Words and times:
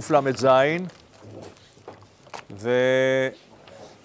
קל"ז, 0.00 0.46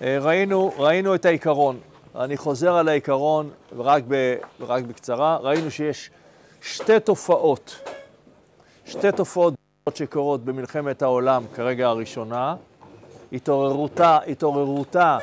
וראינו 0.01 0.73
ראינו 0.77 1.15
את 1.15 1.25
העיקרון. 1.25 1.79
אני 2.15 2.37
חוזר 2.37 2.75
על 2.75 2.87
העיקרון 2.87 3.49
רק, 3.77 4.03
ב, 4.07 4.35
רק 4.59 4.83
בקצרה. 4.83 5.37
ראינו 5.41 5.71
שיש 5.71 6.09
שתי 6.61 6.99
תופעות, 6.99 7.79
שתי 8.85 9.11
תופעות 9.11 9.53
שקורות 9.95 10.45
במלחמת 10.45 11.01
העולם 11.01 11.43
כרגע 11.55 11.87
הראשונה. 11.87 12.55
התעוררותה, 13.33 14.17
התעוררותה 14.27 15.17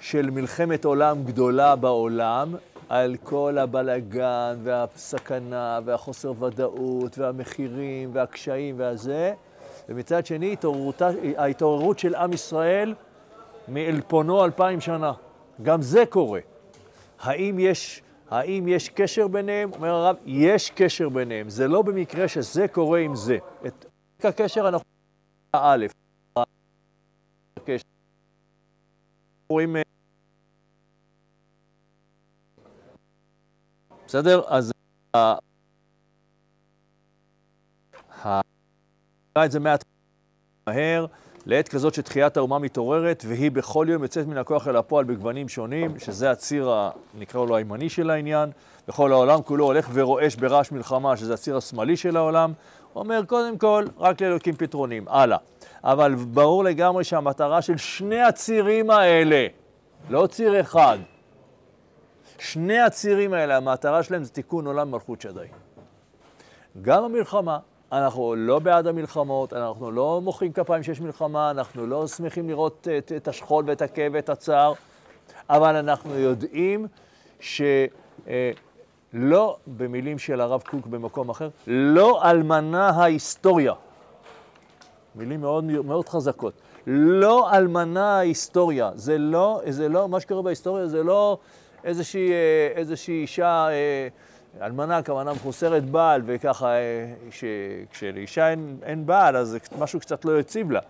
של 0.00 0.30
מלחמת 0.30 0.84
עולם 0.84 1.24
גדולה 1.24 1.76
בעולם, 1.76 2.54
על 2.88 3.16
כל 3.24 3.58
הבלגן 3.58 4.56
והסכנה 4.62 5.80
והחוסר 5.84 6.32
ודאות 6.42 7.18
והמחירים 7.18 8.10
והקשיים 8.12 8.74
והזה, 8.78 9.34
ומצד 9.88 10.26
שני 10.26 10.56
ההתעוררות 11.36 11.98
של 11.98 12.14
עם 12.14 12.32
ישראל 12.32 12.94
מעלפונו 13.68 14.44
אלפיים 14.44 14.80
שנה. 14.80 15.12
גם 15.62 15.82
זה 15.82 16.06
קורה. 16.06 16.40
האם 17.20 17.58
יש, 17.58 18.02
האם 18.30 18.68
יש 18.68 18.88
קשר 18.88 19.28
ביניהם? 19.28 19.70
אומר 19.72 19.88
הרב, 19.88 20.16
יש 20.26 20.70
קשר 20.70 21.08
ביניהם. 21.08 21.48
זה 21.48 21.68
לא 21.68 21.82
במקרה 21.82 22.28
שזה 22.28 22.68
קורה 22.68 22.98
עם 22.98 23.14
זה. 23.14 23.38
את 23.66 24.24
הקשר 24.24 24.68
אנחנו... 24.68 24.84
א', 25.52 25.86
רואים 29.48 29.76
בסדר? 34.06 34.42
אז 34.46 34.72
את 39.44 39.50
זה 39.50 39.60
מעט 39.60 39.84
מהר, 40.66 41.06
לעת 41.46 41.68
כזאת 41.68 41.94
שתחיית 41.94 42.36
האומה 42.36 42.58
מתעוררת, 42.58 43.24
והיא 43.28 43.50
בכל 43.50 43.86
יום 43.90 44.02
יוצאת 44.02 44.26
מן 44.26 44.36
הכוח 44.36 44.68
אל 44.68 44.76
הפועל 44.76 45.04
בגוונים 45.04 45.48
שונים, 45.48 45.98
שזה 45.98 46.30
הציר, 46.30 46.72
נקרא 47.18 47.46
לו 47.46 47.56
הימני 47.56 47.88
של 47.88 48.10
העניין. 48.10 48.50
בכל 48.88 49.12
העולם 49.12 49.42
כולו 49.42 49.64
הולך 49.64 49.88
ורועש 49.92 50.36
ברעש 50.36 50.72
מלחמה, 50.72 51.16
שזה 51.16 51.34
הציר 51.34 51.56
השמאלי 51.56 51.96
של 51.96 52.16
העולם. 52.16 52.52
אומר, 52.96 53.20
קודם 53.26 53.58
כל, 53.58 53.84
רק 53.98 54.22
לאלוקים 54.22 54.56
פתרונים. 54.56 55.08
הלאה. 55.08 55.38
אבל 55.84 56.14
ברור 56.14 56.64
לגמרי 56.64 57.04
שהמטרה 57.04 57.62
של 57.62 57.76
שני 57.76 58.20
הצירים 58.20 58.90
האלה, 58.90 59.46
לא 60.10 60.26
ציר 60.26 60.60
אחד, 60.60 60.98
שני 62.38 62.78
הצירים 62.78 63.32
האלה, 63.32 63.56
המטרה 63.56 64.02
שלהם 64.02 64.24
זה 64.24 64.30
תיקון 64.30 64.66
עולם 64.66 64.90
מלכות 64.90 65.20
שדי. 65.20 65.46
גם 66.82 67.04
המלחמה, 67.04 67.58
אנחנו 67.92 68.34
לא 68.34 68.58
בעד 68.58 68.86
המלחמות, 68.86 69.52
אנחנו 69.52 69.90
לא 69.90 70.20
מוחאים 70.24 70.52
כפיים 70.52 70.82
שיש 70.82 71.00
מלחמה, 71.00 71.50
אנחנו 71.50 71.86
לא 71.86 72.06
שמחים 72.06 72.48
לראות 72.48 72.88
את, 72.98 73.12
את 73.16 73.28
השכול 73.28 73.64
ואת 73.66 73.82
הכאב 73.82 74.12
ואת 74.14 74.28
הצער, 74.28 74.72
אבל 75.50 75.76
אנחנו 75.76 76.18
יודעים 76.18 76.86
שלא, 77.40 77.88
אה, 78.28 78.50
במילים 79.66 80.18
של 80.18 80.40
הרב 80.40 80.62
קוק 80.62 80.86
במקום 80.86 81.28
אחר, 81.28 81.48
לא 81.66 82.30
אלמנה 82.30 82.88
ההיסטוריה. 82.88 83.72
מילים 85.14 85.40
מאוד, 85.40 85.64
מאוד 85.64 86.08
חזקות. 86.08 86.52
לא 86.86 87.56
אלמנה 87.56 88.16
ההיסטוריה. 88.16 88.90
זה 88.94 89.18
לא, 89.18 89.60
זה 89.68 89.88
לא, 89.88 90.08
מה 90.08 90.20
שקורה 90.20 90.42
בהיסטוריה 90.42 90.86
זה 90.86 91.02
לא 91.02 91.38
איזושהי, 91.84 92.30
אה, 92.32 92.68
איזושהי 92.74 93.20
אישה, 93.20 93.68
אה, 93.68 94.08
אלמנה, 94.60 94.98
הכוונה 94.98 95.32
מחוסרת 95.32 95.84
בעל, 95.84 96.22
וככה, 96.26 96.66
אה, 96.66 97.14
כשלאישה 97.90 98.50
אין, 98.50 98.78
אין 98.82 99.06
בעל, 99.06 99.36
אז 99.36 99.56
משהו 99.78 100.00
קצת 100.00 100.24
לא 100.24 100.40
יציב 100.40 100.70
לה. 100.70 100.80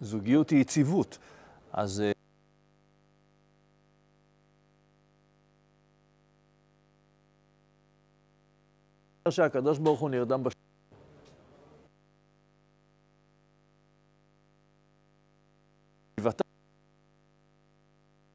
זוגיות 0.00 0.50
היא 0.50 0.60
יציבות. 0.60 1.18
אז... 1.72 2.02
שהקדוש 9.30 9.78
ברוך 9.78 10.00
הוא 10.00 10.10
נרדם 10.10 10.44
בש... 10.44 10.52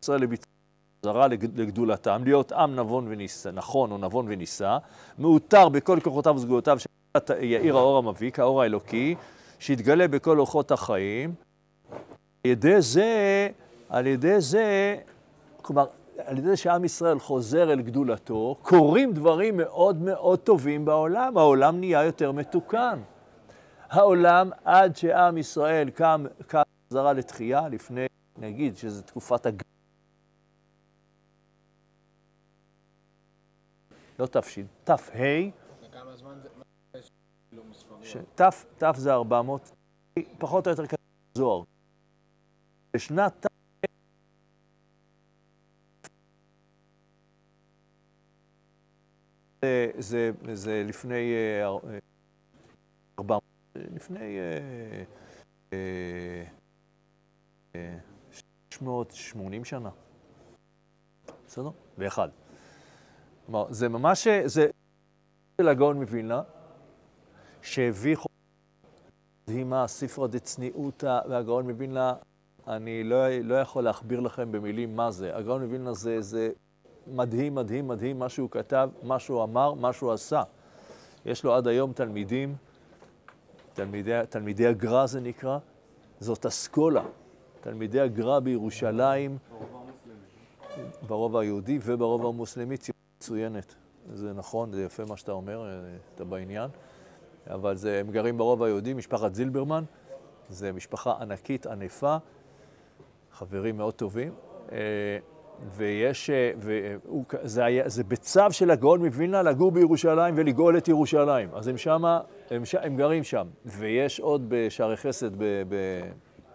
ישראל 0.04 0.22
לביצוע 0.22 0.59
לגדולתם, 1.56 2.22
להיות 2.26 2.52
עם 2.52 2.76
נבון 2.76 3.06
ונישא, 3.10 3.50
נכון 3.50 3.92
או 3.92 3.98
נבון 3.98 4.26
ונישא, 4.30 4.78
מאותר 5.20 5.70
בכל 5.70 6.00
כוחותיו 6.04 6.36
וסגולותיו 6.36 6.80
של 6.80 6.90
יאיר 7.42 7.78
האור 7.78 7.98
המביק, 7.98 8.40
האור 8.40 8.62
האלוקי, 8.62 9.16
שיתגלה 9.60 10.08
בכל 10.08 10.40
אורחות 10.40 10.72
החיים. 10.72 11.34
על 12.44 12.52
ידי 12.52 12.82
זה, 12.82 13.50
על 13.90 14.08
ידי 14.08 14.42
זה, 14.42 14.96
כלומר, 15.62 15.86
על 16.26 16.38
ידי 16.38 16.48
זה 16.48 16.58
שעם 16.58 16.86
ישראל 16.86 17.20
חוזר 17.20 17.74
אל 17.74 17.82
גדולתו, 17.82 18.56
קורים 18.62 19.14
דברים 19.14 19.58
מאוד 19.58 20.02
מאוד 20.02 20.40
טובים 20.40 20.86
בעולם. 20.86 21.38
העולם 21.38 21.80
נהיה 21.80 22.04
יותר 22.04 22.32
מתוקן. 22.32 23.00
העולם, 23.90 24.50
עד 24.66 24.96
שעם 24.96 25.38
ישראל 25.38 25.90
קם, 25.90 26.26
קם 26.48 26.62
חזרה 26.90 27.14
לתחייה, 27.14 27.68
לפני, 27.68 28.06
נגיד, 28.38 28.78
שזו 28.78 29.02
תקופת 29.02 29.46
הג... 29.46 29.62
לא 34.20 34.26
תש"ן, 34.26 34.66
ת"ה. 34.84 34.96
זמן 36.16 36.40
זה? 38.04 38.22
ת' 38.78 38.96
זה 38.96 39.14
400, 39.14 39.72
פחות 40.40 40.68
או 40.68 40.72
יותר 40.72 40.86
כזה 40.88 40.98
זוהר. 41.34 41.64
בשנת 42.94 43.46
ת' 43.46 43.50
זה, 49.62 49.92
זה, 49.98 50.32
זה 50.54 50.84
לפני 50.88 51.34
400, 53.20 53.44
אה, 53.76 53.82
לפני 53.96 54.38
680 58.72 59.54
אה, 59.54 59.60
אה, 59.60 59.66
שנה. 59.66 59.90
בסדר? 61.48 61.72
ואחד. 61.98 62.30
כלומר, 63.50 63.66
זה 63.70 63.90
ממש, 63.90 64.28
זה 64.46 64.68
של 65.62 65.68
הגאון 65.68 65.98
מווילנה, 65.98 66.42
שהביא 67.62 68.16
חוכמה 68.16 68.36
מדהימה, 69.48 69.88
ספרא 69.88 70.28
דצניעותא, 70.28 71.20
והגאון 71.30 71.70
מווילנה, 71.70 72.14
אני 72.68 73.04
לא, 73.04 73.30
לא 73.30 73.56
יכול 73.56 73.84
להכביר 73.84 74.20
לכם 74.20 74.52
במילים 74.52 74.96
מה 74.96 75.12
זה. 75.12 75.36
הגאון 75.36 75.64
מווילנה 75.64 75.94
זה, 75.94 76.22
זה 76.22 76.50
מדהים, 77.08 77.56
מדהים, 77.56 77.88
מדהים, 77.88 78.20
מה 78.20 78.30
שהוא 78.30 78.50
כתב, 78.50 78.90
מה 79.04 79.20
שהוא 79.20 79.44
אמר, 79.44 79.74
מה 79.74 79.94
שהוא 79.94 80.12
עשה. 80.12 80.44
יש 81.26 81.44
לו 81.44 81.54
עד 81.54 81.68
היום 81.68 81.94
תלמידים, 81.94 82.56
תלמידי, 83.74 84.22
תלמידי 84.30 84.68
הגר"א 84.68 85.06
זה 85.06 85.22
נקרא, 85.22 85.58
זאת 86.20 86.46
אסכולה. 86.46 87.04
תלמידי 87.62 88.00
הגר"א 88.00 88.40
בירושלים, 88.40 89.38
ברוב 91.08 91.38
היהודי 91.38 91.80
וברוב 91.82 92.26
המוסלמי. 92.26 92.78
מצוינת. 93.20 93.76
זה 94.14 94.34
נכון, 94.34 94.72
זה 94.72 94.84
יפה 94.84 95.04
מה 95.06 95.18
שאתה 95.18 95.32
אומר, 95.32 95.66
אה, 95.66 95.98
אתה 96.16 96.24
בעניין. 96.24 96.70
אבל 97.48 97.76
זה, 97.76 98.00
הם 98.00 98.12
גרים 98.12 98.38
ברוב 98.38 98.64
היהודי, 98.64 98.94
משפחת 98.94 99.36
זילברמן. 99.36 99.84
זה 100.50 100.72
משפחה 100.72 101.14
ענקית, 101.22 101.68
ענפה, 101.68 102.18
חברים 103.32 103.78
מאוד 103.78 103.94
טובים. 103.94 104.34
אה, 104.72 104.78
ויש, 105.76 106.30
אה, 106.30 106.52
והוא, 106.58 107.24
זה, 107.44 107.66
היה, 107.66 107.90
זה 107.90 108.04
בצו 108.04 108.52
של 108.52 108.72
הגאון 108.72 109.06
מווילנה 109.06 109.42
לגור 109.42 109.72
בירושלים 109.72 110.36
ולגאול 110.38 110.78
את 110.78 110.88
ירושלים. 110.88 111.50
אז 111.54 111.68
הם 111.68 111.78
שמה, 111.78 112.22
הם, 112.50 112.64
הם 112.82 112.96
גרים 112.96 113.24
שם. 113.24 113.48
ויש 113.66 114.20
עוד 114.20 114.46
בשערי 114.48 114.98
חסד 114.98 115.36
ב, 115.36 115.44
ב, 115.44 115.76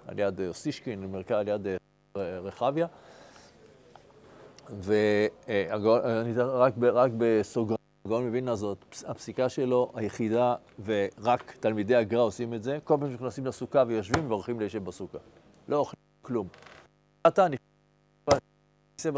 על 0.06 0.18
יד 0.18 0.40
אוסישקין, 0.40 1.14
על 1.28 1.48
יד 1.48 1.66
רחביה. 2.16 2.86
ואני 4.70 6.32
רק, 6.36 6.74
רק 6.92 7.12
בסוגריים, 7.18 7.78
הגאון 8.04 8.26
מווילנה 8.26 8.56
זאת, 8.56 8.84
הפסיקה 9.06 9.48
שלו 9.48 9.92
היחידה, 9.94 10.54
ורק 10.84 11.56
תלמידי 11.60 11.94
הגר"א 11.94 12.20
עושים 12.22 12.54
את 12.54 12.62
זה, 12.62 12.78
כל 12.84 12.96
פעם 13.00 13.10
שנכנסים 13.10 13.46
לסוכה 13.46 13.84
ויושבים 13.86 14.30
והולכים 14.30 14.60
ליישב 14.60 14.84
בסוכה. 14.84 15.18
לא 15.68 15.76
אוכלים 15.76 16.00
כלום. 16.22 16.48
אתה 17.26 17.46
נכנס 17.48 19.16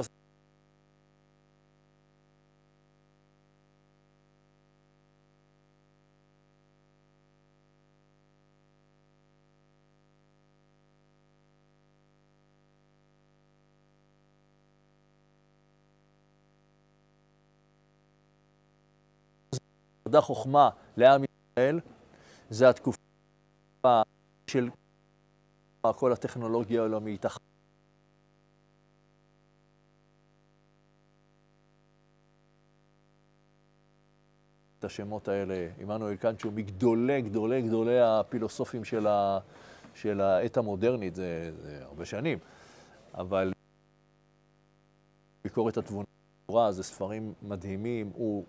נולדה 20.06 20.20
חוכמה 20.20 20.70
לעם 20.96 21.22
ישראל, 21.24 21.80
זה 22.50 22.68
התקופה 22.68 24.02
של 24.46 24.70
כל 25.80 26.12
הטכנולוגיה 26.12 26.80
העולמית, 26.80 27.26
את 34.78 34.84
השמות 34.84 35.28
האלה, 35.28 35.68
עמנואל 35.78 36.16
קאנט, 36.16 36.40
שהוא 36.40 36.52
מגדולי 36.52 37.22
גדולי 37.22 37.62
גדולי 37.62 38.00
הפילוסופים 38.00 38.84
של, 38.84 39.06
ה, 39.06 39.38
של 39.94 40.20
העת 40.20 40.56
המודרנית, 40.56 41.14
זה, 41.14 41.52
זה 41.62 41.84
הרבה 41.84 42.04
שנים, 42.04 42.38
אבל 43.14 43.52
ביקורת 45.44 45.76
התבונה, 45.76 46.06
זה 46.70 46.82
ספרים 46.82 47.34
מדהימים, 47.42 48.10
הוא, 48.14 48.46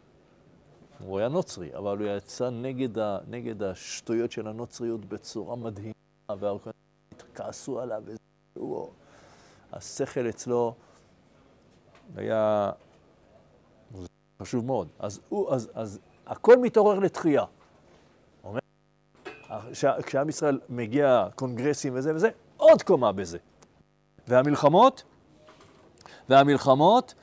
הוא 1.00 1.20
היה 1.20 1.28
נוצרי, 1.28 1.76
אבל 1.76 1.98
הוא 1.98 2.08
יצא 2.08 2.50
נגד, 2.50 3.00
ה, 3.00 3.18
נגד 3.28 3.64
השטויות 3.64 4.32
של 4.32 4.48
הנוצריות 4.48 5.06
בצורה 5.06 5.56
מדהימה, 5.56 5.94
והרקונים 6.40 6.80
כעסו 7.36 7.80
עליו, 7.80 8.04
והוא, 8.56 8.90
השכל 9.74 10.30
אצלו 10.30 10.76
היה 12.16 12.72
חשוב 14.42 14.66
מאוד. 14.66 14.88
אז, 15.00 15.20
הוא, 15.30 15.54
אז, 15.54 15.70
אז 15.74 16.00
הכל 16.26 16.58
מתעורר 16.58 17.00
לתחייה. 17.00 17.44
אומר, 18.44 18.60
כשעם 20.04 20.30
ישראל 20.30 20.60
מגיע 20.70 21.28
קונגרסים 21.36 21.94
וזה 21.96 22.16
וזה, 22.16 22.30
עוד 22.58 22.82
קומה 22.82 23.12
בזה. 23.12 23.38
והמלחמות, 24.28 25.04
והמלחמות, 26.30 27.14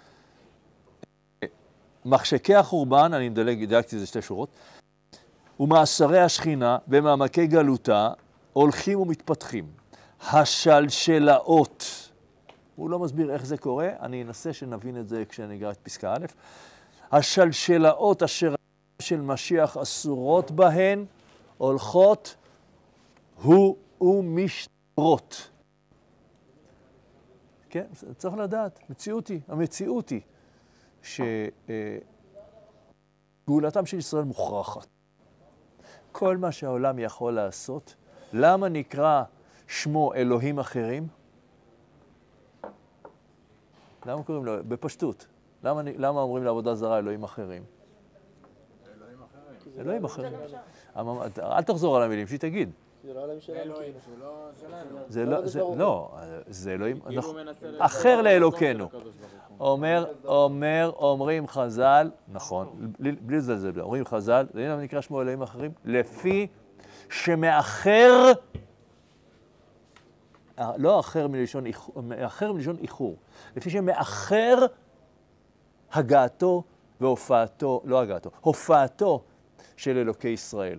מחשקי 2.04 2.54
החורבן, 2.54 3.12
אני 3.14 3.28
מדלג, 3.28 3.58
דילגתי 3.64 3.96
איזה 3.96 4.06
שתי 4.06 4.22
שורות, 4.22 4.48
ומאסרי 5.60 6.20
השכינה 6.20 6.78
במעמקי 6.86 7.46
גלותה 7.46 8.10
הולכים 8.52 9.00
ומתפתחים. 9.00 9.66
השלשלאות, 10.32 11.84
הוא 12.76 12.90
לא 12.90 12.98
מסביר 12.98 13.32
איך 13.32 13.46
זה 13.46 13.56
קורה, 13.56 13.88
אני 14.00 14.22
אנסה 14.22 14.52
שנבין 14.52 15.00
את 15.00 15.08
זה 15.08 15.24
כשאני 15.28 15.56
אגע 15.56 15.70
את 15.70 15.78
פסקה 15.82 16.12
א', 16.14 16.26
השלשלאות 17.12 18.22
אשר 18.22 18.54
של 19.02 19.20
משיח 19.20 19.76
אסורות 19.76 20.50
בהן, 20.50 21.04
הולכות 21.58 22.36
הוא 23.42 23.76
ומשתרות. 24.00 25.50
כן, 27.70 27.86
צריך 28.16 28.34
לדעת, 28.34 28.80
מציאות 28.90 29.28
היא, 29.28 29.40
המציאות 29.48 30.08
היא 30.08 30.20
שגאולתם 33.44 33.86
של 33.86 33.98
ישראל 33.98 34.24
מוכרחת. 34.24 34.86
כל 36.12 36.36
מה 36.36 36.52
שהעולם 36.52 36.98
יכול 36.98 37.32
לעשות, 37.34 37.94
למה 38.32 38.68
נקרא 38.68 39.22
שמו 39.68 40.14
אלוהים 40.14 40.58
אחרים? 40.58 41.08
למה 44.06 44.22
קוראים 44.22 44.44
לו? 44.44 44.64
בפשטות. 44.68 45.26
למה, 45.64 45.82
למה 45.84 46.20
אומרים 46.20 46.44
לעבודה 46.44 46.74
זרה 46.74 46.98
אלוהים 46.98 47.24
אחרים? 47.24 47.64
אלוהים 49.78 50.04
אחרים. 50.04 50.32
אל 51.38 51.62
תחזור 51.62 51.96
על 51.96 52.02
המילים, 52.02 52.26
שהיא 52.26 52.40
תגיד. 52.40 52.70
זה 53.04 53.12
לא 53.14 53.24
אלוהים 53.48 53.94
שלנו. 54.04 54.48
זה 55.08 55.24
לא, 55.24 55.46
זה 55.46 55.60
לא, 55.76 56.14
זה 56.46 56.72
אלוהים, 56.72 57.00
אחר 57.78 58.22
לאלוקינו. 58.22 58.88
אומר, 59.60 60.12
אומר, 60.24 60.92
אומרים 60.96 61.46
חז"ל, 61.46 62.10
נכון, 62.28 62.92
בלי 62.98 63.36
לזלזל, 63.36 63.80
אומרים 63.80 64.04
חז"ל, 64.04 64.46
זה 64.54 64.64
הנה 64.64 64.76
נקרא 64.76 65.00
שמו 65.00 65.22
אלוהים 65.22 65.42
אחרים, 65.42 65.72
לפי 65.84 66.46
שמאחר, 67.10 68.32
לא 70.76 71.00
אחר 71.00 71.28
מלשון, 71.28 71.64
אחר 72.26 72.52
מלשון 72.52 72.76
איחור, 72.82 73.16
לפי 73.56 73.70
שמאחר 73.70 74.66
הגעתו 75.92 76.62
והופעתו, 77.00 77.82
לא 77.84 78.00
הגעתו, 78.00 78.30
הופעתו 78.40 79.22
של 79.76 79.96
אלוקי 79.96 80.28
ישראל. 80.28 80.78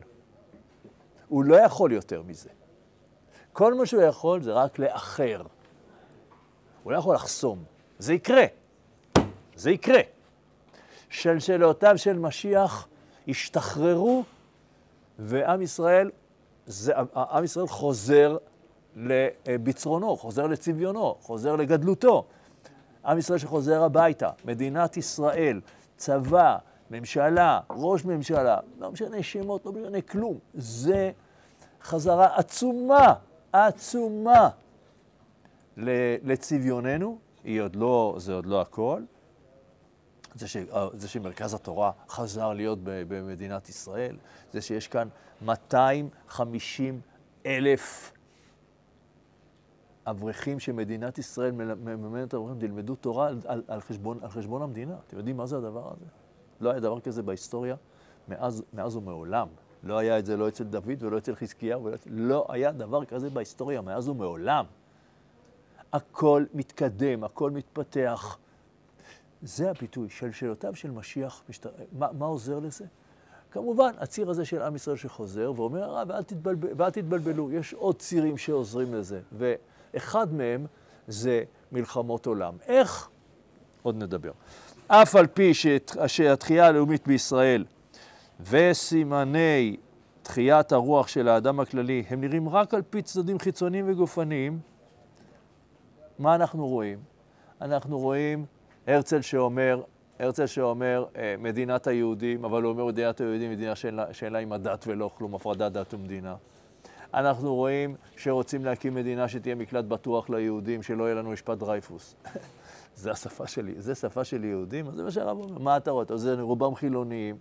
הוא 1.27 1.44
לא 1.44 1.56
יכול 1.56 1.92
יותר 1.92 2.22
מזה. 2.22 2.50
כל 3.54 3.74
מה 3.74 3.86
שהוא 3.86 4.01
יכול 4.01 4.42
זה 4.42 4.54
רק 4.54 4.80
לאחר. 4.80 5.42
הוא 6.83 6.92
לא 6.92 6.98
יכול 6.98 7.16
לחסום. 7.16 7.63
זה 8.00 8.13
יקרה. 8.13 8.45
זה 9.56 9.72
יקרה. 9.72 10.01
שלשלותיו 11.10 11.98
של 11.98 12.19
משיח 12.19 12.88
השתחררו, 13.27 14.24
ועם 15.19 15.62
ישראל, 15.62 16.12
זה, 16.66 16.94
עם 17.16 17.44
ישראל 17.44 17.68
חוזר 17.68 18.38
לביצרונו, 18.95 20.18
חוזר 20.18 20.48
לצביונו, 20.48 21.16
חוזר 21.22 21.56
לגדלותו. 21.56 22.25
עם 23.06 23.18
ישראל 23.18 23.39
שחוזר 23.39 23.83
הביתה, 23.83 24.30
מדינת 24.45 24.98
ישראל, 24.98 25.62
צבא, 25.98 26.57
ממשלה, 26.92 27.60
ראש 27.70 28.06
ממשלה, 28.06 28.58
לא 28.80 28.92
משנה 28.92 29.24
שמות, 29.24 29.66
לא 29.66 29.72
משנה 29.72 30.02
כלום. 30.02 30.40
זה 30.54 31.12
חזרה 31.82 32.38
עצומה, 32.38 33.14
עצומה 33.54 34.50
לצביוננו. 35.78 37.18
היא 37.44 37.62
עוד 37.62 37.76
לא, 37.76 38.16
זה 38.18 38.34
עוד 38.34 38.46
לא 38.46 38.62
הכל. 38.62 39.02
זה, 40.36 40.48
ש, 40.48 40.58
זה 40.94 41.08
שמרכז 41.08 41.54
התורה 41.54 41.92
חזר 42.10 42.54
להיות 42.54 42.80
במדינת 42.84 43.70
ישראל, 43.70 44.18
זה 44.54 44.62
שיש 44.62 44.88
כאן 44.88 45.08
250 45.42 47.02
אלף 47.46 48.12
אברכים 50.06 50.60
שמדינת 50.60 51.18
ישראל 51.18 51.52
מממנת 51.52 52.34
אברכים, 52.34 52.60
תלמדו 52.60 52.96
תורה 52.96 53.28
על, 53.28 53.40
על, 53.46 53.64
על, 53.68 53.82
חשבון, 53.82 54.20
על 54.22 54.30
חשבון 54.30 54.62
המדינה. 54.62 54.96
אתם 55.08 55.18
יודעים 55.18 55.38
מה 55.38 55.46
זה 55.46 55.58
הדבר 55.58 55.92
הזה? 55.92 56.06
לא 56.62 56.69
היה 56.69 56.80
דבר 56.80 57.00
כזה 57.00 57.24
בהיסטוריה 57.24 57.75
מאז, 58.28 58.63
מאז 58.74 58.96
ומעולם. 58.96 59.48
לא 59.84 59.98
היה 59.98 60.19
את 60.19 60.25
זה 60.25 60.38
לא 60.38 60.48
אצל 60.48 60.63
דוד 60.63 61.04
ולא 61.04 61.18
אצל 61.18 61.36
חזקיהו, 61.36 61.84
ולא, 61.84 61.98
לא 62.06 62.46
היה 62.50 62.72
דבר 62.72 63.06
כזה 63.06 63.30
בהיסטוריה 63.30 63.81
מאז 63.81 64.10
ומעולם. 64.10 64.66
הכל 65.94 66.46
מתקדם, 66.54 67.24
הכל 67.24 67.52
מתפתח. 67.52 68.38
זה 69.42 69.69
הביטוי, 69.69 70.10
שלשלותיו 70.10 70.75
של 70.75 70.92
משיח, 70.92 71.44
משת... 71.50 71.66
מה, 71.92 72.07
מה 72.12 72.25
עוזר 72.25 72.60
לזה? 72.60 72.86
כמובן, 73.51 73.92
הציר 73.98 74.30
הזה 74.30 74.46
של 74.46 74.62
עם 74.62 74.75
ישראל 74.75 74.96
שחוזר 74.96 75.51
ואומר, 75.56 75.98
אה, 75.98 76.04
ואל, 76.08 76.24
תתבלבל, 76.24 76.68
ואל 76.77 76.89
תתבלבלו, 76.89 77.51
יש 77.51 77.74
עוד 77.74 78.00
צירים 78.00 78.38
שעוזרים 78.38 78.94
לזה. 78.94 79.22
ואחד 79.32 80.34
מהם 80.34 80.65
זה 81.08 81.44
מלחמות 81.72 82.25
עולם. 82.25 82.58
איך? 82.68 83.10
עוד 83.84 83.96
נדבר. 83.96 84.32
אף 84.88 85.15
על 85.15 85.27
פי 85.27 85.51
שהתחייה 86.08 86.68
הלאומית 86.68 87.08
בישראל 87.08 87.65
וסימני 88.39 89.77
תחיית 90.22 90.72
הרוח 90.72 91.08
של 91.08 91.27
האדם 91.27 91.60
הכללי 91.60 92.04
הם 92.10 92.22
נראים 92.22 92.50
רק 92.50 92.74
על 92.74 92.82
פי 92.82 93.01
צדדים 93.01 93.39
חיצוניים 93.39 93.86
וגופניים, 93.89 94.60
מה 96.20 96.36
אנחנו 96.36 96.68
רואים? 96.68 97.00
אנחנו 97.62 98.00
רואים 98.00 98.46
הרצל 98.88 99.22
שאומר, 99.22 99.82
הרצל 100.20 100.46
שאומר 100.46 101.06
אה, 101.15 101.36
מדינת 101.39 101.88
היהודים, 101.88 102.46
אבל 102.46 102.63
הוא 102.63 102.72
אומר 102.72 102.86
מדינת 102.86 103.22
היהודים 103.22 103.51
מדינה 103.51 103.75
שאין 104.12 104.34
לה 104.34 104.39
עם 104.39 104.51
הדת 104.51 104.86
ולא 104.88 105.12
כלום, 105.18 105.36
הפרדת 105.36 105.72
דת 105.72 105.94
ומדינה. 105.94 106.36
אנחנו 107.13 107.56
רואים 107.56 107.96
שרוצים 108.18 108.65
להקים 108.65 108.96
מדינה 108.96 109.27
שתהיה 109.27 109.56
מקלט 109.56 109.86
בטוח 109.86 110.30
ליהודים, 110.30 110.84
שלא 110.84 111.04
יהיה 111.04 111.15
לנו 111.15 111.32
משפט 111.32 111.58
דרייפוס. 111.58 112.15
זה 112.96 113.12
השפה 113.12 113.48
שלי, 113.48 113.74
זה 113.78 113.96
שפה 113.96 114.24
של 114.24 114.44
יהודים, 114.44 114.92
זה 114.92 115.04
מה 115.04 115.12
שהרב 115.12 115.38
אומר. 115.38 115.60
מה 115.60 115.78
אתה 115.78 115.92
רואה? 115.92 116.06
זה 116.16 116.42
רובם 116.42 116.75
חילוניים, 116.75 117.38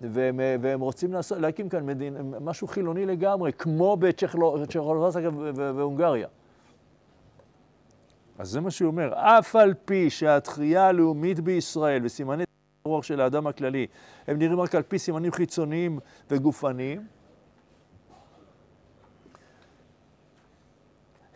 והם, 0.00 0.40
והם 0.60 0.80
רוצים 0.80 1.12
לעשות, 1.12 1.38
להקים 1.38 1.68
כאן 1.68 1.86
מדין, 1.86 2.16
משהו 2.40 2.66
חילוני 2.66 3.06
לגמרי, 3.06 3.52
כמו 3.52 3.96
בצ'כולוסקיה 3.96 5.30
והונגריה. 5.54 6.28
אז 8.38 8.48
זה 8.48 8.60
מה 8.60 8.70
שהוא 8.70 8.90
אומר, 8.90 9.12
אף 9.14 9.56
על 9.56 9.74
פי 9.84 10.10
שהתחייה 10.10 10.86
הלאומית 10.86 11.40
בישראל 11.40 12.04
וסימני 12.04 12.44
הרוח 12.84 13.04
של 13.04 13.20
האדם 13.20 13.46
הכללי, 13.46 13.86
הם 14.26 14.38
נראים 14.38 14.60
רק 14.60 14.74
על 14.74 14.82
פי 14.82 14.98
סימנים 14.98 15.32
חיצוניים 15.32 15.98
וגופניים, 16.30 17.06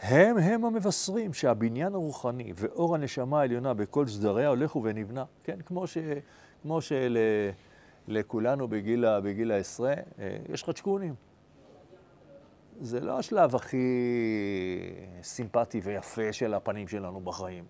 הם 0.05 0.39
הם 0.39 0.65
המבשרים 0.65 1.35
שהבניין 1.35 1.95
הרוחני 1.95 2.53
ואור 2.57 2.95
הנשמה 2.95 3.41
העליונה 3.41 3.75
בכל 3.75 4.07
סדריה 4.07 4.49
הולך 4.49 4.77
ונבנה. 4.77 5.25
כן, 5.45 5.61
כמו, 5.61 5.87
ש, 5.87 5.99
כמו 6.63 6.79
שלכולנו 8.09 8.69
בגיל, 8.69 9.21
בגיל 9.21 9.53
העשרה 9.53 9.95
אה, 10.19 10.37
יש 10.49 10.65
חדשקונים. 10.65 11.15
זה 12.81 13.01
לא 13.01 13.19
השלב 13.19 13.55
הכי 13.57 13.87
סימפטי 15.23 15.81
ויפה 15.81 16.33
של 16.33 16.55
הפנים 16.55 16.89
שלנו 16.89 17.21
בחיים. 17.21 17.65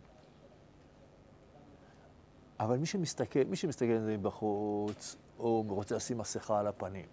אבל 2.60 2.76
מי 2.76 2.86
שמסתכל, 2.86 3.44
מי 3.48 3.56
שמסתכל 3.56 3.92
על 3.92 4.04
זה 4.04 4.16
מבחוץ, 4.16 5.16
הוא 5.36 5.64
רוצה 5.68 5.96
לשים 5.96 6.18
מסכה 6.18 6.60
על 6.60 6.66
הפנים. 6.66 7.06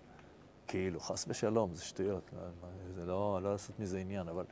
כאילו, 0.68 1.00
חס 1.00 1.26
ושלום, 1.28 1.76
זה 1.76 1.84
שטויות, 1.84 2.30
לא, 2.34 2.40
זה 2.96 3.06
לא, 3.06 3.40
לא 3.44 3.52
לעשות 3.52 3.80
מזה 3.80 3.98
עניין, 3.98 4.28
אבל, 4.28 4.46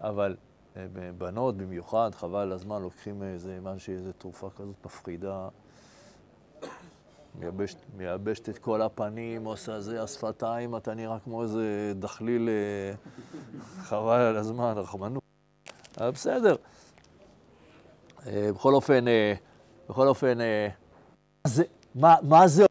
אבל 0.00 0.36
אה, 0.76 0.86
בנות 1.18 1.56
במיוחד, 1.56 2.10
חבל 2.14 2.38
על 2.38 2.52
הזמן, 2.52 2.82
לוקחים 2.82 3.22
איזה 3.22 3.58
משהו, 3.62 3.92
איזה 3.92 4.12
תרופה 4.12 4.50
כזאת 4.56 4.74
מפחידה, 4.84 5.48
מייבשת, 7.34 7.78
מייבשת 7.96 8.48
את 8.48 8.58
כל 8.58 8.82
הפנים, 8.82 9.44
עושה 9.44 9.80
זה, 9.80 10.02
השפתיים, 10.02 10.76
אתה 10.76 10.94
נראה 10.94 11.18
כמו 11.18 11.42
איזה 11.42 11.92
דחליל, 11.96 12.48
אה, 12.48 12.94
חבל 13.82 14.20
על 14.20 14.36
הזמן, 14.36 14.72
רחמנות. 14.76 15.22
אבל 15.98 16.10
בסדר. 16.10 16.56
אה, 18.26 18.50
בכל 18.54 18.74
אופן, 18.74 19.04
בכל 19.88 20.08
אופן, 20.08 20.38
זה, 21.46 21.64
מה, 21.94 22.16
מה 22.22 22.48
זה 22.48 22.66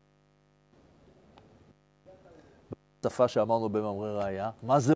בשפה 3.07 3.27
שאמרנו 3.27 3.69
במאמרי 3.69 4.15
הראי"ה, 4.15 4.49
מה 4.63 4.79
זה? 4.79 4.93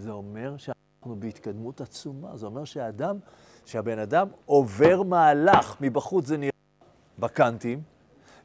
זה 0.00 0.10
אומר 0.10 0.56
שאנחנו 0.56 1.16
בהתקדמות 1.18 1.80
עצומה, 1.80 2.36
זה 2.36 2.46
אומר 2.46 2.64
שהאדם, 2.64 3.18
שהבן 3.66 3.98
אדם 3.98 4.28
עובר 4.46 5.02
מהלך, 5.02 5.76
מבחוץ 5.80 6.26
זה 6.26 6.36
נראה 6.36 6.50
בקאנטים, 7.18 7.82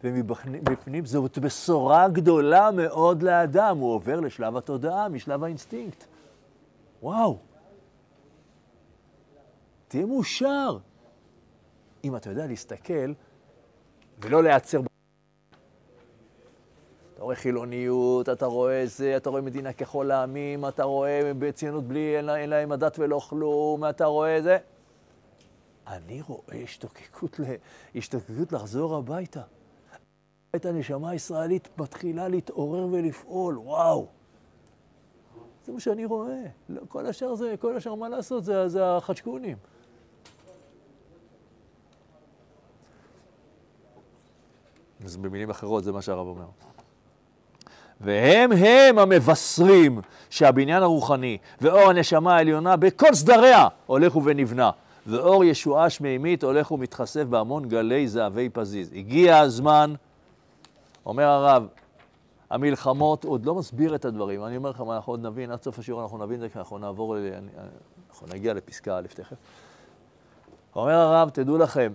ומבפנים 0.03 1.05
זאת 1.05 1.37
בשורה 1.37 2.09
גדולה 2.09 2.71
מאוד 2.71 3.23
לאדם, 3.23 3.77
הוא 3.77 3.93
עובר 3.93 4.19
לשלב 4.19 4.57
התודעה, 4.57 5.09
משלב 5.09 5.43
האינסטינקט. 5.43 6.03
וואו, 7.01 7.37
תהיה 9.87 10.05
מאושר. 10.05 10.77
אם 12.03 12.15
אתה 12.15 12.29
יודע 12.29 12.47
להסתכל 12.47 13.13
ולא 14.21 14.43
להיעצר 14.43 14.81
אתה 14.81 14.94
רואה 17.25 17.35
חילוניות, 17.35 18.29
אתה 18.29 18.45
רואה 18.45 18.85
זה, 18.85 19.17
אתה 19.17 19.29
רואה 19.29 19.41
מדינה 19.41 19.73
ככל 19.73 20.11
העמים, 20.11 20.67
אתה 20.67 20.83
רואה 20.83 21.31
בציונות 21.39 21.83
בלי, 21.83 22.17
אין, 22.17 22.29
אין 22.29 22.49
להם 22.49 22.71
הדת 22.71 22.99
ולא 22.99 23.19
כלום, 23.19 23.85
אתה 23.85 24.05
רואה 24.05 24.41
זה. 24.41 24.57
אני 25.87 26.21
רואה 26.27 26.57
השתוקקות, 26.63 27.39
השתוקקות 27.95 28.51
לחזור 28.51 28.95
הביתה. 28.95 29.41
את 30.55 30.65
הנשמה 30.65 31.09
הישראלית 31.09 31.69
מתחילה 31.77 32.27
להתעורר 32.27 32.87
ולפעול, 32.91 33.57
וואו. 33.57 34.07
זה 35.65 35.71
מה 35.71 35.79
שאני 35.79 36.05
רואה. 36.05 36.43
לא, 36.69 36.81
כל 36.87 37.05
השאר 37.05 37.35
זה, 37.35 37.55
כל 37.59 37.77
השאר 37.77 37.95
מה 37.95 38.09
לעשות, 38.09 38.43
זה, 38.43 38.67
זה 38.67 38.95
החדשקונים. 38.95 39.57
אז 45.05 45.17
במילים 45.17 45.49
אחרות 45.49 45.83
זה 45.83 45.91
מה 45.91 46.01
שהרב 46.01 46.27
אומר. 46.27 46.74
והם 48.01 48.51
הם 48.51 48.99
המבשרים 48.99 50.01
שהבניין 50.29 50.83
הרוחני 50.83 51.37
ואור 51.61 51.89
הנשמה 51.89 52.35
העליונה 52.35 52.75
בכל 52.75 53.13
סדריה 53.13 53.67
הולך 53.85 54.15
ונבנה, 54.15 54.71
ואור 55.07 55.43
ישועה 55.43 55.89
שמימית 55.89 56.43
הולך 56.43 56.71
ומתחשף 56.71 57.23
בהמון 57.23 57.69
גלי 57.69 58.07
זהבי 58.07 58.49
פזיז. 58.49 58.91
הגיע 58.95 59.37
הזמן, 59.37 59.93
אומר 61.05 61.23
הרב, 61.23 61.67
המלחמות, 62.49 63.23
עוד 63.23 63.45
לא 63.45 63.55
מסביר 63.55 63.95
את 63.95 64.05
הדברים, 64.05 64.43
אני 64.43 64.57
אומר 64.57 64.69
לכם, 64.69 64.91
אנחנו 64.91 65.13
עוד 65.13 65.25
נבין, 65.25 65.51
עד 65.51 65.61
סוף 65.61 65.79
השיעור 65.79 66.01
אנחנו 66.01 66.17
נבין 66.17 66.35
את 66.35 66.39
זה, 66.39 66.49
כי 66.49 66.59
אנחנו 66.59 66.77
נעבור, 66.77 67.15
אנחנו 68.09 68.27
נגיע 68.33 68.53
לפסקה 68.53 68.97
א' 68.97 69.07
תכף. 69.07 69.35
אומר 70.75 70.93
הרב, 70.93 71.29
תדעו 71.29 71.57
לכם, 71.57 71.91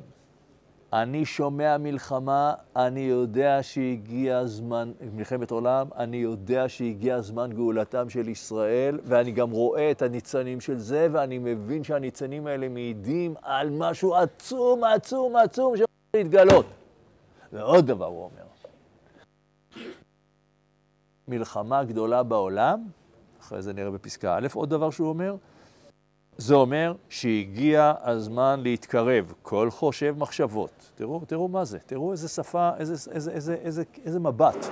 אני 0.92 1.24
שומע 1.24 1.78
מלחמה, 1.78 2.54
אני 2.76 3.00
יודע 3.00 3.62
שהגיע 3.62 4.38
הזמן, 4.38 4.92
מלחמת 5.12 5.50
עולם, 5.50 5.88
אני 5.96 6.16
יודע 6.16 6.68
שהגיע 6.68 7.16
הזמן 7.16 7.52
גאולתם 7.52 8.08
של 8.10 8.28
ישראל, 8.28 8.98
ואני 9.04 9.30
גם 9.30 9.50
רואה 9.50 9.90
את 9.90 10.02
הניצנים 10.02 10.60
של 10.60 10.78
זה, 10.78 11.08
ואני 11.12 11.38
מבין 11.38 11.84
שהניצנים 11.84 12.46
האלה 12.46 12.68
מעידים 12.68 13.34
על 13.42 13.70
משהו 13.70 14.14
עצום, 14.14 14.84
עצום, 14.84 15.36
עצום 15.36 15.76
שיכול 15.76 15.94
להתגלות. 16.14 16.66
ועוד 17.52 17.86
דבר 17.86 18.06
הוא 18.06 18.24
אומר, 18.24 18.44
מלחמה 21.28 21.84
גדולה 21.84 22.22
בעולם, 22.22 22.82
אחרי 23.40 23.62
זה 23.62 23.72
נראה 23.72 23.90
בפסקה 23.90 24.36
א', 24.36 24.46
עוד 24.54 24.70
דבר 24.70 24.90
שהוא 24.90 25.08
אומר, 25.08 25.36
זה 26.40 26.54
אומר 26.54 26.94
שהגיע 27.08 27.92
הזמן 28.02 28.60
להתקרב, 28.62 29.32
כל 29.42 29.70
חושב 29.70 30.14
מחשבות. 30.18 30.90
תראו, 30.94 31.20
תראו 31.26 31.48
מה 31.48 31.64
זה, 31.64 31.78
תראו 31.86 32.12
איזה 32.12 32.28
שפה, 32.28 32.70
איזה, 32.78 33.10
איזה, 33.12 33.30
איזה, 33.32 33.54
איזה, 33.54 33.82
איזה 34.04 34.20
מבט. 34.20 34.66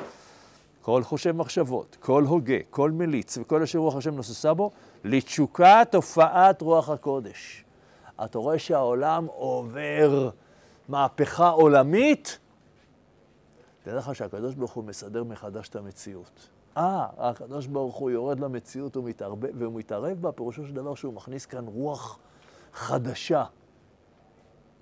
כל 0.82 1.02
חושב 1.02 1.32
מחשבות, 1.32 1.96
כל 2.00 2.24
הוגה, 2.24 2.56
כל 2.70 2.90
מליץ 2.90 3.38
וכל 3.38 3.62
אשר 3.62 3.78
רוח 3.78 3.96
השם 3.96 4.14
נוססה 4.14 4.54
בו, 4.54 4.70
לתשוקת 5.04 5.88
הופעת 5.94 6.62
רוח 6.62 6.88
הקודש. 6.88 7.64
אתה 8.24 8.38
רואה 8.38 8.58
שהעולם 8.58 9.26
עובר 9.26 10.30
מהפכה 10.88 11.48
עולמית? 11.48 12.38
תדע 13.82 13.94
לך 13.96 14.14
שהקדוש 14.14 14.54
ברוך 14.54 14.72
הוא 14.72 14.84
מסדר 14.84 15.24
מחדש 15.24 15.68
את 15.68 15.76
המציאות. 15.76 16.48
אה, 16.78 17.06
הקדוש 17.18 17.66
ברוך 17.66 17.96
הוא 17.96 18.10
יורד 18.10 18.40
למציאות 18.40 18.96
והוא 18.96 19.74
מתערב 19.74 20.20
בה, 20.20 20.32
פירושו 20.32 20.66
של 20.66 20.74
דבר 20.74 20.94
שהוא 20.94 21.14
מכניס 21.14 21.46
כאן 21.46 21.66
רוח 21.66 22.18
חדשה. 22.72 23.44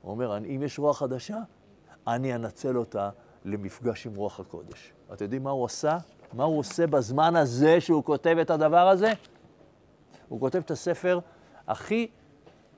הוא 0.02 0.10
אומר, 0.10 0.38
אם 0.38 0.62
יש 0.64 0.78
רוח 0.78 0.98
חדשה, 0.98 1.38
אני 2.06 2.34
אנצל 2.34 2.78
אותה 2.78 3.10
למפגש 3.44 4.06
עם 4.06 4.14
רוח 4.14 4.40
הקודש. 4.40 4.92
אתם 5.12 5.24
יודעים 5.24 5.42
מה 5.42 5.50
הוא 5.50 5.64
עשה? 5.64 5.98
מה 6.32 6.44
הוא 6.44 6.58
עושה 6.58 6.86
בזמן 6.86 7.36
הזה 7.36 7.80
שהוא 7.80 8.04
כותב 8.04 8.36
את 8.40 8.50
הדבר 8.50 8.88
הזה? 8.88 9.12
הוא 10.28 10.40
כותב 10.40 10.58
את 10.58 10.70
הספר 10.70 11.18
הכי, 11.68 12.08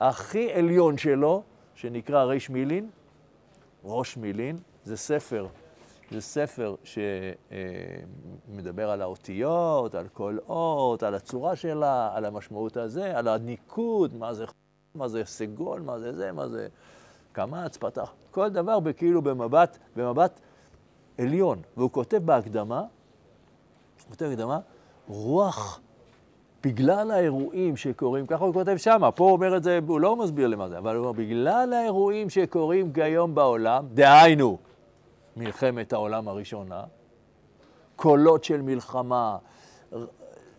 הכי 0.01 0.53
עליון 0.53 0.99
שלו, 0.99 1.43
שנקרא 1.75 2.25
ריש 2.25 2.51
מילין, 2.51 2.91
ראש 3.85 4.17
מילין, 4.17 4.59
זה 4.85 4.97
ספר 4.97 5.47
זה 6.11 6.21
ספר 6.21 6.75
שמדבר 8.49 8.91
על 8.91 9.03
האותיות, 9.03 9.95
על 9.95 10.09
כל 10.13 10.39
אות, 10.49 11.03
על 11.03 11.15
הצורה 11.15 11.57
שלה, 11.57 12.11
על 12.15 12.25
המשמעות 12.25 12.77
הזה, 12.77 13.19
על 13.19 13.29
הניקוד, 13.29 14.15
מה 14.15 14.35
זה, 14.35 14.45
מה 14.95 15.09
זה 15.09 15.25
סגול, 15.25 15.81
מה 15.81 15.99
זה 15.99 16.13
זה, 16.13 16.33
מה 16.33 16.49
זה 16.49 16.69
קמץ, 17.33 17.77
פתח, 17.77 18.13
כל 18.31 18.49
דבר 18.49 18.79
כאילו 18.97 19.23
במבט, 19.23 19.79
במבט 19.97 20.41
עליון. 21.19 21.63
והוא 21.77 21.91
כותב 21.91 22.17
בהקדמה, 22.25 22.81
הוא 22.81 22.89
כותב 24.09 24.27
בהקדמה, 24.27 24.59
רוח, 25.09 25.81
בגלל 26.65 27.11
האירועים 27.11 27.77
שקורים, 27.77 28.27
ככה 28.27 28.45
הוא 28.45 28.55
כותב 28.55 28.77
שמה, 28.77 29.11
פה 29.11 29.25
הוא 29.25 29.33
אומר 29.33 29.57
את 29.57 29.63
זה, 29.63 29.79
הוא 29.87 30.01
לא 30.01 30.17
מסביר 30.17 30.47
למה 30.49 30.69
זה, 30.69 30.79
אבל 30.79 30.97
הוא 30.97 31.07
אומר, 31.07 31.13
בגלל 31.13 31.73
האירועים 31.73 32.31
שקורים 32.31 32.93
כיום 32.93 33.35
בעולם, 33.35 33.87
דהיינו, 33.95 34.59
מלחמת 35.39 35.93
העולם 35.93 36.29
הראשונה, 36.29 36.85
קולות 37.97 38.45
של 38.45 38.63
מלחמה, 38.63 39.39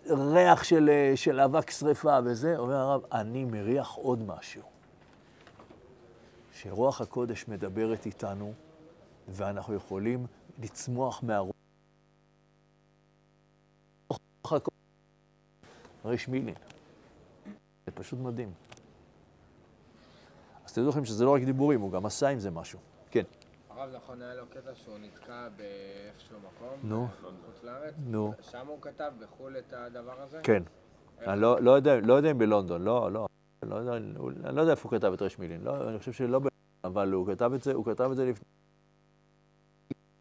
ריח 0.09 0.63
של, 0.63 0.89
של 1.15 1.39
אבק 1.39 1.71
שרפה 1.71 2.19
וזה, 2.25 2.57
אומר 2.57 2.75
הרב, 2.75 3.01
אני 3.12 3.45
מריח 3.45 3.91
עוד 3.91 4.24
משהו. 4.27 4.62
שרוח 6.53 7.01
הקודש 7.01 7.48
מדברת 7.48 8.05
איתנו, 8.05 8.53
ואנחנו 9.27 9.74
יכולים 9.74 10.25
לצמוח 10.59 11.24
מהרוח. 11.24 11.53
הקודש, 14.45 14.77
ריש 16.05 16.27
מילין. 16.27 16.55
זה 17.86 17.91
פשוט 17.91 18.19
מדהים. 18.19 18.51
אז 20.65 20.74
תדעו 20.74 20.89
לכם 20.89 21.05
שזה 21.05 21.25
לא 21.25 21.33
רק 21.33 21.41
דיבורים, 21.41 21.81
הוא 21.81 21.91
גם 21.91 22.05
עשה 22.05 22.27
עם 22.27 22.39
זה 22.39 22.51
משהו. 22.51 22.79
כן. 23.12 23.24
הרב 23.79 23.95
נכון 23.95 24.21
היה 24.21 24.33
לו 24.33 24.45
קטע 24.50 24.75
שהוא 24.75 24.98
נתקע 25.00 25.48
באיזשהו 25.55 26.38
מקום, 26.39 26.79
נו, 26.83 27.07
בחוץ 27.07 27.63
לארץ, 27.63 27.93
נו. 28.05 28.33
שם 28.41 28.67
הוא 28.67 28.81
כתב 28.81 29.12
בחו"ל 29.19 29.57
את 29.57 29.74
הדבר 29.74 30.21
הזה? 30.21 30.39
כן. 30.43 30.63
אני 31.21 31.41
לא, 31.41 31.62
לא, 31.62 31.71
יודע, 31.71 32.00
לא 32.00 32.13
יודע 32.13 32.31
אם 32.31 32.38
בלונדון, 32.38 32.81
לא, 32.81 33.12
לא. 33.12 33.27
לא 33.63 33.75
יודע, 33.75 33.93
אני 33.93 34.55
לא 34.55 34.62
יודע 34.62 34.71
איפה 34.71 34.89
הוא 34.89 35.00
כתב 35.00 35.13
את 35.13 35.21
רש 35.21 35.39
מילין, 35.39 35.63
לא, 35.63 35.89
אני 35.89 36.00
חושב 36.00 36.12
שלא 36.12 36.39
בלונדון, 36.39 36.50
אבל 36.83 37.12
הוא 37.12 37.27
כתב 37.27 37.51
את 37.55 37.63
זה, 37.63 37.74
הוא 37.74 37.86
כתב 37.86 38.09
את 38.12 38.15
זה 38.17 38.25
לפני 38.25 38.48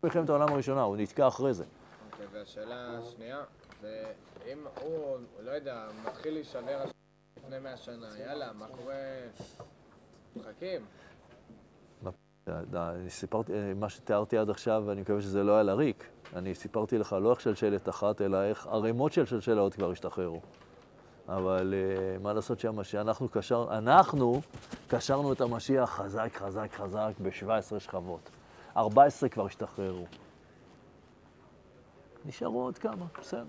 מלחמת 0.02 0.28
העולם 0.28 0.48
הראשונה, 0.48 0.82
הוא 0.82 0.96
נתקע 0.96 1.28
אחרי 1.28 1.54
זה. 1.54 1.64
אוקיי, 2.12 2.26
והשאלה 2.32 2.98
השנייה, 2.98 3.44
זה 3.80 4.12
אם 4.52 4.58
הוא, 4.80 5.16
לא 5.40 5.50
יודע, 5.50 5.88
מתחיל 6.04 6.32
להישבר 6.34 6.84
לפני 7.36 7.58
מאה 7.58 7.76
שנה, 7.76 8.18
יאללה, 8.18 8.52
מה 8.52 8.66
קורה? 8.68 8.94
מחכים. 10.36 10.84
אני 12.74 13.10
סיפרתי, 13.10 13.52
מה 13.76 13.88
שתיארתי 13.88 14.38
עד 14.38 14.50
עכשיו, 14.50 14.82
ואני 14.86 15.00
מקווה 15.00 15.22
שזה 15.22 15.42
לא 15.42 15.52
היה 15.52 15.62
לריק, 15.62 16.04
אני 16.36 16.54
סיפרתי 16.54 16.98
לך 16.98 17.16
לא 17.22 17.30
איך 17.30 17.40
שלשלת 17.40 17.88
אחת, 17.88 18.22
אלא 18.22 18.42
איך 18.42 18.66
ערימות 18.66 19.12
של 19.12 19.26
שלשלות 19.26 19.74
כבר 19.74 19.90
השתחררו. 19.90 20.40
אבל 21.28 21.74
uh, 21.74 22.22
מה 22.22 22.32
לעשות 22.32 22.60
שם, 22.60 22.84
שאנחנו 22.84 23.28
קשר, 23.28 23.66
אנחנו 23.70 24.40
קשרנו 24.88 25.32
את 25.32 25.40
המשיח 25.40 25.90
חזק, 25.90 26.36
חזק, 26.36 26.68
חזק 26.72 27.12
ב-17 27.22 27.78
שכבות. 27.78 28.30
14 28.76 29.28
כבר 29.28 29.46
השתחררו. 29.46 30.06
נשארו 32.24 32.62
עוד 32.62 32.78
כמה, 32.78 33.06
בסדר. 33.20 33.44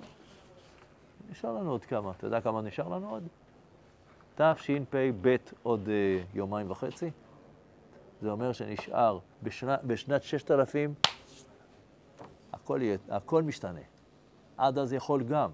נשאר 1.31 1.51
לנו 1.53 1.71
עוד 1.71 1.85
כמה. 1.85 2.11
אתה 2.11 2.27
יודע 2.27 2.41
כמה 2.41 2.61
נשאר 2.61 2.87
לנו 2.87 3.09
עוד? 3.09 3.23
תשפ"ב 4.35 5.35
עוד 5.63 5.87
uh, 5.87 6.37
יומיים 6.37 6.71
וחצי. 6.71 7.11
זה 8.21 8.31
אומר 8.31 8.51
שנשאר 8.51 9.19
בשנה, 9.43 9.77
בשנת 9.83 10.23
6,000, 10.23 10.93
הכל, 12.53 12.81
הכל 13.09 13.43
משתנה. 13.43 13.79
עד 14.57 14.77
אז 14.77 14.93
יכול 14.93 15.23
גם, 15.23 15.51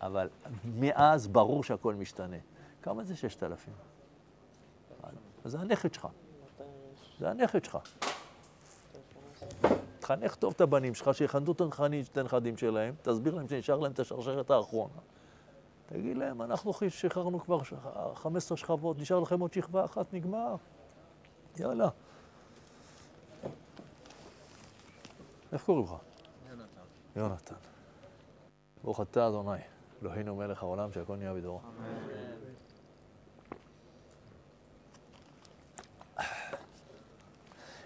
אבל 0.00 0.28
מאז 0.64 1.28
ברור 1.28 1.64
שהכל 1.64 1.94
משתנה. 1.94 2.36
כמה 2.82 3.04
זה 3.04 3.16
6,000? 3.16 3.72
זה 5.44 5.58
הנכד 5.58 5.94
שלך. 5.94 6.08
זה 7.18 7.30
הנכד 7.30 7.64
שלך. 7.64 7.78
תחנך 9.98 10.34
טוב 10.34 10.52
את 10.56 10.60
הבנים 10.60 10.94
שלך, 10.94 11.14
שיכנתו 11.14 11.52
את 11.52 12.16
הנכדים 12.16 12.56
שלהם, 12.56 12.94
תסביר 13.02 13.34
להם 13.34 13.48
שנשאר 13.48 13.78
להם 13.78 13.92
את 13.92 14.00
השרשרת 14.00 14.50
האחרונה. 14.50 14.94
תגיד 15.86 16.16
להם, 16.16 16.42
אנחנו 16.42 16.72
שחררנו 16.88 17.40
כבר 17.40 17.58
15 18.14 18.56
שכבות, 18.56 18.98
נשאר 18.98 19.20
לכם 19.20 19.40
עוד 19.40 19.52
שכבה 19.52 19.84
אחת, 19.84 20.14
נגמר. 20.14 20.56
יאללה. 21.58 21.88
איך 25.52 25.64
קוראים 25.64 25.84
לך? 25.84 25.90
יונתן. 26.50 26.64
יונתן. 27.16 27.54
ברוך 28.84 29.00
אתה 29.00 29.28
אדוני, 29.28 29.58
אלוהינו 30.02 30.36
מלך 30.36 30.62
העולם, 30.62 30.92
שהכל 30.92 31.16
נהיה 31.16 31.34
בדורו. 31.34 31.60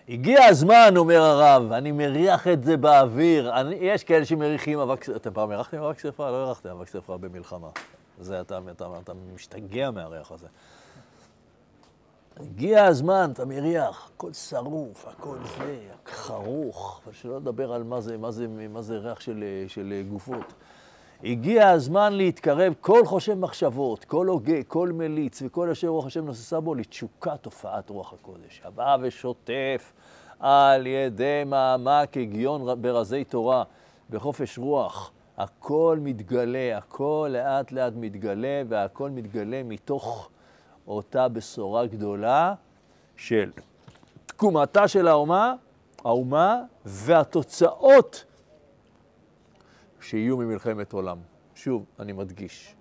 הגיע 0.09 0.45
הזמן, 0.45 0.95
אומר 0.97 1.23
הרב, 1.23 1.73
אני 1.73 1.93
מריח 1.93 2.49
את 2.49 2.65
זה 2.65 2.77
באוויר. 2.77 3.61
אני, 3.61 3.75
יש 3.75 4.05
כאלה 4.05 4.25
שמריחים 4.25 4.79
אבק... 4.79 5.09
אתם 5.09 5.33
פעם 5.33 5.51
הרחתם 5.51 5.83
אבק 5.83 5.99
שרפה? 5.99 6.31
לא 6.31 6.37
הרחתם 6.37 6.69
אבק 6.69 6.89
שרפה 6.89 7.17
במלחמה. 7.17 7.69
זה, 8.21 8.41
אתה, 8.41 8.59
אתה, 8.71 8.87
אתה 9.03 9.13
משתגע 9.35 9.91
מהריח 9.91 10.33
הזה. 10.33 10.47
הגיע 12.41 12.85
הזמן, 12.85 13.31
אתה 13.33 13.45
מריח, 13.45 14.11
הכל 14.15 14.33
שרוף, 14.33 15.07
הכל 15.09 15.37
זה, 15.59 15.79
חרוך, 16.07 17.01
שלא 17.13 17.37
לדבר 17.37 17.73
על 17.73 17.83
מה 17.83 18.01
זה, 18.01 18.19
מה 18.19 18.31
זה, 18.31 18.47
מה 18.49 18.83
זה 18.83 18.97
ריח 18.97 19.21
של, 19.21 19.45
של 19.69 20.03
גופות. 20.11 20.53
הגיע 21.25 21.69
הזמן 21.69 22.13
להתקרב 22.13 22.75
כל 22.81 23.07
חושב 23.07 23.35
מחשבות, 23.35 24.05
כל 24.05 24.27
הוגה, 24.27 24.63
כל 24.63 24.93
מליץ 24.93 25.43
וכל 25.47 25.71
אשר 25.71 25.89
רוח 25.89 26.07
השם 26.07 26.27
נוססה 26.27 26.61
בו 26.61 26.75
לתשוקת 26.75 27.45
הופעת 27.45 27.91
רוח 27.91 28.13
הקודש. 28.13 28.63
הבא 28.65 28.97
ושוטף 29.01 29.93
על 30.41 30.87
ידי 30.87 31.43
מעמק 31.47 32.17
הגיון 32.17 32.83
ברזי 32.83 33.25
תורה, 33.25 33.63
בחופש 34.11 34.59
רוח. 34.59 35.13
הכל 35.37 35.99
מתגלה, 36.03 36.79
הכל 36.79 37.29
לאט 37.33 37.73
לאט 37.73 37.93
מתגלה, 37.97 38.63
והכל 38.69 39.11
מתגלה 39.11 39.63
מתוך 39.63 40.29
אותה 40.89 41.29
בשורה 41.29 41.87
גדולה 41.87 42.55
של 43.17 43.51
תקומתה 44.27 44.89
של 44.89 45.09
האומה, 45.09 45.55
האומה 46.05 46.63
והתוצאות 46.85 48.25
שיהיו 50.01 50.37
ממלחמת 50.37 50.93
עולם. 50.93 51.19
שוב, 51.55 51.85
אני 51.99 52.13
מדגיש. 52.13 52.75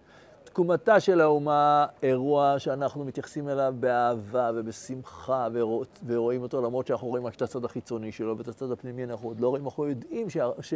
תקומתה 0.44 1.00
של 1.00 1.22
האומה, 1.22 1.86
אירוע 2.04 2.56
שאנחנו 2.58 3.06
מתייחסים 3.06 3.50
אליו 3.50 3.74
באהבה 3.80 4.52
ובשמחה 4.56 5.48
ורוא, 5.54 5.86
ורואים 6.06 6.42
אותו, 6.42 6.62
למרות 6.62 6.88
שאנחנו 6.88 7.08
רואים 7.08 7.26
רק 7.26 7.36
את 7.36 7.42
הצד 7.42 7.66
החיצוני 7.66 8.12
שלו 8.12 8.38
ואת 8.38 8.48
הצד 8.48 8.72
הפנימי 8.72 9.04
אנחנו 9.04 9.28
עוד 9.28 9.40
לא 9.40 9.50
רואים, 9.50 9.66
אנחנו 9.66 9.86
יודעים 9.86 10.30
ש, 10.30 10.38
ש, 10.62 10.74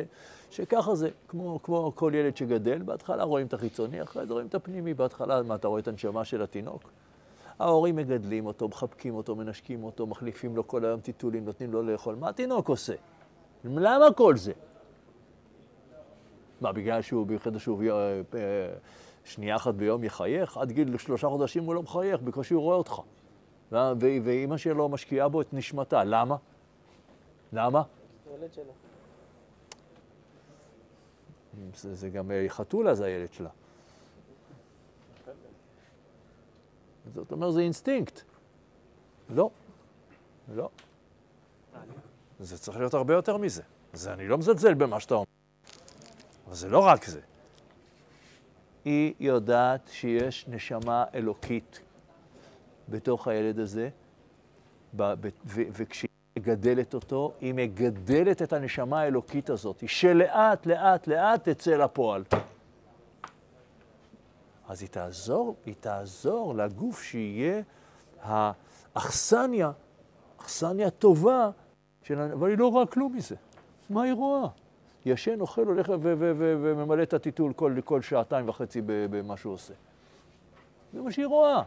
שככה 0.51 0.95
זה, 0.95 1.09
כמו, 1.27 1.59
כמו 1.63 1.91
כל 1.95 2.11
ילד 2.15 2.37
שגדל, 2.37 2.81
בהתחלה 2.81 3.23
רואים 3.23 3.47
את 3.47 3.53
החיצוני, 3.53 4.03
אחרי 4.03 4.25
זה 4.25 4.33
רואים 4.33 4.47
את 4.47 4.55
הפנימי, 4.55 4.93
בהתחלה, 4.93 5.43
מה, 5.43 5.55
אתה 5.55 5.67
רואה 5.67 5.79
את 5.79 5.87
הנשמה 5.87 6.25
של 6.25 6.41
התינוק? 6.41 6.89
ההורים 7.61 7.95
מגדלים 7.95 8.45
אותו, 8.45 8.67
מחבקים 8.67 9.15
אותו, 9.15 9.35
מנשקים 9.35 9.83
אותו, 9.83 10.07
מחליפים 10.07 10.55
לו 10.55 10.67
כל 10.67 10.85
היום 10.85 10.99
טיטולים, 10.99 11.45
נותנים 11.45 11.71
לו 11.71 11.83
לאכול. 11.83 12.15
מה 12.15 12.29
התינוק 12.29 12.69
עושה? 12.69 12.93
למה 13.63 14.13
כל 14.15 14.37
זה? 14.37 14.53
מה, 16.61 16.71
בגלל 16.71 17.01
שהוא, 17.01 17.27
בגלל 17.27 17.59
שהוא 17.59 17.83
אה, 18.35 18.73
שנייה 19.23 19.55
אחת 19.55 19.73
ביום 19.73 20.03
יחייך? 20.03 20.57
עד 20.57 20.71
גיל 20.71 20.97
שלושה 20.97 21.27
חודשים 21.27 21.63
הוא 21.63 21.75
לא 21.75 21.83
מחייך, 21.83 22.21
בקושי 22.21 22.53
הוא 22.53 22.63
רואה 22.63 22.75
אותך. 22.75 23.01
ואימא 24.01 24.57
שלו 24.57 24.89
משקיעה 24.89 25.29
בו 25.29 25.41
את 25.41 25.53
נשמתה. 25.53 26.03
למה? 26.03 26.35
למה? 27.53 27.81
זה, 31.75 31.95
זה 31.95 32.09
גם 32.09 32.31
אה, 32.31 32.45
חתולה 32.49 32.95
זה 32.95 33.05
הילד 33.05 33.33
שלה. 33.33 33.49
זאת 37.15 37.31
אומרת, 37.31 37.53
זה 37.53 37.61
אינסטינקט. 37.61 38.21
לא, 39.29 39.49
לא. 40.55 40.69
זה 42.39 42.57
צריך 42.57 42.77
להיות 42.77 42.93
הרבה 42.93 43.13
יותר 43.13 43.37
מזה. 43.37 43.61
זה, 43.93 44.13
אני 44.13 44.27
לא 44.27 44.37
מזלזל 44.37 44.73
במה 44.73 44.99
שאתה 44.99 45.13
אומר. 45.13 45.25
אבל 46.47 46.55
זה 46.55 46.69
לא 46.69 46.79
רק 46.79 47.05
זה. 47.05 47.21
היא 48.85 49.13
יודעת 49.19 49.89
שיש 49.91 50.47
נשמה 50.47 51.05
אלוקית 51.13 51.79
בתוך 52.89 53.27
הילד 53.27 53.59
הזה, 53.59 53.89
וכשהיא 55.45 56.09
מגדלת 56.39 56.93
אותו, 56.93 57.33
היא 57.41 57.53
מגדלת 57.53 58.41
את 58.41 58.53
הנשמה 58.53 59.01
האלוקית 59.01 59.49
הזאת, 59.49 59.83
שלאט, 59.87 60.65
לאט, 60.65 61.07
לאט 61.07 61.49
תצא 61.49 61.71
לפועל. 61.71 62.23
אז 64.71 64.81
היא 64.81 64.89
תעזור, 64.89 65.55
היא 65.65 65.75
תעזור 65.79 66.55
לגוף 66.55 67.03
שיהיה 67.03 67.61
האכסניה, 68.21 69.71
אכסניה 70.41 70.89
טובה, 70.89 71.49
של... 72.03 72.19
אבל 72.19 72.49
היא 72.49 72.57
לא 72.57 72.67
רואה 72.67 72.85
כלום 72.85 73.15
מזה. 73.15 73.35
מה 73.89 74.03
היא 74.03 74.13
רואה? 74.13 74.47
ישן, 75.05 75.41
אוכל, 75.41 75.67
הולך 75.67 75.91
וממלא 76.37 77.03
את 77.03 77.13
הטיטול 77.13 77.53
כל, 77.53 77.75
כל 77.85 78.01
שעתיים 78.01 78.49
וחצי 78.49 78.81
במה 78.85 79.37
שהוא 79.37 79.53
עושה. 79.53 79.73
זה 80.93 81.01
מה 81.01 81.11
שהיא 81.11 81.25
רואה. 81.25 81.63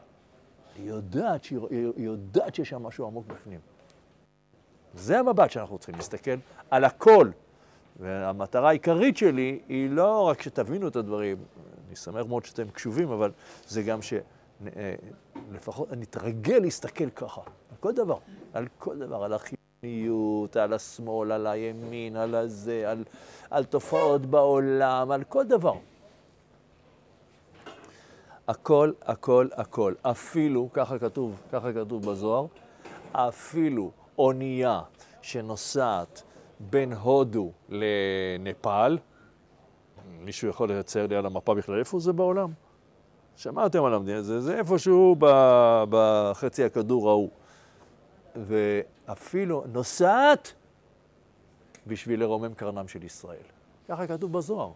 היא 0.77 0.89
יודעת, 0.89 1.45
שהיא, 1.45 1.59
היא 1.71 2.05
יודעת 2.07 2.55
שיש 2.55 2.69
שם 2.69 2.83
משהו 2.83 3.07
עמוק 3.07 3.27
בפנים. 3.27 3.61
זה 4.95 5.19
המבט 5.19 5.51
שאנחנו 5.51 5.79
צריכים 5.79 5.95
להסתכל 5.95 6.37
על 6.71 6.85
הכל. 6.85 7.31
והמטרה 8.01 8.69
העיקרית 8.69 9.17
שלי 9.17 9.61
היא 9.69 9.91
לא 9.91 10.23
רק 10.23 10.43
שתבינו 10.43 10.89
את 10.89 10.97
הדברים, 10.97 11.37
אני 11.95 12.01
שמח 12.01 12.27
מאוד 12.27 12.45
שאתם 12.45 12.71
קשובים, 12.71 13.11
אבל 13.11 13.31
זה 13.67 13.83
גם 13.83 13.99
שלפחות 14.03 15.89
נתרגל 15.93 16.59
להסתכל 16.59 17.11
ככה, 17.11 17.41
על 17.41 17.77
כל 17.81 17.93
דבר, 17.93 18.19
על 18.53 18.67
כל 18.79 18.99
דבר, 18.99 19.25
על 19.25 19.33
החיוניות, 19.33 20.57
על 20.57 20.73
השמאל, 20.73 21.33
על 21.33 21.47
הימין, 21.47 22.17
על 22.17 22.35
הזה, 22.35 22.91
על, 22.91 23.05
על 23.51 23.65
תופעות 23.65 24.27
בעולם, 24.27 25.11
על 25.11 25.25
כל 25.25 25.45
דבר. 25.45 25.75
הכל, 28.49 28.93
הכל, 29.03 29.49
הכל. 29.53 29.95
אפילו, 30.03 30.69
ככה 30.73 30.99
כתוב, 30.99 31.41
ככה 31.53 31.73
כתוב 31.73 32.11
בזוהר, 32.11 32.47
אפילו 33.13 33.91
אונייה 34.19 34.83
שנוסעת 35.23 36.23
בין 36.61 36.93
הודו 36.93 37.53
לנפאל, 37.69 38.99
מישהו 40.21 40.49
יכול 40.49 40.73
לצייר 40.73 41.07
לי 41.07 41.17
על 41.17 41.27
המפה 41.27 41.55
בכלל 41.55 41.79
איפה 41.79 41.99
זה 41.99 42.13
בעולם? 42.13 42.51
שמעתם 43.37 43.85
על 43.85 43.95
המדינה, 43.95 44.23
זה, 44.23 44.41
זה 44.41 44.59
איפשהו 44.59 45.17
בחצי 45.91 46.65
הכדור 46.65 47.11
ההוא. 47.11 47.31
ואפילו 48.37 49.65
נוסעת 49.73 50.53
בשביל 51.87 52.21
לרומם 52.21 52.55
קרנם 52.55 52.89
של 52.89 53.05
ישראל. 53.05 53.45
ככה 53.89 54.07
כתוב 54.07 54.33
בזוהר. 54.33 54.73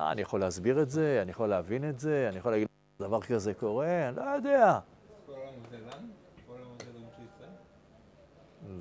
אה, 0.00 0.12
אני 0.12 0.22
יכול 0.22 0.40
להסביר 0.40 0.82
את 0.82 0.90
זה, 0.90 1.18
אני 1.22 1.30
יכול 1.30 1.48
להבין 1.48 1.88
את 1.88 2.00
זה, 2.00 2.26
אני 2.28 2.38
יכול 2.38 2.52
להגיד 2.52 2.68
דבר 2.98 3.20
כזה 3.20 3.54
קורה, 3.54 4.08
אני 4.08 4.16
לא 4.16 4.22
יודע. 4.22 4.78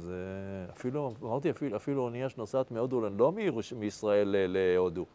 זה 0.02 0.66
אפילו, 0.70 1.14
אמרתי 1.22 1.50
אפילו, 1.50 1.76
אפילו 1.76 2.02
אונייה 2.02 2.30
שנוסעת 2.30 2.72
מהודו, 2.72 3.02
לא 3.02 3.34
מישראל 3.76 4.36
להודו. 4.48 5.06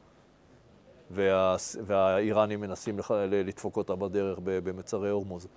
וה, 1.11 1.57
והאיראנים 1.87 2.61
מנסים 2.61 2.99
לח, 2.99 3.11
לדפוק 3.11 3.77
אותה 3.77 3.97
בדרך 3.97 4.39
במצרי 4.45 5.11
הורמוז, 5.11 5.49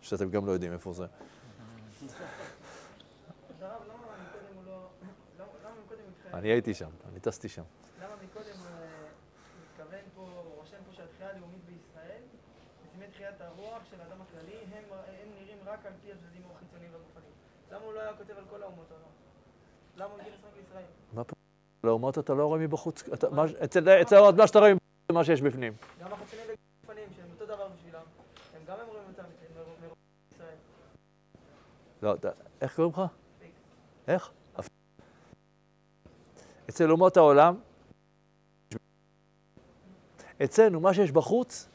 שאתם 0.00 0.30
גם 0.30 0.46
לא 0.46 0.52
יודעים 0.52 0.72
איפה 0.72 0.92
זה. 0.92 1.06
אני 6.34 6.48
הייתי 6.48 6.74
שם, 6.74 6.90
אני 7.08 7.20
טסתי 7.20 7.48
שם. 7.48 7.62
למה 8.02 8.14
מקודם 8.24 8.56
מתכוון 9.72 10.00
פה, 10.14 10.22
רושם 10.56 10.76
פה 10.86 10.92
שהתחייה 10.92 11.30
הלאומית 11.30 11.60
בישראל, 11.66 12.22
לפני 12.88 13.06
תחיית 13.06 13.40
הרוח 13.40 13.82
של 13.90 14.00
האדם 14.00 14.16
הכללי, 14.22 14.56
הם 14.62 15.28
נראים 15.38 15.58
רק 15.66 15.86
על 15.86 15.92
פי. 16.02 16.10
למה 17.74 17.84
הוא 17.84 17.92
לא 17.94 18.00
היה 18.00 18.12
כותב 18.16 18.32
על 18.38 18.44
כל 18.50 18.62
האומות 18.62 18.86
העולם? 18.90 19.06
למה 19.96 20.06
הוא 20.12 20.20
הגיע 20.20 20.32
לשחק 20.34 20.48
בישראל? 20.56 20.84
מה 21.12 21.24
פה? 21.24 21.34
לאומות 21.84 22.18
אתה 22.18 22.34
לא 22.34 22.46
רואה 22.46 22.58
מבחוץ, 22.58 23.02
אצל 23.64 23.88
האומות 24.16 24.34
מה 24.34 24.46
שאתה 24.46 24.58
רואה 24.58 24.70
מבחוץ 24.74 24.88
זה 25.08 25.14
מה 25.14 25.24
שיש 25.24 25.42
בפנים. 25.42 25.72
גם 26.00 26.12
החצנים 26.12 26.40
וגופנים, 26.44 27.08
שהם 27.16 27.26
אותו 27.34 27.46
דבר 27.46 27.68
בשבילם, 27.68 28.00
הם 28.56 28.62
גם 28.66 28.76
הם 28.80 28.86
רואים 28.86 29.02
אותם 29.08 29.22
מרוב- 29.56 29.94
ישראל. 30.34 30.54
לא, 32.02 32.14
איך 32.60 32.76
קוראים 32.76 32.92
לך? 32.92 33.02
איך? 34.08 34.30
אצל 36.70 36.90
אומות 36.90 37.16
העולם, 37.16 37.56
אצלנו 40.44 40.80
מה 40.80 40.94
שיש 40.94 41.12
בחוץ 41.12 41.68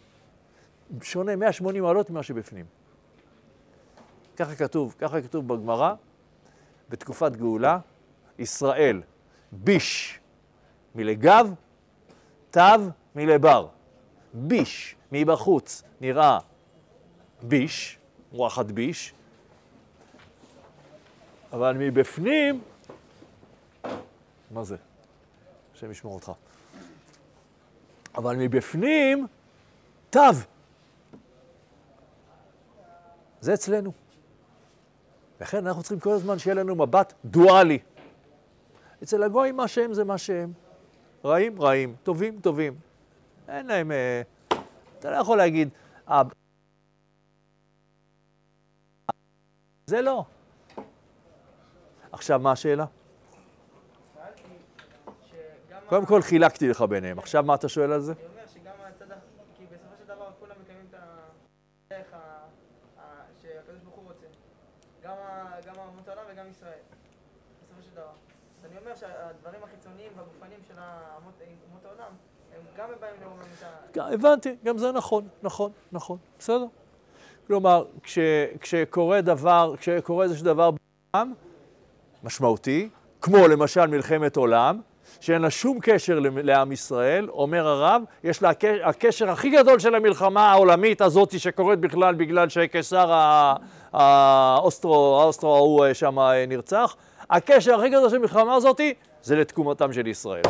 שונה 1.01 1.35
180 1.35 1.83
מעלות 1.83 2.09
ממה 2.09 2.23
שבפנים. 2.23 2.65
ככה 4.39 4.55
כתוב, 4.55 4.95
ככה 4.99 5.21
כתוב 5.21 5.47
בגמרא, 5.47 5.93
בתקופת 6.89 7.35
גאולה, 7.35 7.79
ישראל 8.39 9.01
ביש 9.51 10.19
מלגב, 10.95 11.53
תו 12.51 12.61
מלבר. 13.15 13.67
ביש 14.33 14.95
מבחוץ 15.11 15.83
נראה 16.01 16.39
ביש, 17.41 17.97
רוחת 18.31 18.65
ביש, 18.65 19.13
אבל 21.53 21.77
מבפנים, 21.79 22.61
מה 24.51 24.63
זה? 24.63 24.75
השם 25.75 25.91
ישמור 25.91 26.13
אותך. 26.13 26.31
אבל 28.15 28.35
מבפנים, 28.35 29.27
תו. 30.09 30.19
זה 33.41 33.53
אצלנו. 33.53 34.08
לכן 35.41 35.67
אנחנו 35.67 35.81
צריכים 35.81 35.99
כל 35.99 36.11
הזמן 36.11 36.39
שיהיה 36.39 36.55
לנו 36.55 36.75
מבט 36.75 37.13
דואלי. 37.25 37.79
אצל 39.03 39.23
הגויים 39.23 39.57
מה 39.57 39.67
שהם 39.67 39.93
זה 39.93 40.03
מה 40.03 40.17
שהם. 40.17 40.53
רעים, 41.25 41.61
רעים, 41.61 41.95
טובים, 42.03 42.39
טובים. 42.41 42.75
אין 43.47 43.67
להם... 43.67 43.91
אה, 43.91 44.21
אתה 44.99 45.11
לא 45.11 45.15
יכול 45.15 45.37
להגיד, 45.37 45.69
אה, 46.09 46.21
זה 49.85 50.01
לא. 50.01 50.25
עכשיו, 52.11 52.39
מה 52.39 52.51
השאלה? 52.51 52.85
קודם 55.87 56.05
כל 56.05 56.21
חילקתי 56.21 56.67
לך 56.69 56.81
ביניהם, 56.81 57.19
עכשיו 57.19 57.43
מה 57.43 57.55
אתה 57.55 57.69
שואל 57.69 57.91
על 57.91 58.01
זה? 58.01 58.11
אני 58.13 58.21
אומר 58.31 58.47
שגם 58.53 58.73
הצד, 58.87 59.11
ה- 59.11 59.15
כי 59.57 59.63
בסופו 59.65 59.95
של 59.99 60.05
דבר 60.07 60.31
כולם 60.39 60.55
מקיימים 60.61 60.85
את 60.89 60.95
הדרך 61.91 62.13
ה- 62.13 62.17
ה- 62.99 63.01
שהקדוש 63.41 63.79
ברוך 63.83 63.95
הוא 63.95 64.03
רוצה. 64.07 64.25
גם 65.09 65.15
ה- 65.21 65.67
גם 65.67 65.75
אומות 65.77 66.07
העולם 66.07 66.23
וגם 66.33 66.45
ישראל. 66.49 66.71
בסופו 67.63 67.81
של 67.81 67.95
דבר. 67.95 68.03
אז 68.59 68.71
אני 68.71 68.79
אומר 68.79 68.95
שהדברים 68.95 69.63
החיצוניים 69.63 70.11
והגופניים 70.17 70.59
של 70.67 70.73
אומות 71.69 71.85
העולם, 71.85 72.11
הם 72.55 72.61
גם 72.77 72.89
באים 73.01 73.13
לרומם 73.21 73.41
את 73.57 73.63
ה... 73.63 73.67
גם- 73.93 74.13
הבנתי, 74.13 74.55
גם 74.63 74.77
זה 74.77 74.91
נכון, 74.91 75.27
נכון, 75.43 75.71
נכון, 75.91 76.17
בסדר. 76.39 76.65
כלומר, 77.47 77.85
כש, 78.03 78.19
כשקורה 78.59 79.21
דבר, 79.21 79.73
כשקורה 79.77 80.23
איזשהו 80.23 80.45
דבר 80.45 80.69
בעולם 80.71 81.33
משמעותי, 82.23 82.89
כמו 83.21 83.47
למשל 83.47 83.85
מלחמת 83.87 84.35
עולם, 84.35 84.81
שאין 85.19 85.41
לה 85.41 85.49
שום 85.49 85.79
קשר 85.81 86.19
לעם 86.43 86.71
ישראל, 86.71 87.29
אומר 87.29 87.67
הרב, 87.67 88.01
יש 88.23 88.41
לה 88.41 88.51
הקשר, 88.83 89.29
הכי 89.29 89.49
גדול 89.49 89.79
של 89.79 89.95
המלחמה 89.95 90.51
העולמית 90.51 91.01
הזאת 91.01 91.39
שקורית 91.39 91.79
בכלל 91.79 92.15
בגלל 92.15 92.49
שקיסר 92.49 93.11
האוסטרו, 93.93 95.21
האוסטרו 95.21 95.55
ההוא 95.55 95.93
שם 95.93 96.19
נרצח, 96.47 96.95
הקשר 97.29 97.79
הכי 97.79 97.89
גדול 97.89 98.09
של 98.09 98.15
המלחמה 98.15 98.55
הזאת 98.55 98.81
זה 99.21 99.35
לתקומתם 99.35 99.93
של 99.93 100.07
ישראל. 100.07 100.41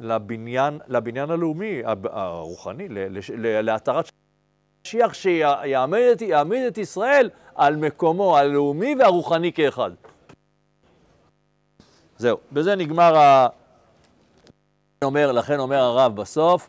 לבניין. 0.00 0.78
לבניין, 0.88 1.30
הלאומי, 1.30 1.82
הרוחני, 2.04 2.86
להתרת 3.62 4.10
משיח 4.86 5.14
שיעמיד 5.14 6.02
את, 6.12 6.22
יעמיד 6.22 6.62
את 6.62 6.78
ישראל 6.78 7.30
על 7.54 7.76
מקומו 7.76 8.38
הלאומי 8.38 8.94
והרוחני 8.98 9.52
כאחד. 9.52 9.90
זהו, 12.18 12.38
בזה 12.52 12.76
נגמר 12.76 13.16
ה... 13.16 13.48
אומר, 15.04 15.32
לכן 15.32 15.58
אומר 15.58 15.76
הרב 15.76 16.16
בסוף, 16.16 16.68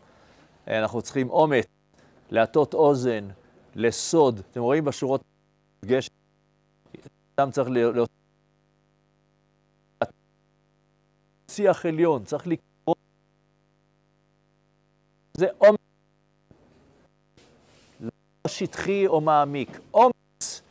אנחנו 0.68 1.02
צריכים 1.02 1.30
אומץ 1.30 1.64
להטות 2.30 2.74
אוזן 2.74 3.28
לסוד. 3.74 4.40
אתם 4.50 4.60
רואים 4.60 4.84
בשורות 4.84 5.22
גשם, 5.84 6.12
אדם 7.36 7.50
צריך 7.50 7.68
ל- 7.70 8.04
שיח 11.50 11.86
עליון, 11.86 12.24
צריך 12.24 12.46
לקרוא. 12.46 12.94
זה 15.36 15.46
אומץ. 15.60 15.80
לא 18.00 18.10
שטחי 18.48 19.06
או 19.06 19.20
מעמיק. 19.20 19.78
אומץ. 19.94 20.62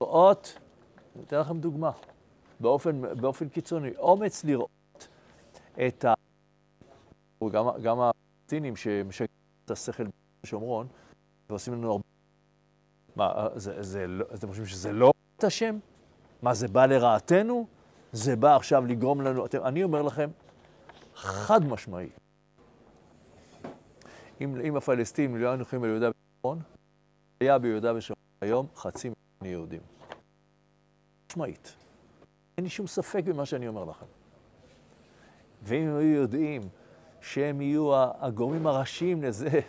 לראות, 0.00 0.58
אני 1.16 1.24
אתן 1.40 1.44
לכם 1.44 1.60
דוגמה, 1.60 1.90
באופן, 2.60 3.20
באופן 3.20 3.48
קיצוני. 3.48 3.90
אומץ 3.96 4.44
לראות 4.44 5.08
את 5.86 6.04
ה... 6.04 6.14
גם, 7.52 7.64
גם 7.82 7.98
הפלסטינים 8.00 8.76
שמשגעים 8.76 9.28
את 9.64 9.70
השכל 9.70 10.04
בשומרון, 10.42 10.86
ועושים 11.50 11.74
לנו 11.74 11.90
הרבה... 11.90 12.04
מה, 13.16 13.48
זה, 13.54 13.82
זה, 13.82 14.06
לא- 14.06 14.24
אתם 14.34 14.48
חושבים 14.48 14.66
שזה 14.66 14.92
לא 14.92 15.12
את 15.36 15.44
השם? 15.44 15.78
מה, 16.42 16.54
זה 16.54 16.68
בא 16.68 16.86
לרעתנו? 16.86 17.66
זה 18.12 18.36
בא 18.36 18.56
עכשיו 18.56 18.86
לגרום 18.86 19.20
לנו... 19.20 19.46
אתם, 19.46 19.64
אני 19.64 19.82
אומר 19.82 20.02
לכם, 20.02 20.30
חד 21.14 21.64
משמעי. 21.64 22.08
אם, 24.40 24.60
אם 24.60 24.76
הפלסטינים 24.76 25.36
לא 25.36 25.48
היו 25.48 25.56
נוחים 25.56 25.80
ביהודה 25.80 26.10
ושומרון, 26.10 26.62
היה 27.40 27.58
ביהודה 27.58 27.94
ושומרון 27.94 28.24
היום 28.40 28.66
חצי 28.76 29.08
מיליון 29.08 29.58
יהודים. 29.58 29.95
משמעית. 31.30 31.74
אין 32.56 32.64
לי 32.64 32.70
שום 32.70 32.86
ספק 32.86 33.24
במה 33.24 33.46
שאני 33.46 33.68
אומר 33.68 33.84
לכם. 33.84 34.06
ואם 35.62 35.88
הם 35.88 35.96
היו 35.96 36.20
יודעים 36.20 36.62
שהם 37.20 37.60
יהיו 37.60 37.90
הגורמים 37.94 38.66
הראשיים 38.66 39.22
לזה 39.22 39.48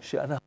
שאנחנו 0.00 0.46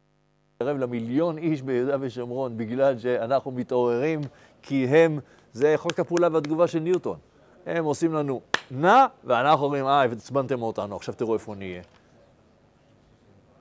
נתקרב 0.53 0.77
למיליון 0.77 1.37
איש 1.37 1.61
ביהודה 1.61 1.97
ושומרון 1.99 2.57
בגלל 2.57 2.99
שאנחנו 2.99 3.51
מתעוררים 3.51 4.21
כי 4.61 4.87
הם, 4.87 5.19
זה 5.53 5.73
חוק 5.77 5.99
הפעולה 5.99 6.27
והתגובה 6.31 6.67
של 6.67 6.79
ניוטון. 6.79 7.17
הם 7.65 7.85
עושים 7.85 8.13
לנו 8.13 8.41
נע, 8.71 9.05
ואנחנו 9.23 9.65
אומרים, 9.65 9.85
אה, 9.85 10.03
עצבנתם 10.03 10.61
אותנו, 10.61 10.95
עכשיו 10.95 11.15
תראו 11.15 11.33
איפה 11.33 11.55
נהיה. 11.55 11.81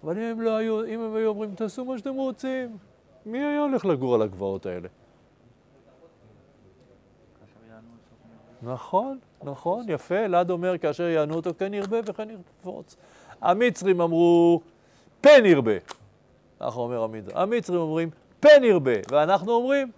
אבל 0.05 0.19
אם 0.19 0.23
הם 0.23 0.41
לא 0.41 0.57
היו, 0.57 0.85
אם 0.85 1.01
הם 1.01 1.15
היו 1.15 1.29
אומרים, 1.29 1.55
תעשו 1.55 1.85
מה 1.85 1.99
שאתם 1.99 2.15
רוצים, 2.15 2.77
מי 3.27 3.39
היה 3.39 3.61
הולך 3.61 3.85
לגור 3.85 4.15
על 4.15 4.23
הגבעות 4.23 4.67
האלה? 4.67 4.89
נכון, 8.63 9.19
נכון, 9.43 9.85
יפה, 9.89 10.25
אלעד 10.25 10.51
אומר, 10.51 10.79
כאשר 10.79 11.03
יענו 11.03 11.35
אותו 11.35 11.51
כן 11.59 11.75
ירבה 11.75 11.97
וכן 12.07 12.29
ירבוץ. 12.31 12.97
המצרים 13.41 14.01
אמרו, 14.01 14.61
פן 15.21 15.45
ירבה. 15.45 15.73
ככה 16.61 16.81
אומר 16.81 17.03
המצרים. 17.03 17.37
המצרים 17.37 17.81
אומרים, 17.81 18.11
פן 18.41 18.65
ירבה, 18.65 18.93
ואנחנו 19.11 19.53
אומרים, 19.53 19.91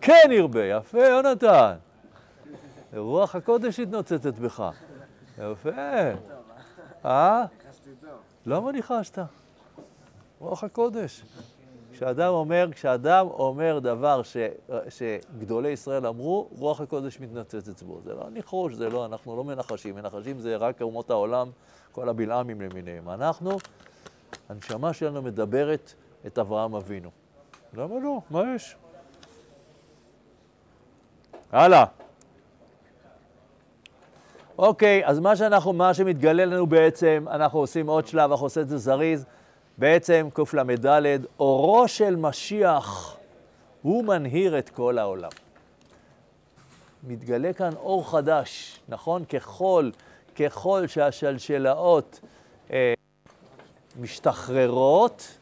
כן 0.00 0.28
ירבה. 0.30 0.64
יפה, 0.64 0.98
יונתן. 0.98 1.74
רוח 2.96 3.34
הקודש 3.34 3.80
התנוצצת 3.80 4.38
בך. 4.38 4.70
יפה. 5.38 5.70
אה? 7.04 7.44
למה 8.46 8.72
ניחשת? 8.72 9.18
רוח 10.40 10.64
הקודש. 10.64 11.22
כשאדם 12.00 12.32
אומר, 12.32 12.68
כשאדם 12.72 13.26
אומר 13.26 13.78
דבר 13.78 14.22
ש, 14.22 14.36
שגדולי 14.88 15.68
ישראל 15.68 16.06
אמרו, 16.06 16.48
רוח 16.58 16.80
הקודש 16.80 17.20
מתנצצת 17.20 17.82
בו. 17.82 18.00
זה 18.04 18.14
לא 18.14 18.30
ניחוש, 18.30 18.74
זה 18.74 18.88
לא, 18.88 19.06
אנחנו 19.06 19.36
לא 19.36 19.44
מנחשים. 19.44 19.94
מנחשים 19.94 20.38
זה 20.38 20.56
רק 20.56 20.82
אומות 20.82 21.10
העולם, 21.10 21.50
כל 21.92 22.08
הבלעמים 22.08 22.60
למיניהם. 22.60 23.10
אנחנו, 23.10 23.58
הנשמה 24.48 24.92
שלנו 24.92 25.22
מדברת 25.22 25.94
את 26.26 26.38
אברהם 26.38 26.74
אבינו. 26.74 27.10
למה 27.74 27.94
לא? 28.02 28.20
מה 28.30 28.42
יש? 28.54 28.76
הלאה. 31.52 31.84
אוקיי, 34.58 35.06
אז 35.06 35.18
מה 35.18 35.36
שאנחנו, 35.36 35.72
מה 35.72 35.94
שמתגלה 35.94 36.44
לנו 36.44 36.66
בעצם, 36.66 37.24
אנחנו 37.30 37.58
עושים 37.58 37.86
עוד 37.86 38.06
שלב, 38.06 38.30
אנחנו 38.30 38.46
עושים 38.46 38.62
את 38.62 38.68
זה 38.68 38.78
זריז. 38.78 39.24
בעצם 39.80 40.28
קל"ד, 40.32 41.20
אורו 41.40 41.88
של 41.88 42.16
משיח, 42.16 43.16
הוא 43.82 44.04
מנהיר 44.04 44.58
את 44.58 44.68
כל 44.68 44.98
העולם. 44.98 45.30
מתגלה 47.02 47.52
כאן 47.52 47.70
אור 47.76 48.10
חדש, 48.10 48.80
נכון? 48.88 49.24
ככל, 49.24 49.90
ככל 50.36 50.86
שהשלשלאות 50.86 52.20
אה, 52.72 52.94
משתחררות, 54.00 55.38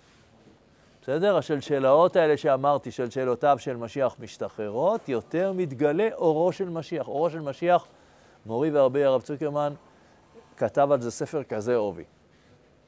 בסדר? 1.03 1.37
השלשלאות 1.37 2.16
האלה 2.16 2.37
שאמרתי, 2.37 2.90
שלשלותיו 2.90 3.57
של 3.61 3.77
משיח 3.77 4.16
משתחררות, 4.18 5.09
יותר 5.09 5.53
מתגלה 5.53 6.09
אורו 6.14 6.53
של 6.53 6.68
משיח. 6.68 7.09
אורו 7.09 7.31
של 7.31 7.40
משיח, 7.40 7.87
מורי 8.46 8.70
ורבי 8.72 9.05
הרב 9.05 9.22
צוקרמן 9.22 9.72
כתב 10.57 10.88
על 10.92 11.01
זה 11.01 11.11
ספר 11.11 11.42
כזה 11.42 11.77
עובי, 11.77 12.05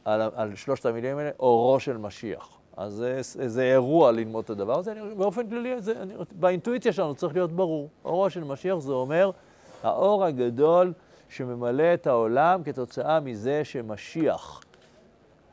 על, 0.05 0.21
על 0.35 0.57
שלושת 0.57 0.87
המילים 0.87 1.19
האלה, 1.19 1.31
אורו 1.41 1.81
של 1.81 1.97
משיח. 1.97 2.49
אז 2.77 2.93
זה, 2.93 3.21
זה 3.23 3.63
אירוע 3.63 4.13
ללמוד 4.13 4.45
את 4.45 4.51
הדבר 4.51 4.79
הזה. 4.79 4.93
אני, 4.93 5.15
באופן 5.15 5.49
כללי, 5.49 5.81
זה, 5.81 6.03
אני, 6.03 6.15
באינטואיציה 6.33 6.93
שלנו 6.93 7.15
צריך 7.15 7.35
להיות 7.35 7.53
ברור. 7.53 7.89
אורו 8.05 8.31
של 8.31 8.45
משיח 8.45 8.79
זה 8.79 8.93
אומר 8.93 9.31
האור 9.83 10.25
הגדול 10.25 10.93
שממלא 11.29 11.95
את 11.95 12.07
העולם 12.07 12.63
כתוצאה 12.63 13.21
מזה 13.21 13.65
שמשיח 13.65 14.61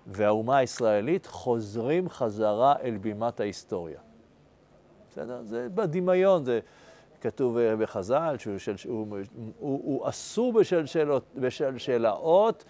והאומה 0.08 0.58
הישראלית 0.58 1.26
חוזרים 1.26 2.10
חזרה 2.10 2.74
אל 2.84 2.98
בימת 2.98 3.40
ההיסטוריה. 3.40 4.00
בסדר? 5.12 5.42
זה 5.44 5.68
בדמיון, 5.76 6.46
זה 6.46 6.60
כתוב 7.22 7.58
אה, 7.58 7.76
בחז"ל, 7.76 8.36
שהוא, 8.40 8.58
שהוא, 8.58 8.76
הוא, 8.86 9.18
הוא, 9.60 9.82
הוא 9.84 10.10
אסור 10.10 10.54
בשלשלות, 10.54 11.24
בשלשלאות. 11.36 12.64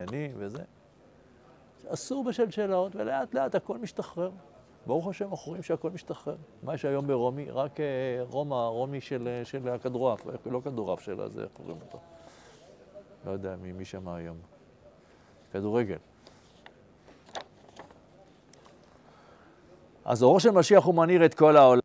אני 0.00 0.32
וזה. 0.36 0.62
אסור 1.88 2.24
בשלשלאות, 2.24 2.96
ולאט 2.96 3.34
לאט 3.34 3.54
הכל 3.54 3.78
משתחרר. 3.78 4.30
ברוך 4.86 5.08
השם, 5.08 5.30
אנחנו 5.30 5.46
רואים 5.46 5.62
שהכל 5.62 5.90
משתחרר. 5.90 6.36
מה 6.62 6.74
יש 6.74 6.84
היום 6.84 7.06
ברומי? 7.06 7.50
רק 7.50 7.80
אה, 7.80 7.84
רומא, 8.22 8.54
רומי 8.54 9.00
של, 9.00 9.40
של 9.44 9.68
הכדורעף, 9.68 10.26
לא 10.46 10.60
כדורעף 10.64 11.00
שלה, 11.00 11.28
זה 11.28 11.42
איך 11.42 11.50
קוראים 11.52 11.76
אותו? 11.86 11.98
לא 13.26 13.30
יודע 13.30 13.56
מי, 13.56 13.72
מי 13.72 13.84
שם 13.84 14.08
היום. 14.08 14.36
כדורגל. 15.52 15.96
אז 20.04 20.22
אורו 20.22 20.40
של 20.40 20.50
משיח 20.50 20.84
הוא 20.84 20.94
מנהיר 20.94 21.24
את 21.24 21.34
כל 21.34 21.56
העולם, 21.56 21.82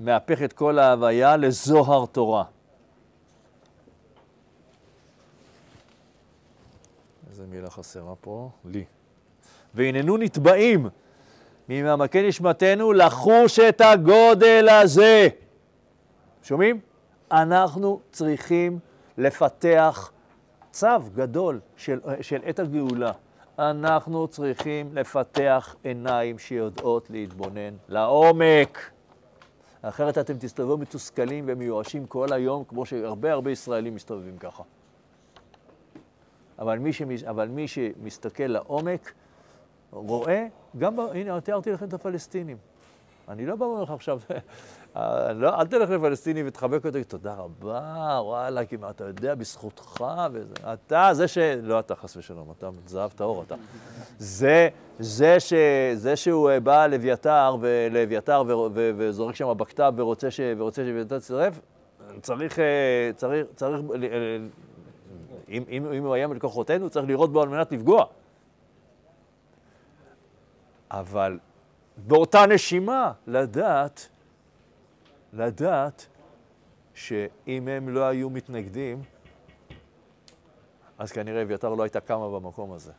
מהפך 0.00 0.42
את 0.42 0.52
כל 0.52 0.78
ההוויה 0.78 1.36
לזוהר 1.36 2.06
תורה. 2.06 2.44
איזה 7.30 7.46
מילה 7.68 7.76
חסרה 7.76 8.14
פה? 8.20 8.50
לי. 8.64 8.84
והננו 9.74 10.16
נתבעים 10.16 10.88
ממעמקי 11.68 12.28
נשמתנו 12.28 12.92
לחוש 12.92 13.58
את 13.58 13.80
הגודל 13.80 14.68
הזה. 14.68 15.28
שומעים? 16.42 16.80
אנחנו 17.32 18.00
צריכים 18.12 18.78
לפתח 19.18 20.10
צו 20.70 20.86
גדול 21.14 21.60
של, 21.76 22.00
של 22.20 22.40
עת 22.44 22.58
הגאולה. 22.58 23.12
אנחנו 23.58 24.28
צריכים 24.28 24.90
לפתח 24.94 25.74
עיניים 25.82 26.38
שיודעות 26.38 27.10
להתבונן 27.10 27.76
לעומק. 27.88 28.90
אחרת 29.82 30.18
אתם 30.18 30.34
תסתובבו 30.38 30.78
מתוסכלים 30.78 31.44
ומיואשים 31.48 32.06
כל 32.06 32.32
היום, 32.32 32.64
כמו 32.64 32.86
שהרבה 32.86 33.32
הרבה 33.32 33.50
ישראלים 33.50 33.94
מסתובבים 33.94 34.38
ככה. 34.38 34.62
אבל 36.58 36.78
מי, 36.78 36.92
שמס, 36.92 37.24
אבל 37.24 37.48
מי 37.48 37.68
שמסתכל 37.68 38.44
לעומק, 38.44 39.12
רואה, 39.90 40.46
גם, 40.78 40.96
ב, 40.96 41.00
הנה, 41.00 41.40
תיארתי 41.40 41.72
לכם 41.72 41.88
את 41.88 41.94
הפלסטינים. 41.94 42.56
אני 43.28 43.46
לא 43.46 43.56
בא 43.56 43.64
ואומר 43.64 43.82
לך 43.82 43.90
עכשיו, 43.90 44.20
לא, 45.34 45.60
אל 45.60 45.66
תלך 45.66 45.90
לפלסטיני 45.90 46.42
ותחבק 46.46 46.86
אותו, 46.86 46.98
תודה 47.08 47.34
רבה, 47.34 48.20
וואלה, 48.22 48.64
כי 48.64 48.76
אתה 48.90 49.04
יודע, 49.04 49.34
בזכותך 49.34 50.04
וזה. 50.32 50.54
אתה, 50.72 51.10
זה 51.12 51.28
ש... 51.28 51.38
לא 51.62 51.80
אתה, 51.80 51.94
חס 51.94 52.16
ושלום, 52.16 52.52
אתה 52.58 52.68
זהב 52.86 53.10
טהור, 53.10 53.42
אתה. 53.46 53.54
זה, 54.18 54.68
זה, 54.98 55.40
ש, 55.40 55.52
זה 55.94 56.16
שהוא 56.16 56.50
אה, 56.50 56.60
בא 56.60 56.86
לאביתר, 56.86 57.56
ולאביתר 57.60 58.42
וזורק 58.74 59.34
שם 59.34 59.54
בקת"ב 59.56 59.92
ורוצה, 59.96 60.30
שאביתר 60.30 61.16
יצטרף, 61.16 61.60
צריך, 62.20 62.58
אה, 62.58 63.10
צריך, 63.16 63.46
צריך, 63.54 63.80
אם, 65.48 65.64
אם, 65.68 65.92
אם 65.92 66.04
הוא 66.04 66.14
היה 66.14 66.26
מלקוחותינו, 66.26 66.90
צריך 66.90 67.06
לראות 67.08 67.32
בו 67.32 67.42
על 67.42 67.48
מנת 67.48 67.72
לפגוע. 67.72 68.04
אבל 70.90 71.38
באותה 71.96 72.46
נשימה, 72.46 73.12
לדעת, 73.26 74.08
לדעת 75.32 76.06
שאם 76.94 77.68
הם 77.68 77.88
לא 77.88 78.04
היו 78.04 78.30
מתנגדים, 78.30 79.02
אז 80.98 81.12
כנראה 81.12 81.42
אביתר 81.42 81.74
לא 81.74 81.82
הייתה 81.82 82.00
קמה 82.00 82.28
במקום 82.28 82.72
הזה. 82.72 82.92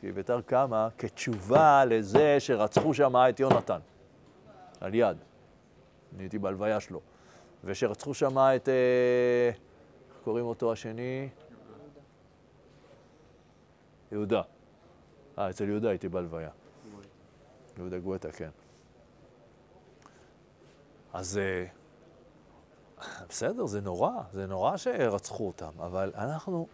כי 0.00 0.10
אביתר 0.10 0.40
קמה 0.40 0.88
כתשובה 0.98 1.84
לזה 1.84 2.36
שרצחו 2.40 2.94
שם 2.94 3.16
את 3.16 3.40
יונתן, 3.40 3.78
על 4.80 4.94
יד. 4.94 5.16
אני 6.14 6.22
הייתי 6.22 6.38
בהלוויה 6.38 6.80
שלו. 6.80 7.00
ושרצחו 7.64 8.14
שם 8.14 8.38
את, 8.38 8.68
אה, 8.68 8.74
איך 9.48 10.18
קוראים 10.24 10.44
אותו 10.44 10.72
השני? 10.72 11.28
יהודה. 14.12 14.42
אה, 15.38 15.50
אצל 15.50 15.68
יהודה 15.68 15.88
הייתי 15.88 16.08
בהלוויה. 16.08 16.50
יהודה 17.78 17.98
גואטה, 17.98 18.32
כן. 18.32 18.50
אז 21.12 21.38
אה, 21.38 21.66
בסדר, 23.28 23.66
זה 23.66 23.80
נורא, 23.80 24.10
זה 24.32 24.46
נורא 24.46 24.76
שרצחו 24.76 25.46
אותם, 25.46 25.70
אבל 25.80 26.12
אנחנו... 26.14 26.66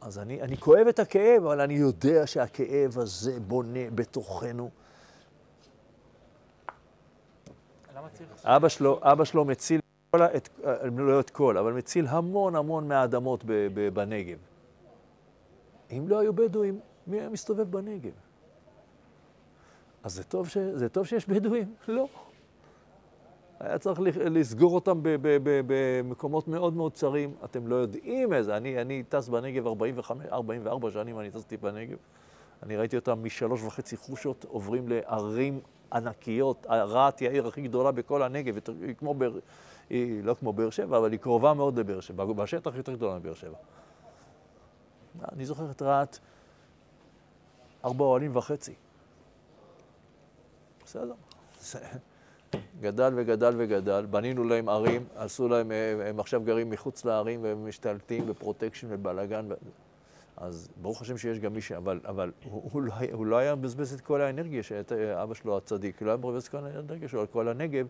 אז 0.00 0.18
אני, 0.18 0.42
אני 0.42 0.56
כואב 0.56 0.86
את 0.86 0.98
הכאב, 0.98 1.44
אבל 1.44 1.60
אני 1.60 1.74
יודע 1.74 2.26
שהכאב 2.26 2.98
הזה 2.98 3.40
בונה 3.40 3.90
בתוכנו. 3.94 4.70
אבא 8.44 8.68
שלו, 8.68 9.00
אבא 9.02 9.24
שלו 9.24 9.44
מציל, 9.44 9.80
את, 10.16 10.48
לא 10.96 11.20
את 11.20 11.30
כל, 11.30 11.58
אבל 11.58 11.72
מציל 11.72 12.06
המון 12.06 12.56
המון 12.56 12.88
מהאדמות 12.88 13.44
בנגב. 13.94 14.38
אם 15.90 16.08
לא 16.08 16.18
היו 16.18 16.32
בדואים, 16.32 16.80
מי 17.06 17.20
היה 17.20 17.28
מסתובב 17.28 17.70
בנגב? 17.70 18.12
אז 20.02 20.14
זה 20.14 20.24
טוב, 20.24 20.48
ש... 20.48 20.58
זה 20.58 20.88
טוב 20.88 21.06
שיש 21.06 21.28
בדואים? 21.28 21.74
לא. 21.88 22.08
היה 23.60 23.78
צריך 23.78 24.00
לסגור 24.14 24.74
אותם 24.74 25.00
במקומות 25.02 26.48
מאוד 26.48 26.76
מאוד 26.76 26.92
צרים. 26.92 27.34
אתם 27.44 27.66
לא 27.66 27.76
יודעים 27.76 28.32
איזה, 28.32 28.56
אני, 28.56 28.80
אני 28.80 29.02
טס 29.08 29.28
בנגב 29.28 29.66
45, 29.66 30.26
44 30.26 30.90
שנים, 30.90 31.20
אני 31.20 31.30
טסתי 31.30 31.56
בנגב. 31.56 31.96
אני 32.62 32.76
ראיתי 32.76 32.96
אותם 32.96 33.24
משלוש 33.24 33.62
וחצי 33.62 33.96
חושות 33.96 34.44
עוברים 34.48 34.88
לערים 34.88 35.60
ענקיות. 35.92 36.66
רהט 36.66 37.20
היא 37.20 37.28
העיר 37.28 37.46
הכי 37.46 37.62
גדולה 37.62 37.92
בכל 37.92 38.22
הנגב, 38.22 38.58
היא 38.82 38.94
כמו 38.94 39.14
באר, 39.14 39.38
היא 39.90 40.24
לא 40.24 40.34
כמו 40.34 40.52
באר 40.52 40.70
שבע, 40.70 40.98
אבל 40.98 41.12
היא 41.12 41.20
קרובה 41.20 41.54
מאוד 41.54 41.78
לבאר 41.78 42.00
שבע, 42.00 42.24
בשטח 42.24 42.70
היא 42.70 42.78
יותר 42.78 42.94
גדולה 42.94 43.18
מבאר 43.18 43.34
שבע. 43.34 43.56
אני 45.32 45.46
זוכר 45.46 45.70
את 45.70 45.82
רהט, 45.82 46.18
ארבע 47.84 48.04
אוהלים 48.04 48.36
וחצי. 48.36 48.74
בסדר. 50.84 51.14
גדל 52.80 53.12
וגדל 53.16 53.54
וגדל, 53.58 54.06
בנינו 54.10 54.44
להם 54.44 54.68
ערים, 54.68 55.04
עשו 55.16 55.48
להם, 55.48 55.70
הם 56.06 56.20
עכשיו 56.20 56.42
גרים 56.42 56.70
מחוץ 56.70 57.04
לערים 57.04 57.42
והם 57.42 57.68
משתלטים 57.68 58.26
בפרוטקשן 58.26 58.86
ובלאגן. 58.90 59.48
אז 60.36 60.68
ברוך 60.82 61.02
השם 61.02 61.18
שיש 61.18 61.38
גם 61.38 61.52
מי 61.52 61.60
ש... 61.60 61.72
אבל, 61.72 62.00
אבל 62.04 62.32
הוא, 62.44 62.70
הוא, 62.72 62.82
לא, 62.82 62.92
הוא 63.12 63.26
לא 63.26 63.36
היה 63.36 63.54
מבזבז 63.54 63.92
את 63.92 64.00
כל 64.00 64.20
האנרגיה 64.20 64.62
שאת 64.62 64.92
אבא 64.92 65.34
שלו 65.34 65.56
הצדיק, 65.56 66.00
הוא 66.00 66.06
לא 66.06 66.10
היה 66.10 66.16
מבזבז 66.16 66.42
את 66.42 66.48
כל 66.48 66.56
האנרגיה 66.56 67.08
שלו 67.08 67.20
על 67.20 67.26
כל 67.26 67.48
הנגב, 67.48 67.86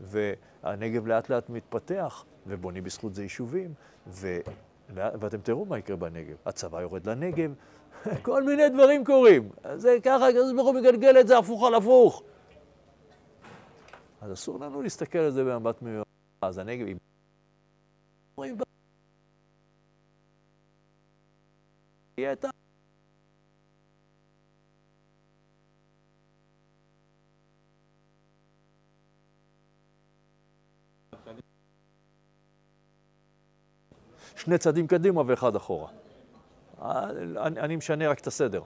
והנגב 0.00 1.06
לאט 1.06 1.30
לאט 1.30 1.50
מתפתח, 1.50 2.24
ובונים 2.46 2.84
בזכות 2.84 3.14
זה 3.14 3.22
יישובים, 3.22 3.74
ו... 4.06 4.38
ואתם 4.94 5.40
תראו 5.40 5.64
מה 5.64 5.78
יקרה 5.78 5.96
בנגב. 5.96 6.36
הצבא 6.46 6.80
יורד 6.80 7.08
לנגב, 7.08 7.54
כל 8.22 8.42
מיני 8.42 8.68
דברים 8.68 9.04
קורים. 9.04 9.48
זה 9.74 9.96
ככה, 10.02 10.28
הקדוש 10.28 10.52
ברוך 10.52 10.66
הוא 10.66 10.74
מגלגל 10.74 11.20
את 11.20 11.28
זה 11.28 11.38
הפוך 11.38 11.64
על 11.64 11.74
הפוך. 11.74 12.22
אז 14.20 14.32
אסור 14.32 14.60
לנו 14.60 14.82
להסתכל 14.82 15.18
על 15.18 15.30
זה 15.30 15.44
במבט 15.44 15.82
מיוחד. 15.82 16.08
אז 16.42 16.58
הנגב... 16.58 16.86
יהיה 22.18 22.32
את 22.32 22.44
ה... 22.44 22.50
שני 34.36 34.58
צעדים 34.58 34.86
קדימה 34.86 35.22
ואחד 35.26 35.56
אחורה. 35.56 35.88
אני, 36.82 37.60
אני 37.60 37.76
משנה 37.76 38.08
רק 38.08 38.20
את 38.20 38.26
הסדר. 38.26 38.62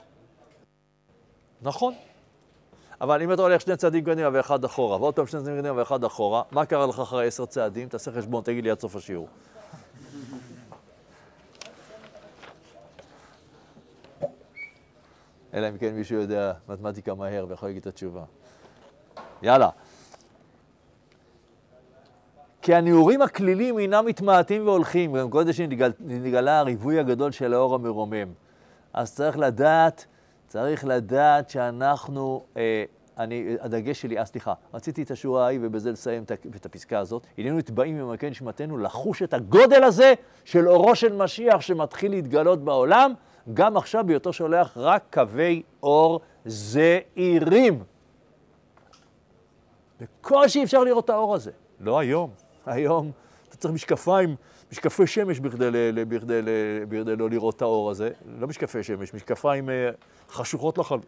נכון. 1.61 1.93
אבל 3.01 3.21
אם 3.21 3.33
אתה 3.33 3.41
הולך 3.41 3.61
שני 3.61 3.77
צעדים 3.77 4.03
קדימה 4.03 4.29
ואחד 4.33 4.63
אחורה, 4.63 4.97
ועוד 4.97 5.15
פעם 5.15 5.27
שני 5.27 5.39
צעדים 5.39 5.59
קדימה 5.59 5.77
ואחד 5.77 6.03
אחורה, 6.03 6.43
מה 6.51 6.65
קרה 6.65 6.85
לך 6.85 6.99
אחרי 6.99 7.27
עשר 7.27 7.45
צעדים? 7.45 7.89
תעשה 7.89 8.11
חשבון, 8.11 8.43
תגיד 8.43 8.63
לי 8.63 8.71
עד 8.71 8.79
סוף 8.79 8.95
השיעור. 8.95 9.27
אלא 15.53 15.69
אם 15.69 15.77
כן 15.77 15.93
מישהו 15.93 16.21
יודע 16.21 16.53
מתמטיקה 16.69 17.13
מהר 17.13 17.45
ויכול 17.49 17.69
להגיד 17.69 17.81
את 17.81 17.87
התשובה. 17.87 18.23
יאללה. 19.41 19.69
כי 22.67 22.75
הנעורים 22.75 23.21
הכלילים 23.21 23.79
אינם 23.79 24.05
מתמעטים 24.05 24.67
והולכים, 24.67 25.17
גם 25.17 25.29
קודם 25.29 25.53
שנתגלה 25.53 26.59
הריבוי 26.59 26.99
הגדול 26.99 27.31
של 27.31 27.53
האור 27.53 27.75
המרומם. 27.75 28.27
אז 28.93 29.15
צריך 29.15 29.37
לדעת, 29.37 30.05
צריך 30.47 30.85
לדעת 30.85 31.49
שאנחנו, 31.49 32.43
אה, 32.57 32.83
אני, 33.17 33.55
הדגש 33.59 34.01
שלי, 34.01 34.19
אה, 34.19 34.25
סליחה, 34.25 34.53
רציתי 34.73 35.03
את 35.03 35.11
השורה 35.11 35.45
ההיא 35.45 35.59
ובזה 35.61 35.91
לסיים 35.91 36.23
את, 36.23 36.31
את 36.55 36.65
הפסקה 36.65 36.99
הזאת. 36.99 37.27
הננו 37.37 37.57
נתבעים 37.57 37.97
ממכן 37.97 38.29
נשמתנו 38.29 38.77
לחוש 38.77 39.23
את 39.23 39.33
הגודל 39.33 39.83
הזה 39.83 40.13
של 40.45 40.69
אורו 40.69 40.95
של 40.95 41.13
משיח 41.13 41.61
שמתחיל 41.61 42.11
להתגלות 42.11 42.63
בעולם, 42.63 43.13
גם 43.53 43.77
עכשיו 43.77 44.03
בהיותו 44.07 44.33
שולח 44.33 44.77
רק 44.77 45.03
קווי 45.13 45.61
אור 45.83 46.21
זעירים. 46.45 47.83
בקושי 50.01 50.63
אפשר 50.63 50.83
לראות 50.83 51.05
את 51.05 51.09
האור 51.09 51.35
הזה. 51.35 51.51
לא 51.79 51.99
היום. 51.99 52.46
היום 52.67 53.11
אתה 53.49 53.57
צריך 53.57 53.73
משקפיים, 53.73 54.35
משקפי 54.71 55.07
שמש 55.07 55.39
בכדי, 55.39 55.91
בכדי, 56.09 56.41
בכדי 56.89 57.15
לא 57.15 57.29
לראות 57.29 57.55
את 57.55 57.61
האור 57.61 57.91
הזה. 57.91 58.09
לא 58.39 58.47
משקפי 58.47 58.83
שמש, 58.83 59.13
משקפיים 59.13 59.69
אה, 59.69 59.89
חשוכות 60.29 60.77
לחל, 60.77 60.99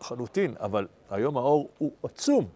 לחלוטין, 0.00 0.54
אבל 0.60 0.86
היום 1.10 1.36
האור 1.36 1.68
הוא 1.78 1.92
עצום. 2.02 2.48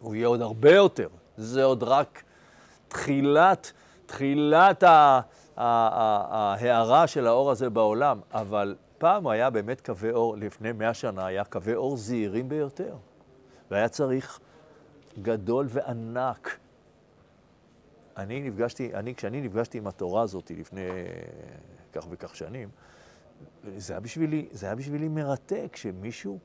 הוא 0.00 0.14
יהיה 0.14 0.26
עוד 0.26 0.40
הרבה 0.40 0.74
יותר. 0.74 1.08
זה 1.36 1.64
עוד 1.64 1.82
רק 1.82 2.22
תחילת, 2.88 3.72
תחילת 4.06 4.84
ההערה 5.56 7.06
של 7.06 7.26
האור 7.26 7.50
הזה 7.50 7.70
בעולם, 7.70 8.20
אבל 8.32 8.76
פעם 8.98 9.26
היה 9.26 9.50
באמת 9.50 9.80
קווי 9.80 10.10
אור, 10.10 10.36
לפני 10.36 10.72
מאה 10.72 10.94
שנה 10.94 11.26
היה 11.26 11.44
קווי 11.44 11.74
אור 11.74 11.96
זעירים 11.96 12.48
ביותר, 12.48 12.94
והיה 13.70 13.88
צריך 13.88 14.40
גדול 15.22 15.66
וענק. 15.68 16.58
אני 18.16 18.40
נפגשתי, 18.50 18.94
אני, 18.94 19.14
כשאני 19.14 19.40
נפגשתי 19.40 19.78
עם 19.78 19.86
התורה 19.86 20.22
הזאת 20.22 20.50
לפני 20.50 20.88
כך 21.92 22.06
וכך 22.10 22.36
שנים, 22.36 22.68
זה 23.76 23.92
היה 23.92 24.00
בשבילי, 24.00 24.48
זה 24.52 24.66
היה 24.66 24.74
בשבילי 24.74 25.08
מרתק 25.08 25.76
שמישהו, 25.76 26.38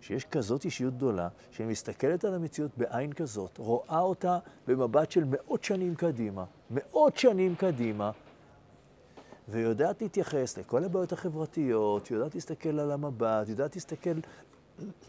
שיש 0.00 0.24
כזאת 0.24 0.64
אישיות 0.64 0.94
גדולה, 0.94 1.28
שמסתכלת 1.50 2.24
על 2.24 2.34
המציאות 2.34 2.70
בעין 2.76 3.12
כזאת, 3.12 3.58
רואה 3.58 4.00
אותה 4.00 4.38
במבט 4.66 5.10
של 5.10 5.24
מאות 5.24 5.64
שנים 5.64 5.94
קדימה, 5.94 6.44
מאות 6.70 7.16
שנים 7.16 7.54
קדימה, 7.54 8.10
ויודעת 9.48 10.02
להתייחס 10.02 10.58
לכל 10.58 10.84
הבעיות 10.84 11.12
החברתיות, 11.12 12.10
יודעת 12.10 12.34
להסתכל 12.34 12.80
על 12.80 12.90
המבט, 12.90 13.48
יודעת 13.48 13.74
להסתכל 13.74 14.20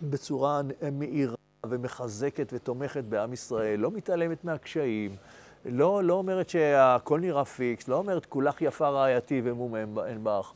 בצורה 0.02 0.62
מאירה 0.92 1.36
ומחזקת 1.72 2.54
ותומכת 2.56 3.04
בעם 3.04 3.34
ישראל, 3.34 3.80
לא 3.80 3.92
מתעלמת 3.92 4.46
מהקשיים, 4.46 5.16
לא, 5.66 6.04
לא 6.04 6.14
אומרת 6.14 6.50
שהכל 6.50 7.20
נראה 7.20 7.46
פיקס, 7.46 7.88
לא 7.88 7.96
אומרת 7.96 8.26
כולך 8.26 8.62
יפה 8.62 8.90
רעייתי 8.90 9.42
ומום 9.44 9.76
אין 9.76 10.24
בך. 10.24 10.54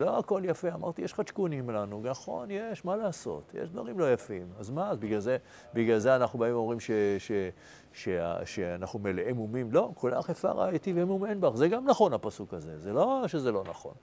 לא 0.00 0.18
הכל 0.18 0.42
יפה, 0.44 0.68
אמרתי, 0.74 1.02
יש 1.02 1.14
חדשקונים 1.14 1.70
לנו, 1.70 2.02
נכון, 2.04 2.50
יש, 2.50 2.84
מה 2.84 2.96
לעשות, 2.96 3.52
יש 3.54 3.70
דברים 3.70 3.98
לא 3.98 4.12
יפים. 4.12 4.46
אז 4.58 4.70
מה, 4.70 4.90
אז 4.90 4.98
בגלל 4.98 5.20
זה, 5.20 5.36
בגלל 5.74 5.98
זה 5.98 6.16
אנחנו 6.16 6.38
באים 6.38 6.54
ואומרים 6.54 6.78
שאנחנו 8.44 8.98
מלאי 8.98 9.32
מומים? 9.32 9.72
לא, 9.72 9.90
כולך 9.94 10.28
יפה 10.28 10.50
רעייתי 10.50 10.92
ומום 10.96 11.24
אין 11.24 11.40
בך. 11.40 11.54
זה 11.54 11.68
גם 11.68 11.84
נכון, 11.88 12.12
הפסוק 12.12 12.54
הזה, 12.54 12.78
זה 12.78 12.92
לא 12.92 13.24
שזה 13.26 13.52
לא 13.52 13.64
נכון. 13.68 13.94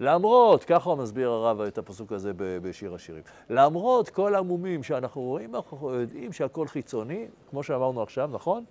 למרות, 0.00 0.64
ככה 0.64 0.94
מסביר 0.94 1.30
הרב 1.30 1.60
את 1.60 1.78
הפסוק 1.78 2.12
הזה 2.12 2.32
בשיר 2.36 2.94
השירים, 2.94 3.22
למרות 3.50 4.08
כל 4.08 4.34
המומים 4.34 4.82
שאנחנו 4.82 5.22
רואים, 5.22 5.54
אנחנו 5.54 5.94
יודעים 5.94 6.32
שהכל 6.32 6.68
חיצוני, 6.68 7.26
כמו 7.50 7.62
שאמרנו 7.62 8.02
עכשיו, 8.02 8.30
נכון? 8.32 8.64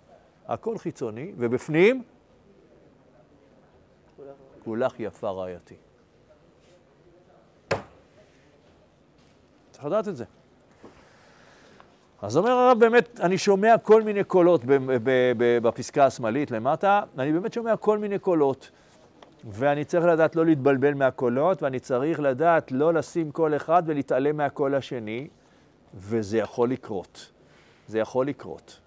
הכל 0.48 0.78
חיצוני, 0.78 1.34
ובפנים, 1.38 2.04
כולך 4.64 5.00
יפה 5.00 5.30
רעייתי. 5.30 5.76
צריך 9.72 9.86
לדעת 9.86 10.08
את 10.08 10.16
זה. 10.16 10.26
אז 12.22 12.38
אומר 12.38 12.52
הרב, 12.52 12.80
באמת, 12.80 13.20
אני 13.20 13.38
שומע 13.38 13.78
כל 13.78 14.02
מיני 14.02 14.24
קולות 14.24 14.62
בפסקה 15.38 16.06
השמאלית 16.06 16.52
למטה, 16.52 17.02
אני 17.18 17.34
באמת 17.34 17.54
שומע 17.54 17.78
כל 17.78 17.98
מיני 17.98 18.20
קולות. 18.20 18.72
ואני 19.50 19.86
צריך 19.86 20.06
לדעת 20.06 20.36
לא 20.36 20.46
להתבלבל 20.46 20.94
מהקולות, 20.94 21.64
ואני 21.64 21.80
צריך 21.80 22.20
לדעת 22.20 22.72
לא 22.72 22.94
לשים 22.94 23.32
קול 23.32 23.56
אחד 23.56 23.84
ולהתעלם 23.86 24.38
מהקול 24.38 24.76
השני, 24.76 25.28
וזה 25.94 26.38
יכול 26.38 26.70
לקרות. 26.70 27.32
זה 27.88 28.00
יכול 28.00 28.28
לקרות. 28.28 28.80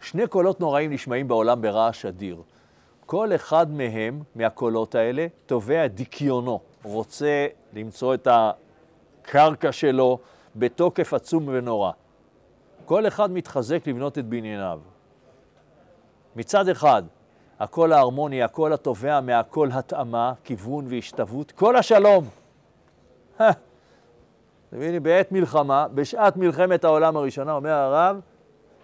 שני 0.00 0.26
קולות 0.26 0.60
נוראים 0.60 0.92
נשמעים 0.92 1.28
בעולם 1.28 1.62
ברעש 1.62 2.06
אדיר. 2.06 2.42
כל 3.06 3.34
אחד 3.34 3.70
מהם, 3.70 4.22
מהקולות 4.34 4.94
האלה, 4.94 5.26
תובע 5.46 5.86
דיכיונו, 5.86 6.60
רוצה 6.82 7.46
למצוא 7.72 8.14
את 8.14 8.28
הקרקע 8.30 9.72
שלו 9.72 10.18
בתוקף 10.56 11.14
עצום 11.14 11.48
ונורא. 11.48 11.92
כל 12.84 13.06
אחד 13.06 13.30
מתחזק 13.30 13.86
לבנות 13.86 14.18
את 14.18 14.26
בנייניו. 14.26 14.80
מצד 16.36 16.68
אחד, 16.68 17.02
הקול 17.60 17.92
ההרמוני, 17.92 18.42
הקול 18.42 18.72
התובע 18.72 19.20
מהקול 19.20 19.70
התאמה, 19.72 20.32
כיוון 20.44 20.86
והשתוות, 20.88 21.52
כל 21.52 21.76
השלום. 21.76 22.24
תביני, 24.70 25.00
בעת 25.00 25.32
מלחמה, 25.32 25.88
בשעת 25.94 26.36
מלחמת 26.36 26.84
העולם 26.84 27.16
הראשונה, 27.16 27.52
אומר 27.52 27.70
הרב, 27.70 28.20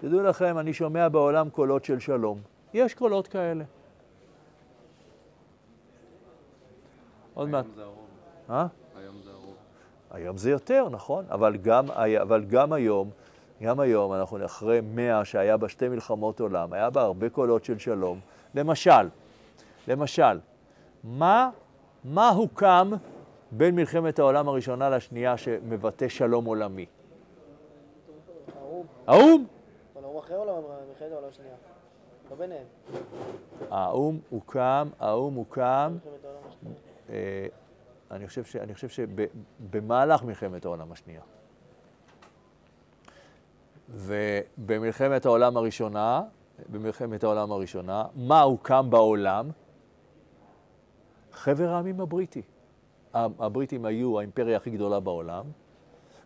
תדעו 0.00 0.22
לכם, 0.22 0.58
אני 0.58 0.72
שומע 0.72 1.08
בעולם 1.08 1.50
קולות 1.50 1.84
של 1.84 1.98
שלום. 1.98 2.38
יש 2.74 2.94
קולות 2.94 3.28
כאלה. 3.28 3.64
עוד 7.34 7.48
מעט. 7.48 7.64
היום 7.64 7.74
זה 7.76 7.82
הרוב. 7.82 8.06
אה? 8.50 8.66
היום 8.96 9.14
זה 9.24 9.30
הרוב. 9.30 9.54
היום 10.10 10.36
זה 10.36 10.50
יותר, 10.50 10.88
נכון, 10.90 11.24
אבל 11.30 11.56
גם, 11.56 11.90
אבל 12.22 12.44
גם 12.44 12.72
היום, 12.72 13.10
גם 13.62 13.80
היום, 13.80 14.12
אנחנו 14.12 14.44
אחרי 14.44 14.80
מאה 14.94 15.24
שהיה 15.24 15.56
בה 15.56 15.68
שתי 15.68 15.88
מלחמות 15.88 16.40
עולם, 16.40 16.72
היה 16.72 16.90
בה 16.90 17.02
הרבה 17.02 17.28
קולות 17.28 17.64
של 17.64 17.78
שלום. 17.78 18.20
למשל, 18.54 19.08
למשל, 19.88 20.38
מה, 21.04 21.50
מה 22.04 22.28
הוקם 22.28 22.90
בין 23.50 23.74
מלחמת 23.74 24.18
העולם 24.18 24.48
הראשונה 24.48 24.90
לשנייה 24.90 25.36
שמבטא 25.36 26.08
שלום 26.08 26.44
עולמי? 26.44 26.86
האו"ם. 28.56 28.86
האו"ם. 29.06 29.44
אבל 29.96 30.04
האו"ם 30.04 30.18
אחרי 30.18 30.36
העולם, 30.36 30.54
מלחמת 30.88 31.12
העולם 31.12 31.28
השנייה. 31.28 31.54
לא 32.30 32.36
ביניהם. 32.36 32.64
האו"ם 33.70 34.18
הוקם, 34.30 34.88
האו"ם 35.00 35.34
הוקם. 35.34 35.96
אה, 37.10 37.46
אני 38.10 38.26
חושב, 38.26 38.44
ש, 38.44 38.56
אני 38.56 38.74
חושב 38.74 38.88
שבמהלך 38.88 40.22
מלחמת 40.22 40.64
העולם 40.64 40.92
השנייה. 40.92 41.20
ובמלחמת 43.88 45.26
העולם 45.26 45.56
הראשונה, 45.56 46.22
במלחמת 46.68 47.24
העולם 47.24 47.52
הראשונה, 47.52 48.04
מה 48.14 48.40
הוקם 48.40 48.86
בעולם? 48.90 49.50
חבר 51.32 51.68
העמים 51.68 52.00
הבריטי. 52.00 52.42
הבריטים 53.14 53.84
היו 53.84 54.18
האימפריה 54.18 54.56
הכי 54.56 54.70
גדולה 54.70 55.00
בעולם, 55.00 55.44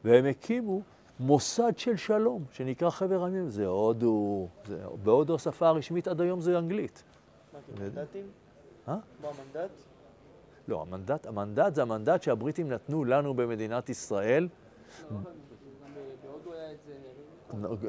והם 0.04 0.24
הקימו 0.24 0.82
מוסד 1.20 1.72
של 1.78 1.96
שלום, 1.96 2.44
שנקרא 2.52 2.90
חבר 2.90 3.22
העמים. 3.22 3.50
זה 3.50 3.66
הודו, 3.66 4.48
זה, 4.64 4.84
בהודו 5.02 5.34
השפה 5.34 5.68
הרשמית 5.68 6.08
עד 6.08 6.20
היום 6.20 6.40
זה 6.40 6.58
אנגלית. 6.58 7.04
מה, 7.52 7.58
כמנדטים? 7.76 8.26
אה? 8.88 8.96
כמו 9.20 9.28
המנדט? 9.28 9.70
לא, 10.68 10.82
המנדט, 10.82 11.26
המנדט 11.26 11.74
זה 11.74 11.82
המנדט 11.82 12.22
שהבריטים 12.22 12.72
נתנו 12.72 13.04
לנו 13.04 13.34
במדינת 13.34 13.88
ישראל. 13.88 14.48
בהודו 16.22 16.52
היה 16.52 16.72
את 16.72 16.78
זה... 16.86 16.92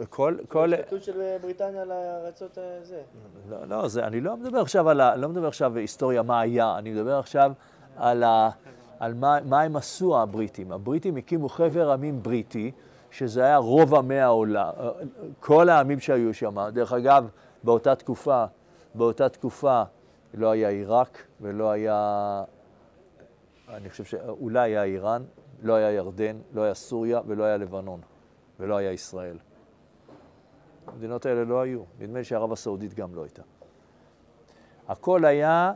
כל, 0.10 0.36
כל, 0.48 0.74
השתלטות 0.74 1.04
של 1.04 1.38
בריטניה 1.42 1.82
על 1.82 1.92
הארצות 1.92 2.58
הזה. 2.58 3.02
לא, 3.50 3.58
לא, 3.68 3.88
זה, 3.88 4.04
אני 4.04 4.22
לא 4.22 4.38
מדבר 4.38 4.60
עכשיו 4.60 4.90
על 4.90 5.02
ה... 5.02 5.16
לא 5.16 5.30
מדבר 5.30 5.48
עכשיו 5.48 5.78
היסטוריה 5.78 6.22
מה 6.22 6.40
היה, 6.40 6.78
אני 6.78 6.94
מדבר 6.94 7.20
עכשיו 7.20 7.52
על, 7.96 8.24
ה, 8.24 8.50
על 9.00 9.14
מה, 9.14 9.38
מה 9.46 9.62
הם 9.62 9.76
עשו 9.76 10.22
הבריטים. 10.22 10.72
הבריטים 10.72 11.16
הקימו 11.16 11.50
חבר 11.50 11.92
עמים 11.92 12.24
בריטי, 12.24 12.72
שזה 13.12 13.44
היה 13.44 13.58
רוב 13.58 13.96
עמי 13.96 14.20
העולם, 14.20 14.70
כל 15.40 15.70
העמים 15.70 16.00
שהיו 16.00 16.34
שם. 16.34 16.70
דרך 16.74 16.94
אגב, 16.94 17.28
באותה 17.64 17.96
תקופה, 17.96 18.46
באותה 18.96 19.30
תקופה 19.30 19.84
לא 20.34 20.52
היה 20.52 20.70
עיראק 20.70 21.24
ולא 21.42 21.72
היה, 21.72 22.44
אני 23.70 23.90
חושב 23.90 24.04
שאולי 24.04 24.60
היה 24.60 24.84
איראן, 24.84 25.24
לא 25.64 25.74
היה 25.74 25.92
ירדן, 25.92 26.38
לא 26.54 26.62
היה 26.62 26.74
סוריה 26.74 27.22
ולא 27.28 27.44
היה 27.44 27.58
לבנון 27.58 28.02
ולא 28.60 28.78
היה 28.78 28.92
ישראל. 28.92 29.38
המדינות 30.88 31.26
האלה 31.26 31.44
לא 31.44 31.62
היו. 31.62 31.84
נדמה 32.00 32.20
לי 32.20 32.24
שערב 32.24 32.52
הסעודית 32.52 32.94
גם 32.94 33.16
לא 33.16 33.24
הייתה. 33.24 33.42
הכל 34.88 35.26
היה, 35.26 35.74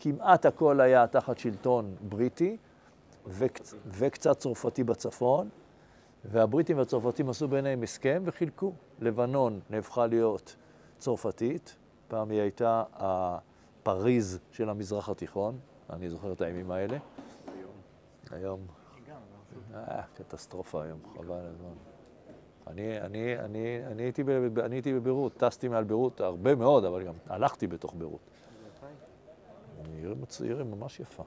כמעט 0.00 0.46
הכל 0.46 0.80
היה 0.80 1.06
תחת 1.06 1.38
שלטון 1.38 1.94
בריטי 2.08 2.56
וקצ... 3.26 3.74
וקצת 3.86 4.38
צרפתי 4.38 4.84
בצפון, 4.84 5.48
והבריטים 6.24 6.78
והצרפתים 6.78 7.28
עשו 7.28 7.48
ביניהם 7.48 7.82
הסכם 7.82 8.22
וחילקו. 8.26 8.72
לבנון 9.00 9.60
נהפכה 9.70 10.06
להיות 10.06 10.56
צרפתית, 10.98 11.76
פעם 12.08 12.30
היא 12.30 12.40
הייתה 12.40 12.82
הפריז 12.92 14.38
של 14.50 14.68
המזרח 14.68 15.08
התיכון, 15.08 15.58
אני 15.90 16.10
זוכר 16.10 16.32
את 16.32 16.40
הימים 16.40 16.70
האלה. 16.70 16.98
היום. 18.30 18.60
אה, 19.74 20.02
קטסטרופה 20.14 20.82
היום, 20.82 20.98
חבל 21.16 21.46
הזמן. 21.46 21.91
אני, 22.72 23.00
אני, 23.00 23.38
אני, 23.38 23.86
אני, 23.86 24.02
הייתי 24.02 24.24
ב, 24.24 24.58
אני 24.58 24.76
הייתי 24.76 24.94
בביירות, 24.94 25.32
טסתי 25.36 25.68
מעל 25.68 25.84
ביירות 25.84 26.20
הרבה 26.20 26.54
מאוד, 26.54 26.84
אבל 26.84 27.02
גם 27.02 27.14
הלכתי 27.26 27.66
בתוך 27.66 27.94
ביירות. 27.94 28.20
עיר, 29.94 30.14
עיר 30.40 30.64
ממש 30.64 31.00
יפה. 31.00 31.22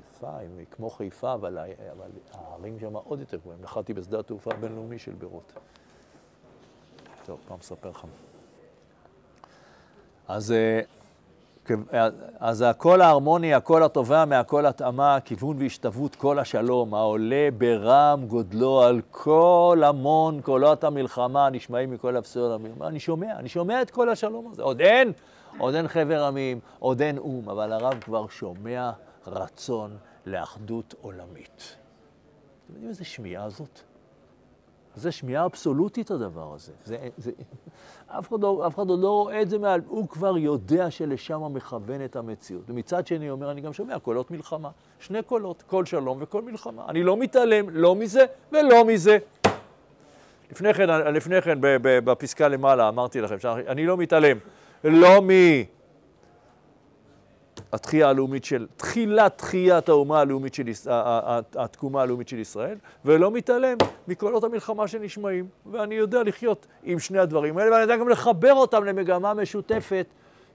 יפה, 0.00 0.36
היא 0.38 0.66
כמו 0.70 0.90
חיפה, 0.90 1.34
אבל, 1.34 1.58
אבל 1.92 2.10
הערים 2.32 2.78
שם 2.78 2.96
עוד 2.96 3.20
יותר 3.20 3.36
גבוהים. 3.36 3.62
נחתי 3.62 3.94
בשדה 3.94 4.18
התעופה 4.20 4.50
הבינלאומי 4.54 4.98
של 4.98 5.12
ביירות. 5.12 5.52
טוב, 7.24 7.40
פעם 7.48 7.58
אספר 7.58 7.90
לך. 7.90 8.06
אז, 10.28 10.54
אז 12.38 12.62
הקול 12.62 13.00
ההרמוני, 13.00 13.54
הקול 13.54 13.82
התובע 13.82 14.24
מהקול 14.24 14.66
התאמה, 14.66 15.18
כיוון 15.24 15.56
והשתוות, 15.58 16.14
קול 16.16 16.38
השלום, 16.38 16.94
העולה 16.94 17.48
ברום 17.58 18.24
גודלו 18.26 18.82
על 18.82 19.00
כל 19.10 19.82
המון 19.86 20.40
קולות 20.40 20.84
המלחמה 20.84 21.50
נשמעים 21.50 21.90
מכל 21.90 22.16
הפסוק 22.16 22.52
המלחמה. 22.52 22.88
אני 22.88 23.00
שומע, 23.00 23.36
אני 23.36 23.48
שומע 23.48 23.82
את 23.82 23.90
קול 23.90 24.08
השלום 24.08 24.48
הזה. 24.52 24.62
עוד 24.62 24.80
אין, 24.80 25.12
עוד 25.58 25.74
אין 25.74 25.88
חבר 25.88 26.24
עמים, 26.24 26.60
עוד 26.78 27.02
אין 27.02 27.18
או"ם, 27.18 27.48
אבל 27.48 27.72
הרב 27.72 28.00
כבר 28.00 28.28
שומע 28.28 28.90
רצון 29.26 29.96
לאחדות 30.26 30.94
עולמית. 31.00 31.76
אתם 32.64 32.72
יודעים 32.74 32.88
איזה 32.88 33.04
שמיעה 33.04 33.50
זאת? 33.50 33.80
זה 34.96 35.12
שמיעה 35.12 35.44
אבסולוטית 35.44 36.10
הדבר 36.10 36.54
הזה. 36.54 36.72
זה, 36.84 36.96
זה, 37.16 37.30
אף, 38.06 38.28
אחד 38.28 38.40
לא, 38.40 38.66
אף 38.66 38.74
אחד 38.74 38.88
עוד 38.88 39.00
לא 39.00 39.10
רואה 39.10 39.42
את 39.42 39.50
זה 39.50 39.58
מעל, 39.58 39.80
הוא 39.88 40.08
כבר 40.08 40.38
יודע 40.38 40.90
שלשם 40.90 41.42
מכוון 41.54 42.04
את 42.04 42.16
המציאות. 42.16 42.62
ומצד 42.68 43.06
שני, 43.06 43.30
אומר, 43.30 43.50
אני 43.50 43.60
גם 43.60 43.72
שומע 43.72 43.98
קולות 43.98 44.30
מלחמה. 44.30 44.70
שני 45.00 45.22
קולות, 45.22 45.62
קול 45.66 45.84
שלום 45.84 46.18
וקול 46.20 46.44
מלחמה. 46.44 46.82
אני 46.88 47.02
לא 47.02 47.16
מתעלם 47.16 47.70
לא 47.70 47.94
מזה 47.94 48.24
ולא 48.52 48.84
מזה. 48.84 49.18
לפני 50.50 50.74
כן, 50.74 50.88
לפני 51.14 51.42
כן 51.42 51.58
בפסקה 51.80 52.48
למעלה 52.48 52.88
אמרתי 52.88 53.20
לכם 53.20 53.38
שאני 53.38 53.86
לא 53.86 53.96
מתעלם 53.96 54.38
לא 54.84 55.22
מ... 55.22 55.30
התחייה 57.72 58.08
הלאומית 58.08 58.44
של, 58.44 58.66
תחילת 58.76 59.38
תחיית 59.38 59.88
האומה 59.88 60.20
הלאומית 60.20 60.54
של, 60.54 60.62
התקומה 61.56 62.02
הלאומית 62.02 62.28
של 62.28 62.38
ישראל, 62.38 62.76
ולא 63.04 63.30
מתעלם 63.30 63.76
מקולות 64.08 64.44
המלחמה 64.44 64.88
שנשמעים. 64.88 65.46
ואני 65.70 65.94
יודע 65.94 66.22
לחיות 66.22 66.66
עם 66.82 66.98
שני 66.98 67.18
הדברים 67.18 67.58
האלה, 67.58 67.70
ואני 67.70 67.82
יודע 67.82 67.96
גם 67.96 68.08
לחבר 68.08 68.52
אותם 68.52 68.84
למגמה 68.84 69.34
משותפת 69.34 70.06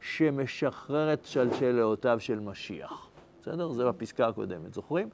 שמשחררת 0.01 1.19
שלשלאותיו 1.25 2.19
של 2.19 2.39
משיח. 2.39 3.07
בסדר? 3.41 3.71
זה 3.71 3.85
בפסקה 3.85 4.27
הקודמת, 4.27 4.73
זוכרים? 4.73 5.09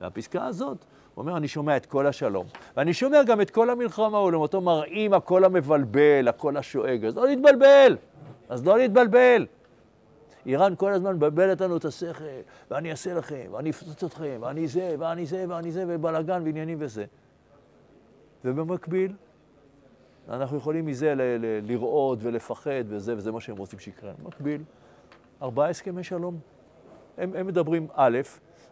והפסקה 0.00 0.46
הזאת, 0.46 0.76
הוא 1.14 1.22
אומר, 1.22 1.36
אני 1.36 1.48
שומע 1.48 1.76
את 1.76 1.86
כל 1.86 2.06
השלום, 2.06 2.46
ואני 2.76 2.94
שומע 2.94 3.22
גם 3.22 3.40
את 3.40 3.50
כל 3.50 3.70
המלחמה, 3.70 4.18
ולמותו 4.18 4.60
מראים 4.60 5.14
הקול 5.14 5.44
המבלבל, 5.44 6.28
הקול 6.28 6.56
השואג, 6.56 7.04
אז 7.04 7.16
לא 7.16 7.26
להתבלבל, 7.26 7.96
אז 8.48 8.66
לא 8.66 8.78
להתבלבל. 8.78 9.46
איראן 10.46 10.74
כל 10.76 10.92
הזמן 10.92 11.16
מבלבלת 11.16 11.60
לנו 11.60 11.76
את 11.76 11.84
השכל, 11.84 12.24
ואני 12.70 12.90
אעשה 12.90 13.14
לכם, 13.14 13.46
ואני 13.50 13.70
אפצוץ 13.70 14.04
אתכם, 14.04 14.38
ואני 14.40 14.68
זה, 14.68 14.96
ואני 14.98 15.26
זה, 15.26 15.44
ואני 15.48 15.72
זה, 15.72 15.84
ובלאגן 15.88 16.42
ועניינים 16.44 16.78
וזה. 16.80 17.04
ובמקביל, 18.44 19.12
אנחנו 20.28 20.56
יכולים 20.56 20.86
מזה 20.86 21.14
ל- 21.14 21.22
ל- 21.22 21.60
לראות 21.66 22.18
ולפחד 22.22 22.84
וזה, 22.86 23.16
וזה 23.16 23.32
מה 23.32 23.40
שהם 23.40 23.56
רוצים 23.56 23.78
שיקרה. 23.78 24.12
במקביל, 24.22 24.62
ארבעה 25.42 25.70
הסכמי 25.70 26.04
שלום. 26.04 26.38
הם, 27.18 27.34
הם 27.34 27.46
מדברים 27.46 27.86
א', 27.94 28.20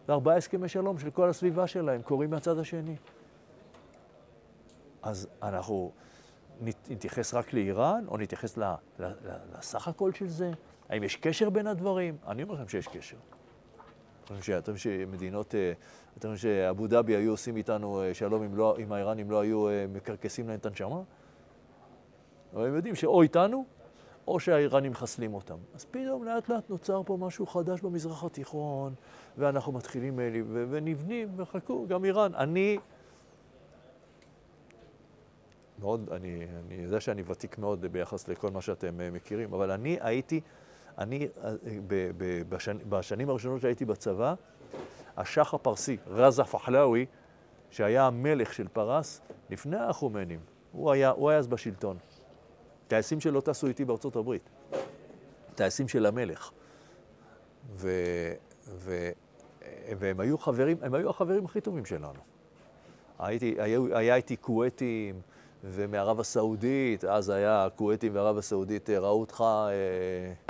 וארבעה 0.08 0.36
הסכמי 0.36 0.68
שלום 0.68 0.98
של 0.98 1.10
כל 1.10 1.28
הסביבה 1.28 1.66
שלהם 1.66 2.02
קורים 2.02 2.30
מהצד 2.30 2.58
השני. 2.58 2.96
אז 5.02 5.26
אנחנו 5.42 5.92
נתייחס 6.90 7.34
רק 7.34 7.52
לאיראן, 7.52 8.04
או 8.08 8.16
נתייחס 8.16 8.58
לסך 9.58 9.88
הכל 9.88 10.12
של 10.12 10.28
זה? 10.28 10.50
האם 10.90 11.02
יש 11.02 11.16
קשר 11.16 11.50
בין 11.50 11.66
הדברים? 11.66 12.16
אני 12.26 12.42
אומר 12.42 12.54
לכם 12.54 12.68
שיש 12.68 12.88
קשר. 12.88 13.16
אתם 14.24 14.34
חושבים 14.40 14.76
שמדינות, 14.76 15.54
אה, 15.54 15.72
אתם 16.18 16.34
חושבים 16.34 16.36
שאבו 16.36 16.86
דאבי 16.86 17.16
היו 17.16 17.30
עושים 17.30 17.56
איתנו 17.56 18.02
אה, 18.02 18.14
שלום 18.14 18.42
אם, 18.42 18.56
לא, 18.56 18.76
אם 18.78 18.92
האיראנים 18.92 19.30
לא 19.30 19.40
היו 19.40 19.68
אה, 19.68 19.86
מקרקסים 19.92 20.48
להם 20.48 20.58
את 20.58 20.66
הנשמה? 20.66 21.02
אבל 22.54 22.66
הם 22.66 22.74
יודעים 22.74 22.94
שאו 22.94 23.22
איתנו, 23.22 23.64
או 24.28 24.40
שהאיראנים 24.40 24.92
מחסלים 24.92 25.34
אותם. 25.34 25.56
אז 25.74 25.84
פתאום 25.84 26.24
לאט 26.24 26.48
לאט 26.48 26.70
נוצר 26.70 27.02
פה 27.06 27.16
משהו 27.20 27.46
חדש 27.46 27.80
במזרח 27.80 28.24
התיכון, 28.24 28.94
ואנחנו 29.38 29.72
מתחילים 29.72 30.20
ונבנים, 30.70 31.28
וחכו, 31.36 31.86
גם 31.88 32.04
איראן. 32.04 32.34
אני... 32.34 32.78
מאוד, 35.78 36.08
אני, 36.12 36.46
אני 36.66 36.74
יודע 36.74 37.00
שאני 37.00 37.22
ותיק 37.26 37.58
מאוד 37.58 37.86
ביחס 37.86 38.28
לכל 38.28 38.50
מה 38.50 38.60
שאתם 38.60 39.12
מכירים, 39.12 39.54
אבל 39.54 39.70
אני 39.70 39.98
הייתי 40.00 40.40
אני, 41.00 41.28
אה, 41.44 41.52
ב, 41.86 42.10
ב, 42.16 42.42
בשנ, 42.48 42.76
בשנים 42.88 43.30
הראשונות 43.30 43.60
שהייתי 43.60 43.84
בצבא, 43.84 44.34
השח 45.16 45.54
הפרסי, 45.54 45.96
רזה 46.06 46.44
פחלאווי, 46.44 47.06
שהיה 47.70 48.06
המלך 48.06 48.54
של 48.54 48.68
פרס, 48.68 49.20
לפני 49.50 49.76
החומנים, 49.76 50.40
הוא 50.72 50.90
היה, 50.90 51.10
הוא 51.10 51.30
היה 51.30 51.38
אז 51.38 51.46
בשלטון. 51.46 51.96
טייסים 52.88 53.20
שלו 53.20 53.40
טסו 53.40 53.66
איתי 53.66 53.84
בארצות 53.84 54.16
הברית. 54.16 54.50
טייסים 55.54 55.88
של 55.88 56.06
המלך. 56.06 56.50
ו, 57.76 57.90
ו, 58.68 59.10
והם 59.98 60.20
היו 60.20 60.38
חברים, 60.38 60.76
הם 60.82 60.94
היו 60.94 61.10
החברים 61.10 61.44
הכי 61.44 61.60
טובים 61.60 61.84
שלנו. 61.84 62.20
הייתי, 63.18 63.56
היה, 63.58 63.78
היה 63.92 64.14
איתי 64.14 64.36
כווייטים 64.36 65.20
ומערב 65.64 66.20
הסעודית, 66.20 67.04
אז 67.04 67.30
היה 67.30 67.68
כווייטים 67.76 68.14
וערב 68.14 68.38
הסעודית, 68.38 68.90
ראו 68.90 69.20
אותך 69.20 69.44
אה, 69.46 70.49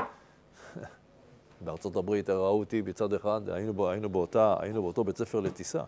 בארצות 1.60 1.96
הברית 1.96 2.30
ראו 2.30 2.58
אותי 2.58 2.82
בצד 2.82 3.12
אחד, 3.12 3.40
היינו, 3.48 3.72
בו, 3.72 3.90
היינו, 3.90 4.08
באותה, 4.08 4.56
היינו 4.60 4.82
באותו 4.82 5.04
בית 5.04 5.16
ספר 5.16 5.40
לטיסה. 5.40 5.82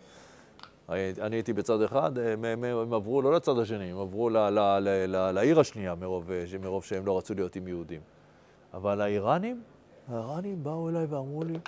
אני 0.89 1.37
הייתי 1.37 1.53
בצד 1.53 1.83
אחד, 1.83 2.18
הם, 2.18 2.45
הם, 2.45 2.64
הם 2.64 2.95
עברו 2.95 3.23
לא 3.23 3.33
לצד 3.33 3.59
השני, 3.59 3.93
הם 3.93 3.99
עברו 3.99 4.31
ל, 4.31 4.37
ל, 4.37 4.59
ל, 4.59 4.89
ל, 5.09 5.31
לעיר 5.31 5.61
השנייה 5.61 5.95
מרוב, 5.95 6.31
מרוב 6.62 6.85
שהם 6.85 7.07
לא 7.07 7.18
רצו 7.18 7.35
להיות 7.35 7.57
עם 7.57 7.68
יהודים. 7.68 8.01
אבל 8.75 9.01
האיראנים, 9.01 9.62
האיראנים 10.09 10.64
באו 10.64 10.89
אליי 10.89 11.05
ואמרו 11.05 11.45
לי, 11.45 11.59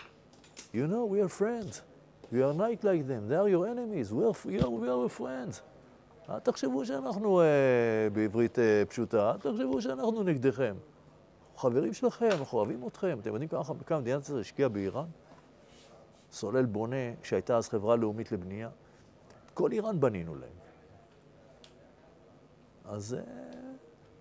you 0.56 0.86
know, 0.88 1.12
we 1.12 1.26
are 1.26 1.40
friends. 1.40 1.80
We 2.32 2.36
are 2.36 2.54
not 2.54 2.82
like 2.82 3.06
them, 3.06 3.28
they 3.28 3.36
are 3.36 3.48
your 3.48 3.66
enemies, 3.68 4.12
we 4.12 4.24
are, 4.24 4.34
we 4.44 4.60
are, 4.62 4.70
we 4.70 4.88
are 4.88 5.20
friends. 5.20 5.60
אל 6.30 6.38
תחשבו 6.38 6.84
שאנחנו, 6.84 7.40
uh, 7.40 7.44
בעברית 8.12 8.58
uh, 8.58 8.90
פשוטה, 8.90 9.30
אל 9.30 9.36
תחשבו 9.36 9.82
שאנחנו 9.82 10.22
נגדכם. 10.22 10.74
חברים 11.56 11.92
שלכם, 11.92 12.28
אנחנו 12.32 12.58
אוהבים 12.58 12.86
אתכם. 12.86 13.18
אתם 13.20 13.30
יודעים 13.30 13.48
כמה, 13.48 14.00
מדינת 14.00 14.22
ישראל 14.22 14.40
השקיעה 14.40 14.68
באיראן? 14.68 15.06
סולל 16.32 16.66
בונה, 16.66 16.96
שהייתה 17.22 17.56
אז 17.56 17.68
חברה 17.68 17.96
לאומית 17.96 18.32
לבנייה. 18.32 18.68
כל 19.54 19.72
איראן 19.72 20.00
בנינו 20.00 20.34
להם. 20.34 20.50
אז 22.84 23.14
אה, 23.14 23.20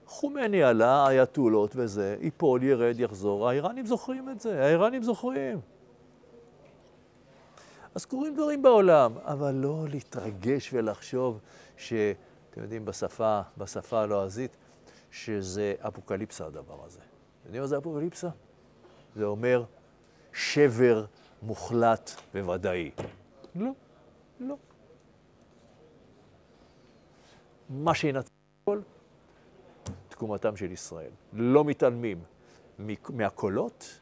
חומני 0.06 0.64
עלה, 0.64 1.08
אייתולות 1.08 1.72
וזה, 1.76 2.18
ייפול, 2.22 2.64
ירד, 2.64 3.00
יחזור. 3.00 3.50
האיראנים 3.50 3.86
זוכרים 3.86 4.30
את 4.30 4.40
זה, 4.40 4.66
האיראנים 4.66 5.04
זוכרים. 5.04 5.60
אז 7.96 8.06
קורים 8.06 8.36
דברים 8.36 8.62
בעולם, 8.62 9.18
אבל 9.18 9.52
לא 9.52 9.86
להתרגש 9.90 10.74
ולחשוב 10.74 11.40
ש... 11.78 11.94
אתם 12.50 12.62
יודעים, 12.62 12.86
בשפה, 12.86 13.42
בשפה 13.58 14.02
הלועזית, 14.02 14.58
שזה 15.12 15.74
אפוקליפסה 15.88 16.46
הדבר 16.46 16.86
הזה. 16.86 17.00
אתם 17.44 17.50
יודעים 17.50 17.62
מה 17.62 17.68
זה 17.68 17.78
אפוקליפסה? 17.78 18.30
זה 19.16 19.26
אומר 19.26 19.64
שבר 20.34 21.06
מוחלט 21.42 22.12
וודאי. 22.36 22.92
לא, 23.56 23.72
לא. 24.40 24.56
מה 27.70 27.96
שינצח 27.96 28.30
הכל, 28.62 28.82
תקומתם 30.10 30.56
של 30.56 30.72
ישראל. 30.72 31.12
לא 31.34 31.64
מתעלמים 31.64 32.20
מהקולות, 33.10 34.00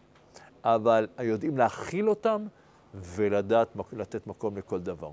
אבל 0.64 1.08
יודעים 1.22 1.58
להכיל 1.58 2.10
אותם 2.10 2.46
ולדעת 2.94 3.68
לתת 3.94 4.28
מקום 4.28 4.58
לכל 4.58 4.80
דבר. 4.80 5.12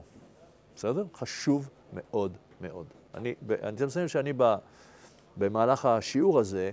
בסדר? 0.76 1.05
חשוב 1.14 1.70
מאוד 1.93 2.37
מאוד. 2.61 2.87
אני, 3.14 3.35
רוצה 3.70 3.87
לסיים 3.87 4.09
שאני. 4.09 4.33
במהלך 5.37 5.85
השיעור 5.85 6.39
הזה, 6.39 6.70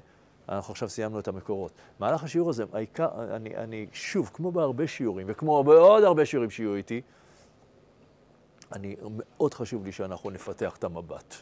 אנחנו 0.50 0.72
עכשיו 0.72 0.89
סיימנו 0.89 1.20
את 1.20 1.28
המקורות. 1.28 1.72
במהלך 2.00 2.24
השיעור 2.24 2.50
הזה, 2.50 2.64
העיקר, 2.74 3.36
אני, 3.36 3.56
אני 3.56 3.88
שוב, 3.93 4.30
כמו 4.34 4.52
בהרבה 4.52 4.88
שיעורים, 4.88 5.28
וכמו 5.30 5.64
בעוד 5.64 6.04
הרבה 6.04 6.26
שיעורים 6.26 6.50
שיהיו 6.50 6.76
איתי, 6.76 7.02
אני, 8.72 8.96
מאוד 9.18 9.54
חשוב 9.54 9.86
לי 9.86 9.91
שאנחנו 9.91 10.30
נפתח 10.30 10.76
את 10.78 10.84
המבט. 10.84 11.36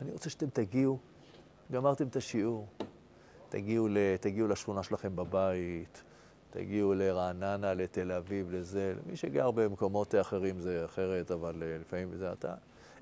אני 0.00 0.12
רוצה 0.12 0.30
שאתם 0.30 0.48
תגיעו, 0.52 0.98
גמרתם 1.72 2.06
את 2.06 2.16
השיעור, 2.16 2.66
תגיעו, 3.48 3.88
ל, 3.88 3.96
תגיעו 4.20 4.48
לשכונה 4.48 4.82
שלכם 4.82 5.16
בבית, 5.16 6.02
תגיעו 6.50 6.94
לרעננה, 6.94 7.74
לתל 7.74 8.12
אביב, 8.12 8.50
לזה, 8.50 8.94
למי 9.04 9.16
שגר 9.16 9.50
במקומות 9.50 10.14
אחרים 10.14 10.60
זה 10.60 10.84
אחרת, 10.84 11.30
אבל 11.30 11.62
אה, 11.62 11.78
לפעמים 11.78 12.16
זה 12.16 12.32
אתה. 12.32 12.54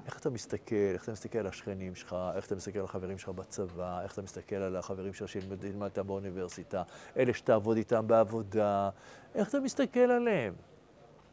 איך 0.06 0.18
אתה 0.18 0.30
מסתכל, 0.30 0.74
איך 0.74 1.02
אתה 1.02 1.12
מסתכל 1.12 1.38
על 1.38 1.46
השכנים 1.46 1.94
שלך, 1.94 2.16
איך 2.34 2.46
אתה 2.46 2.54
מסתכל 2.54 2.78
על 2.78 2.84
החברים 2.84 3.18
שלך 3.18 3.28
בצבא, 3.28 4.02
איך 4.02 4.12
אתה 4.12 4.22
מסתכל 4.22 4.56
על 4.56 4.76
החברים 4.76 5.12
שלך 5.12 5.28
שילמד 5.28 5.64
איתם 5.64 6.06
באוניברסיטה, 6.06 6.82
אלה 7.16 7.34
שתעבוד 7.34 7.76
איתם 7.76 8.06
בעבודה, 8.06 8.90
איך 9.34 9.48
אתה 9.48 9.60
מסתכל 9.60 10.00
עליהם? 10.00 10.54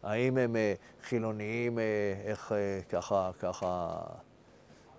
האם 0.03 0.37
הם 0.37 0.55
אה, 0.55 0.73
חילוניים, 1.03 1.79
אה, 1.79 1.83
איך 2.25 2.51
ככה, 2.89 3.31
ככה, 3.39 4.01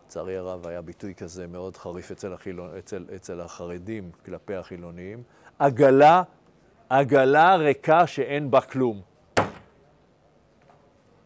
לצערי 0.06 0.36
הרב 0.36 0.66
היה 0.66 0.82
ביטוי 0.82 1.14
כזה 1.14 1.46
מאוד 1.46 1.76
חריף 1.76 2.10
אצל, 2.10 2.32
החילון, 2.32 2.76
אצל, 2.78 3.06
אצל 3.16 3.40
החרדים 3.40 4.10
כלפי 4.24 4.54
החילוניים, 4.54 5.22
עגלה 5.58 6.22
עגלה 6.88 7.56
ריקה 7.56 8.06
שאין 8.06 8.50
בה 8.50 8.60
כלום. 8.60 9.02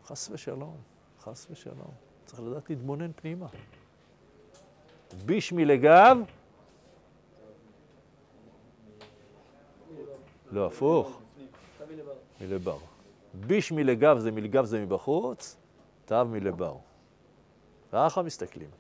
חס 0.05 0.31
ושלום, 0.33 0.77
חס 1.21 1.47
ושלום. 1.51 2.08
צריך 2.29 2.41
לדעת 2.41 2.71
להתבונן 2.71 3.11
פנימה. 3.13 3.47
ביש 5.27 5.53
מלגב, 5.53 6.17
לא, 10.53 10.67
הפוך. 10.67 11.21
מלבר. 12.41 12.79
ביש 13.35 13.73
מלגב 13.73 14.19
זה 14.19 14.31
מלגב 14.31 14.65
זה 14.65 14.81
מבחוץ, 14.85 15.57
תו 16.05 16.25
מלבר. 16.25 16.77
ככה 17.93 18.23
מסתכלים. 18.23 18.71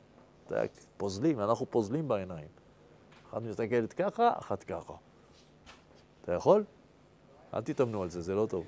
פוזלים, 0.96 1.40
אנחנו 1.40 1.66
פוזלים 1.70 2.08
בעיניים. 2.08 2.48
אחת 3.30 3.42
מסתכלת 3.42 3.92
ככה, 3.92 4.32
אחת 4.38 4.62
ככה. 4.62 4.94
אתה 6.22 6.32
יכול? 6.32 6.64
אל 7.54 7.60
תתאמנו 7.60 8.02
על 8.02 8.10
זה, 8.10 8.20
זה 8.20 8.34
לא 8.34 8.46
טוב. 8.46 8.66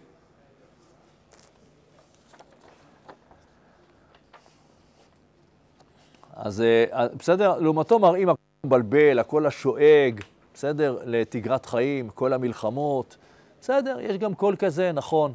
אז 6.41 6.61
אה, 6.61 7.07
בסדר, 7.18 7.59
לעומתו 7.59 7.99
מראים 7.99 8.28
הכל 8.28 8.43
מבלבל, 8.66 9.18
הכל 9.18 9.47
השואג, 9.47 10.20
בסדר, 10.55 10.99
לתגרת 11.05 11.66
חיים, 11.66 12.09
כל 12.09 12.32
המלחמות, 12.32 13.16
בסדר, 13.61 14.01
יש 14.01 14.18
גם 14.18 14.34
קול 14.34 14.57
כזה, 14.57 14.93
נכון. 14.93 15.32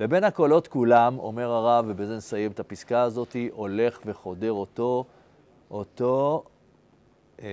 ובין 0.00 0.24
הקולות 0.24 0.68
כולם, 0.68 1.18
אומר 1.18 1.50
הרב, 1.50 1.84
ובזה 1.88 2.16
נסיים 2.16 2.50
את 2.50 2.60
הפסקה 2.60 3.02
הזאת, 3.02 3.36
הולך 3.52 3.98
וחודר 4.06 4.52
אותו, 4.52 5.04
אותו 5.70 6.44
אה, 7.42 7.48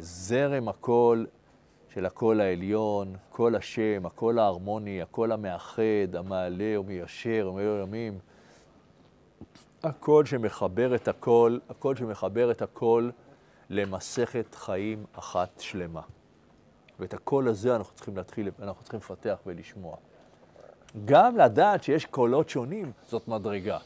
זרם 0.00 0.68
הקול 0.68 1.26
של 1.94 2.06
הקול 2.06 2.40
העליון, 2.40 3.16
קול 3.30 3.56
השם, 3.56 4.06
הקול 4.06 4.38
ההרמוני, 4.38 5.02
הקול 5.02 5.32
המאחד, 5.32 6.14
המעלה 6.14 6.80
ומיישר 6.80 7.50
ומעלה 7.52 7.82
עמים. 7.82 8.18
הקול 9.82 10.26
שמחבר 10.26 10.94
את 10.94 11.08
הקול, 11.08 11.60
הקול 11.68 11.96
שמחבר 11.96 12.50
את 12.50 12.62
הקול 12.62 13.12
למסכת 13.70 14.54
חיים 14.54 15.04
אחת 15.12 15.60
שלמה. 15.60 16.02
ואת 16.98 17.14
הקול 17.14 17.48
הזה 17.48 17.76
אנחנו 17.76 17.94
צריכים 17.94 18.16
להתחיל, 18.16 18.50
אנחנו 18.62 18.82
צריכים 18.82 19.00
לפתח 19.00 19.38
ולשמוע. 19.46 19.96
גם 21.04 21.36
לדעת 21.36 21.82
שיש 21.82 22.06
קולות 22.06 22.48
שונים, 22.48 22.92
זאת 23.08 23.28
מדרגה. 23.28 23.78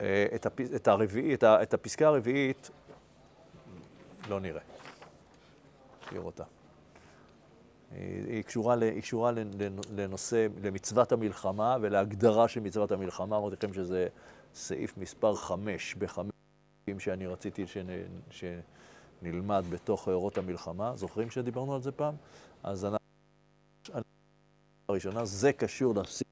אה, 0.00 0.26
את, 0.34 0.46
הפ... 0.46 0.60
את, 0.60 0.88
הרביעי, 0.88 1.34
את, 1.34 1.42
ה... 1.42 1.62
את 1.62 1.74
הפסקה 1.74 2.06
הרביעית 2.06 2.70
לא 4.28 4.40
נראה. 4.40 4.62
נשאיר 6.06 6.20
אותה. 6.20 6.44
היא 7.90 8.42
קשורה, 8.42 8.76
היא 8.80 9.02
קשורה 9.02 9.32
לנושא, 9.90 10.46
למצוות 10.62 11.12
המלחמה 11.12 11.76
ולהגדרה 11.80 12.48
של 12.48 12.60
מצוות 12.60 12.92
המלחמה. 12.92 13.36
אמרתי 13.36 13.56
לכם 13.56 13.74
שזה 13.74 14.08
סעיף 14.54 14.98
מספר 14.98 15.34
חמש 15.34 15.94
בחמש 15.94 16.32
שאני 16.98 17.26
רציתי 17.26 17.64
שנלמד 18.30 19.64
בתוך 19.70 20.08
אורות 20.08 20.38
המלחמה. 20.38 20.96
זוכרים 20.96 21.30
שדיברנו 21.30 21.74
על 21.74 21.82
זה 21.82 21.92
פעם? 21.92 22.14
אז 22.62 22.84
אנחנו... 22.84 22.98
הראשונה, 24.88 25.24
זה 25.24 25.52
קשור 25.52 25.94
להפסיק 25.94 26.28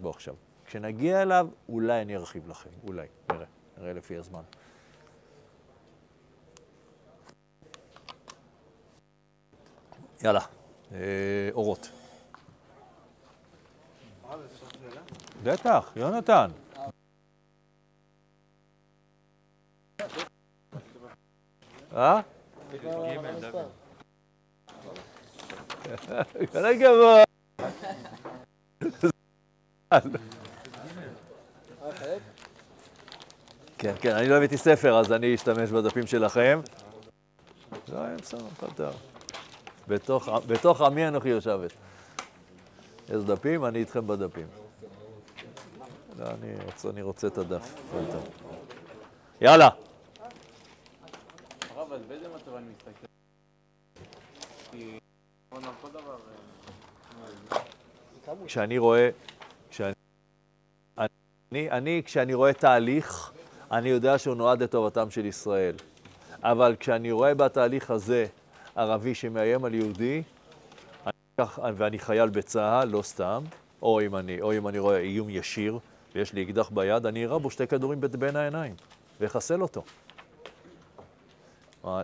בו 0.00 0.10
עכשיו. 0.10 0.34
כשנגיע 0.64 1.22
אליו, 1.22 1.48
אולי 1.68 2.02
אני 2.02 2.16
ארחיב 2.16 2.48
לכם, 2.48 2.70
אולי, 2.86 3.06
נראה, 3.32 3.46
נראה 3.78 3.92
לפי 3.92 4.16
הזמן. 4.16 4.42
יאללה, 10.24 10.40
אה, 10.92 10.98
אורות. 11.52 11.90
בטח, 15.42 15.92
יונתן. 15.96 16.50
אה? 21.96 22.20
כל 26.52 26.64
הכבוד. 26.66 27.24
כן, 33.78 33.94
כן, 34.00 34.16
אני 34.16 34.28
לא 34.28 34.36
הבאתי 34.36 34.56
ספר, 34.56 34.98
אז 34.98 35.12
אני 35.12 35.34
אשתמש 35.34 35.70
בדפים 35.70 36.06
שלכם. 36.06 36.60
לא, 37.88 38.16
בסדר, 38.16 38.46
הכל 38.56 38.72
טוב. 38.76 39.11
בתוך, 39.88 40.28
בתוך 40.46 40.80
עמי 40.80 41.08
אנוכי 41.08 41.28
יושבת. 41.28 41.72
יש 43.08 43.24
דפים, 43.24 43.64
אני 43.64 43.78
איתכם 43.78 44.06
בדפים. 44.06 44.46
לא, 46.18 46.24
אני 46.26 46.54
רוצה, 46.64 46.88
אני 46.88 47.02
רוצה 47.02 47.26
את 47.26 47.38
הדף. 47.38 47.74
יאללה. 49.40 49.68
הרב, 51.76 51.92
אז 51.92 52.00
באיזה 52.08 52.28
מצב 52.28 52.54
אני 52.54 52.66
מסתכל? 52.76 53.06
כשאני 58.46 58.78
רואה, 58.78 59.10
כשאני, 59.70 59.92
אני, 60.98 61.70
אני, 61.70 62.02
כשאני 62.04 62.34
רואה 62.34 62.52
תהליך, 62.52 63.32
אני 63.70 63.88
יודע 63.88 64.18
שהוא 64.18 64.34
נועד 64.34 64.62
לטובתם 64.62 65.10
של 65.10 65.26
ישראל. 65.26 65.74
אבל 66.42 66.76
כשאני 66.80 67.12
רואה 67.12 67.34
בתהליך 67.34 67.90
הזה 67.90 68.26
ערבי 68.76 69.14
שמאיים 69.14 69.64
על 69.64 69.74
יהודי, 69.74 70.22
אני, 71.06 71.72
ואני 71.74 71.98
חייל 71.98 72.28
בצה"ל, 72.28 72.88
לא 72.88 73.02
סתם, 73.02 73.44
או 73.82 74.00
אם, 74.00 74.16
אני, 74.16 74.40
או 74.40 74.52
אם 74.52 74.68
אני 74.68 74.78
רואה 74.78 74.98
איום 74.98 75.30
ישיר 75.30 75.78
ויש 76.14 76.32
לי 76.32 76.42
אקדח 76.42 76.70
ביד, 76.70 77.06
אני 77.06 77.24
אראה 77.24 77.38
בו 77.38 77.50
שתי 77.50 77.66
כדורים 77.66 78.00
בין 78.00 78.36
העיניים 78.36 78.74
ואחסל 79.20 79.62
אותו. 79.62 79.82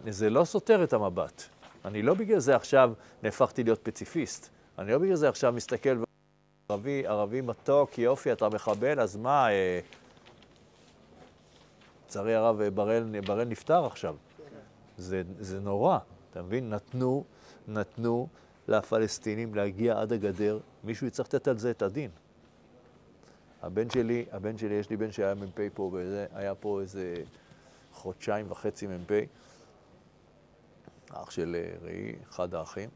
זה 0.08 0.30
לא 0.30 0.44
סותר 0.44 0.84
את 0.84 0.92
המבט. 0.92 1.42
אני 1.84 2.02
לא 2.02 2.14
בגלל 2.14 2.38
זה 2.38 2.56
עכשיו 2.56 2.92
נהפכתי 3.22 3.64
להיות 3.64 3.80
פציפיסט. 3.82 4.48
אני 4.78 4.92
לא 4.92 4.98
בגלל 4.98 5.14
זה 5.14 5.28
עכשיו 5.28 5.52
מסתכל 5.52 6.02
ערבי, 6.68 7.06
ערבי 7.06 7.40
מתוק, 7.40 7.98
יופי, 7.98 8.32
אתה 8.32 8.48
מחבל, 8.48 9.00
אז 9.00 9.16
מה, 9.16 9.46
לצערי 12.06 12.34
אה, 12.34 12.38
הרב, 12.38 12.62
בראל 13.26 13.44
נפטר 13.44 13.86
עכשיו. 13.86 14.16
זה, 14.96 15.22
זה 15.38 15.60
נורא. 15.60 15.98
אתה 16.30 16.42
מבין? 16.42 16.70
נתנו, 16.70 17.24
נתנו 17.68 18.28
לפלסטינים 18.68 19.54
להגיע 19.54 20.00
עד 20.00 20.12
הגדר, 20.12 20.58
מישהו 20.84 21.06
יצטרך 21.06 21.26
לתת 21.26 21.48
על 21.48 21.58
זה 21.58 21.70
את 21.70 21.82
הדין. 21.82 22.10
הבן 23.62 23.90
שלי, 23.90 24.26
הבן 24.32 24.58
שלי, 24.58 24.74
יש 24.74 24.90
לי 24.90 24.96
בן 24.96 25.12
שהיה 25.12 25.34
מ"פ 25.34 25.60
פה, 25.74 25.90
וזה, 25.92 26.26
היה 26.32 26.54
פה 26.54 26.80
איזה 26.80 27.14
חודשיים 27.92 28.50
וחצי 28.50 28.86
מ"פ, 28.86 29.12
אח 31.10 31.30
של 31.30 31.56
אה, 31.58 31.86
ראי, 31.86 32.16
אחד 32.30 32.54
האחים. 32.54 32.90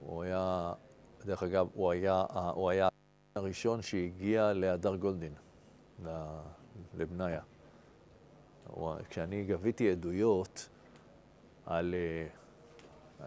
הוא 0.00 0.22
היה, 0.22 0.72
דרך 1.24 1.42
אגב, 1.42 1.68
הוא 1.74 1.90
היה, 1.90 2.24
הוא 2.54 2.70
היה 2.70 2.88
הראשון 3.36 3.82
שהגיע 3.82 4.52
להדר 4.52 4.96
גולדין, 4.96 5.32
לבניה. 6.94 7.40
כשאני 9.08 9.44
גביתי 9.44 9.90
עדויות 9.90 10.68
על 11.66 11.94
אה, 11.94 12.37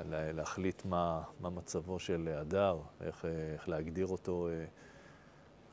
להחליט 0.10 0.86
מה, 0.86 1.24
מה 1.40 1.50
מצבו 1.50 2.00
של 2.00 2.30
הדר, 2.38 2.80
איך, 3.02 3.26
איך 3.54 3.70
להגדיר 3.70 4.08
אותו 4.08 4.48
אה, 4.48 4.66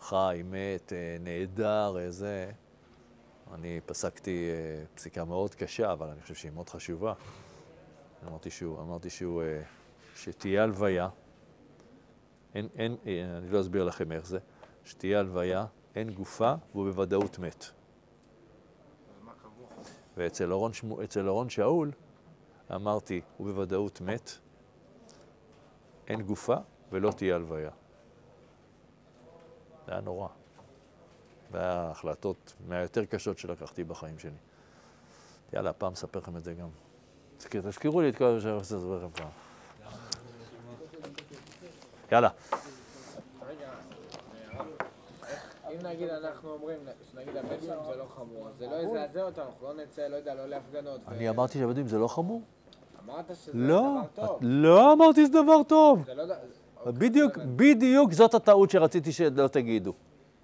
חי, 0.01 0.43
מת, 0.45 0.93
אה, 0.93 1.16
נעדר, 1.21 1.99
איזה... 1.99 2.51
אני 3.55 3.81
פסקתי 3.87 4.49
אה, 4.51 4.85
פסיקה 4.95 5.25
מאוד 5.25 5.55
קשה, 5.55 5.93
אבל 5.93 6.09
אני 6.09 6.23
חושב 6.23 6.35
שהיא 6.35 6.53
מאוד 6.53 6.69
חשובה. 6.69 7.12
אמרתי 8.29 8.51
שהוא, 8.51 8.81
אמרתי 8.81 9.11
שהוא, 9.11 9.43
אה, 9.43 9.62
שתהיה 10.16 10.62
הלוויה, 10.62 11.09
אין, 12.55 12.69
אין, 12.77 12.97
אה, 13.07 13.39
אני 13.39 13.51
לא 13.51 13.61
אסביר 13.61 13.85
לכם 13.85 14.12
איך 14.12 14.27
זה, 14.27 14.39
שתהיה 14.85 15.19
הלוויה, 15.19 15.66
אין 15.95 16.11
גופה 16.11 16.55
והוא 16.73 16.85
בוודאות 16.85 17.39
מת. 17.39 17.64
ואצל 20.16 20.53
אורון, 20.53 20.73
שמו, 20.73 21.03
אצל 21.03 21.29
אורון 21.29 21.49
שאול 21.49 21.91
אמרתי, 22.75 23.21
הוא 23.37 23.47
בוודאות 23.47 24.01
מת, 24.01 24.31
אין 26.07 26.23
גופה 26.23 26.57
ולא 26.93 27.11
תהיה 27.11 27.35
הלוויה. 27.35 27.71
זה 29.87 29.93
היה 29.93 30.01
נורא. 30.01 30.29
זה 31.53 31.59
היה 31.59 31.73
ההחלטות 31.73 32.55
מהיותר 32.69 33.05
קשות 33.05 33.39
שלקחתי 33.39 33.85
בחיים 33.85 34.19
שלי. 34.19 34.37
יאללה, 35.53 35.73
פעם 35.73 35.93
אספר 35.93 36.19
לכם 36.19 36.37
את 36.37 36.45
זה 36.45 36.55
גם. 36.55 36.69
תזכיר- 37.37 37.62
תזכירו 37.62 38.01
לי 38.01 38.09
את 38.09 38.16
כל 38.16 38.33
מה 38.35 38.41
שאני 38.41 38.53
רוצה 38.53 38.77
לספר 38.77 38.97
לכם 38.97 39.11
פעם. 39.11 39.29
יאללה. 42.12 42.29
אם 45.73 45.87
נגיד 45.87 46.09
אנחנו 46.09 46.51
אומרים, 46.51 46.79
שנגיד 47.12 47.37
הבדואים 47.37 47.61
זה 47.61 47.97
לא 47.97 48.05
חמור, 48.16 48.49
זה 48.59 48.66
לא 48.66 48.75
יזעזע 48.77 49.23
אותנו, 49.23 49.45
אנחנו 49.45 49.66
לא 49.66 49.75
נצא, 49.75 50.07
לא 50.09 50.16
יודע, 50.16 50.35
לא 50.35 50.47
להפגנות. 50.47 51.01
אני 51.09 51.29
אמרתי 51.31 51.59
שהבדואים 51.59 51.89
זה 51.89 51.99
לא 51.99 52.09
חמור? 52.09 52.43
אמרת 53.09 53.24
שזה 53.36 53.52
לא, 53.54 53.80
דבר 54.14 54.26
טוב. 54.26 54.38
לא 54.40 54.92
אמרתי 54.92 55.26
שזה 55.26 55.42
דבר 55.42 55.62
טוב. 55.62 56.02
זה 56.06 56.14
לא... 56.14 56.24
ד- 56.26 56.98
בדיוק, 56.98 57.30
אוקיי, 57.38 57.46
בדיוק 57.56 58.12
זאת 58.12 58.34
הטעות 58.34 58.70
שרציתי 58.70 59.12
שלא 59.12 59.48
תגידו. 59.48 59.92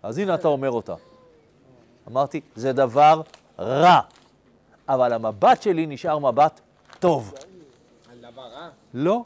אז 0.02 0.18
הנה 0.18 0.34
אתה 0.34 0.48
אומר 0.48 0.70
אותה. 0.70 0.94
אמרתי, 2.08 2.40
זה 2.56 2.72
דבר 2.72 3.20
רע, 3.58 4.00
אבל 4.88 5.12
המבט 5.12 5.62
שלי 5.62 5.86
נשאר 5.86 6.18
מבט 6.18 6.60
טוב. 6.98 7.34
על 8.12 8.18
דבר 8.32 8.42
רע? 8.42 8.68
לא, 8.94 9.22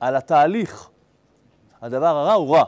על 0.00 0.16
התהליך. 0.16 0.88
הדבר 1.82 2.06
הרע 2.06 2.32
הוא 2.32 2.56
רע. 2.56 2.64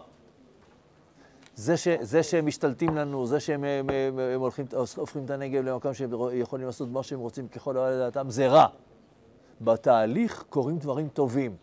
זה, 1.54 1.76
ש, 1.76 1.88
זה 2.00 2.22
שהם 2.22 2.46
משתלטים 2.46 2.96
לנו, 2.96 3.26
זה 3.26 3.40
שהם 3.40 3.64
הם, 3.64 3.90
הם, 3.90 4.18
הם 4.18 4.40
הולכים, 4.40 4.66
הופכים 4.96 5.24
את 5.24 5.30
הנגב 5.30 5.64
למקום 5.64 5.94
שהם 5.94 6.10
יכולים 6.32 6.66
לעשות 6.66 6.88
מה 6.88 7.02
שהם 7.02 7.18
רוצים 7.20 7.48
ככל 7.48 7.76
העולה 7.76 7.90
לדעתם, 7.96 8.30
זה 8.30 8.48
רע. 8.48 8.66
בתהליך 9.64 10.44
קורים 10.50 10.78
דברים 10.78 11.08
טובים. 11.08 11.56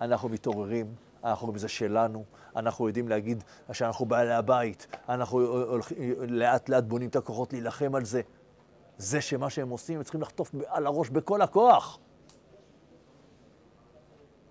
אנחנו 0.00 0.28
מתעוררים, 0.28 0.94
אנחנו 1.24 1.46
רואים 1.46 1.58
זה 1.58 1.68
שלנו, 1.68 2.24
אנחנו 2.56 2.88
יודעים 2.88 3.08
להגיד 3.08 3.44
שאנחנו 3.72 4.06
בעלי 4.06 4.32
הבית, 4.32 4.86
אנחנו 5.08 5.40
לאט 6.28 6.68
לאט 6.68 6.84
בונים 6.84 7.08
את 7.08 7.16
הכוחות 7.16 7.52
להילחם 7.52 7.94
על 7.94 8.04
זה. 8.04 8.20
זה 8.98 9.20
שמה 9.20 9.50
שהם 9.50 9.70
עושים, 9.70 9.96
הם 9.96 10.02
צריכים 10.02 10.20
לחטוף 10.20 10.50
על 10.66 10.86
הראש 10.86 11.10
בכל 11.10 11.42
הכוח. 11.42 11.98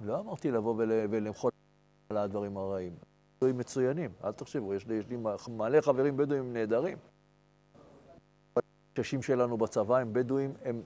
לא 0.02 0.20
אמרתי 0.20 0.52
לבוא 0.52 0.76
ול, 0.78 0.92
ולמחול 1.10 1.52
על 2.10 2.18
הדברים 2.18 2.58
הרעים. 2.58 2.94
בדואים 3.38 3.58
מצוינים, 3.58 4.12
אל 4.24 4.32
תחשבו, 4.32 4.74
יש 4.74 4.88
לי, 4.88 4.96
יש 4.96 5.08
לי 5.08 5.18
מלא 5.50 5.82
חברים 5.82 6.18
בדואים 6.18 6.54
נהדרים. 6.54 6.98
הקשים 8.94 9.22
שלנו 9.22 9.58
בצבא 9.58 9.98
הם 9.98 10.14
בדואים, 10.14 10.54
הם 10.66 10.82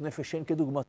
נפש 0.00 0.30
שאין 0.30 0.44
כדוגמת. 0.44 0.84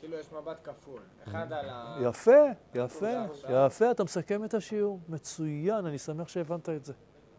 כאילו 0.00 0.18
יש 0.18 0.32
מבט 0.32 0.68
כפול. 0.68 1.00
אחד 1.24 1.52
על 1.52 1.68
ה... 1.68 1.98
יפה, 2.02 2.30
יפה, 2.74 3.12
יפה, 3.48 3.90
אתה 3.90 4.04
מסכם 4.04 4.44
את 4.44 4.54
השיעור. 4.54 5.00
מצוין, 5.08 5.86
אני 5.86 5.98
שמח 5.98 6.28
שהבנת 6.28 6.68
את 6.68 6.84
זה. 6.84 6.92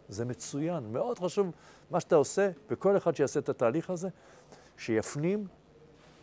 זה 0.10 0.26
מצוין, 0.26 0.92
מאוד 0.92 1.20
חשוב 1.20 1.52
מה 1.92 2.00
שאתה 2.00 2.16
עושה, 2.16 2.50
וכל 2.70 2.98
אחד 2.98 3.16
שיעשה 3.16 3.40
את 3.40 3.50
התהליך 3.50 3.90
הזה, 3.90 4.10
שיפנים, 4.78 5.48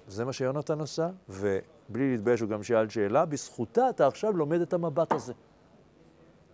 זה 0.09 0.25
מה 0.25 0.33
שיונתן 0.33 0.81
עשה, 0.81 1.11
ובלי 1.29 2.13
להתבייש 2.13 2.41
הוא 2.41 2.49
גם 2.49 2.63
שאל 2.63 2.89
שאלה, 2.89 3.25
בזכותה 3.25 3.91
אתה 3.91 4.07
עכשיו 4.07 4.33
לומד 4.37 4.61
את 4.61 4.73
המבט 4.73 5.13
הזה. 5.13 5.33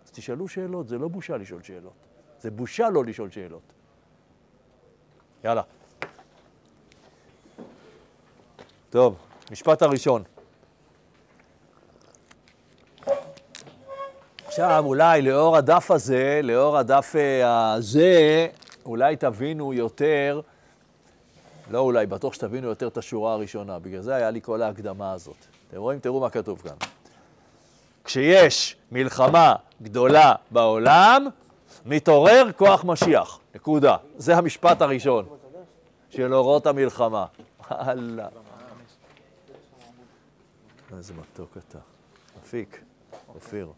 אז 0.05 0.11
תשאלו 0.11 0.47
שאלות, 0.47 0.87
זה 0.87 0.97
לא 0.97 1.07
בושה 1.07 1.37
לשאול 1.37 1.63
שאלות. 1.63 1.93
זה 2.39 2.51
בושה 2.51 2.89
לא 2.89 3.05
לשאול 3.05 3.29
שאלות. 3.29 3.73
יאללה. 5.43 5.61
טוב, 8.91 9.15
משפט 9.51 9.81
הראשון. 9.81 10.23
עכשיו, 14.47 14.83
אולי 14.85 15.21
לאור 15.21 15.57
הדף 15.57 15.91
הזה, 15.91 16.39
לאור 16.43 16.77
הדף 16.77 17.15
אה, 17.15 17.73
הזה, 17.73 18.47
אולי 18.85 19.15
תבינו 19.15 19.73
יותר, 19.73 20.41
לא 21.69 21.79
אולי, 21.79 22.05
בטוח 22.05 22.33
שתבינו 22.33 22.67
יותר 22.67 22.87
את 22.87 22.97
השורה 22.97 23.33
הראשונה. 23.33 23.79
בגלל 23.79 24.01
זה 24.01 24.15
היה 24.15 24.31
לי 24.31 24.41
כל 24.41 24.61
ההקדמה 24.61 25.13
הזאת. 25.13 25.35
אתם 25.67 25.77
רואים? 25.77 25.99
תראו 25.99 26.19
מה 26.19 26.29
כתוב 26.29 26.61
כאן. 26.61 26.75
כשיש 28.03 28.75
מלחמה 28.91 29.55
גדולה 29.81 30.33
בעולם, 30.51 31.27
מתעורר 31.85 32.51
כוח 32.57 32.83
משיח. 32.85 33.39
נקודה. 33.55 33.97
זה 34.17 34.37
המשפט 34.37 34.81
הראשון 34.81 35.25
של 36.09 36.33
אורות 36.33 36.67
המלחמה. 36.67 37.25
הלאה. 37.69 38.27
איזה 40.97 41.13
מתוק 41.13 41.57
אתה. 41.57 41.79
אפיק, 42.43 42.83
אופיר. 43.27 43.71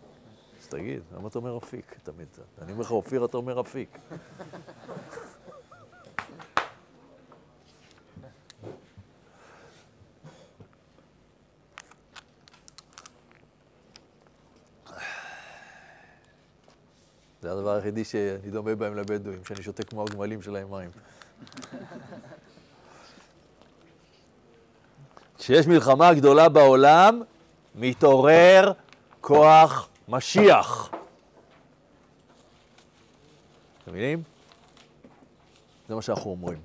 אז 0.62 0.68
תגיד, 0.68 1.02
למה 1.16 1.28
אתה 1.28 1.40
אומר 1.40 1.58
אפיק 1.58 1.96
תמיד? 2.04 2.28
אני 2.62 2.72
אומר 2.72 2.82
לך 2.82 2.92
אופיר, 2.92 3.26
אתה 3.26 3.38
אומר 3.38 3.62
אפיק. 3.62 3.98
זה 17.42 17.52
הדבר 17.52 17.72
היחידי 17.76 18.04
שאני 18.04 18.52
דומה 18.52 18.76
בהם 18.76 18.96
לבדואים, 18.96 19.46
שאני 19.46 19.64
שותה 19.64 19.84
כמו 19.84 20.04
הגמלים 20.04 20.42
שלהם 20.42 20.72
מים. 20.72 20.90
כשיש 25.44 25.68
מלחמה 25.68 26.14
גדולה 26.14 26.50
בעולם, 26.50 27.22
מתעורר 27.76 28.72
כוח 29.22 29.90
משיח. 30.08 30.90
אתם 33.84 33.92
מבינים? 33.92 34.24
זה 35.88 35.96
מה 35.96 36.02
שאנחנו 36.02 36.32
אומרים. 36.32 36.60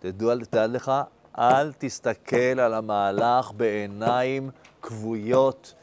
תדעו, 0.00 0.30
תדע 0.50 0.66
לך, 0.66 0.92
אל 1.38 1.72
תסתכל 1.78 2.36
על 2.36 2.74
המהלך 2.74 3.52
בעיניים 3.56 4.50
כבויות 4.82 5.74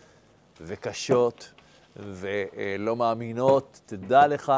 וקשות 0.62 1.52
ולא 1.96 2.96
מאמינות. 2.96 3.82
תדע 3.86 4.28
לך 4.28 4.54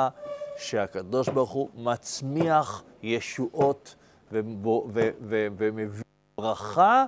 שהקדוש 0.58 1.30
ברוך 1.30 1.52
הוא 1.52 1.70
מצמיח 1.76 2.84
ישועות 3.04 3.96
ומביא 4.32 6.07
ברכה 6.42 7.06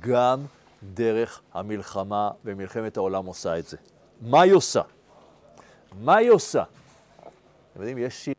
גם 0.00 0.44
דרך 0.94 1.40
המלחמה, 1.52 2.30
ומלחמת 2.44 2.96
העולם 2.96 3.26
עושה 3.26 3.58
את 3.58 3.66
זה. 3.66 3.76
מה 4.20 4.42
היא 4.42 4.52
עושה? 4.52 4.82
מה 6.00 6.16
היא 6.16 6.30
עושה? 6.30 6.62
אתם 7.72 7.80
יודעים, 7.80 7.98
יש 7.98 8.24
שיר, 8.24 8.34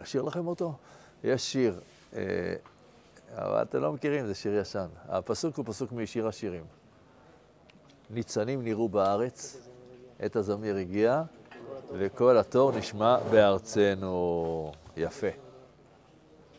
לשיר 0.00 0.22
לכם 0.22 0.46
אותו? 0.46 0.74
יש 1.24 1.52
שיר, 1.52 1.80
אה, 2.14 2.54
אבל 3.34 3.62
אתם 3.62 3.80
לא 3.80 3.92
מכירים, 3.92 4.26
זה 4.26 4.34
שיר 4.34 4.54
ישן. 4.54 4.86
הפסוק 5.08 5.56
הוא 5.56 5.64
פסוק 5.68 5.92
משיר 5.92 6.28
השירים. 6.28 6.64
ניצנים 8.10 8.64
נראו 8.64 8.88
בארץ, 8.88 9.68
עת 10.18 10.36
הזמיר 10.36 10.76
הגיע, 10.76 11.22
וקול 11.92 12.38
התור 12.38 12.72
נשמע 12.72 13.18
בארצנו. 13.30 14.72
יפה. 14.96 15.51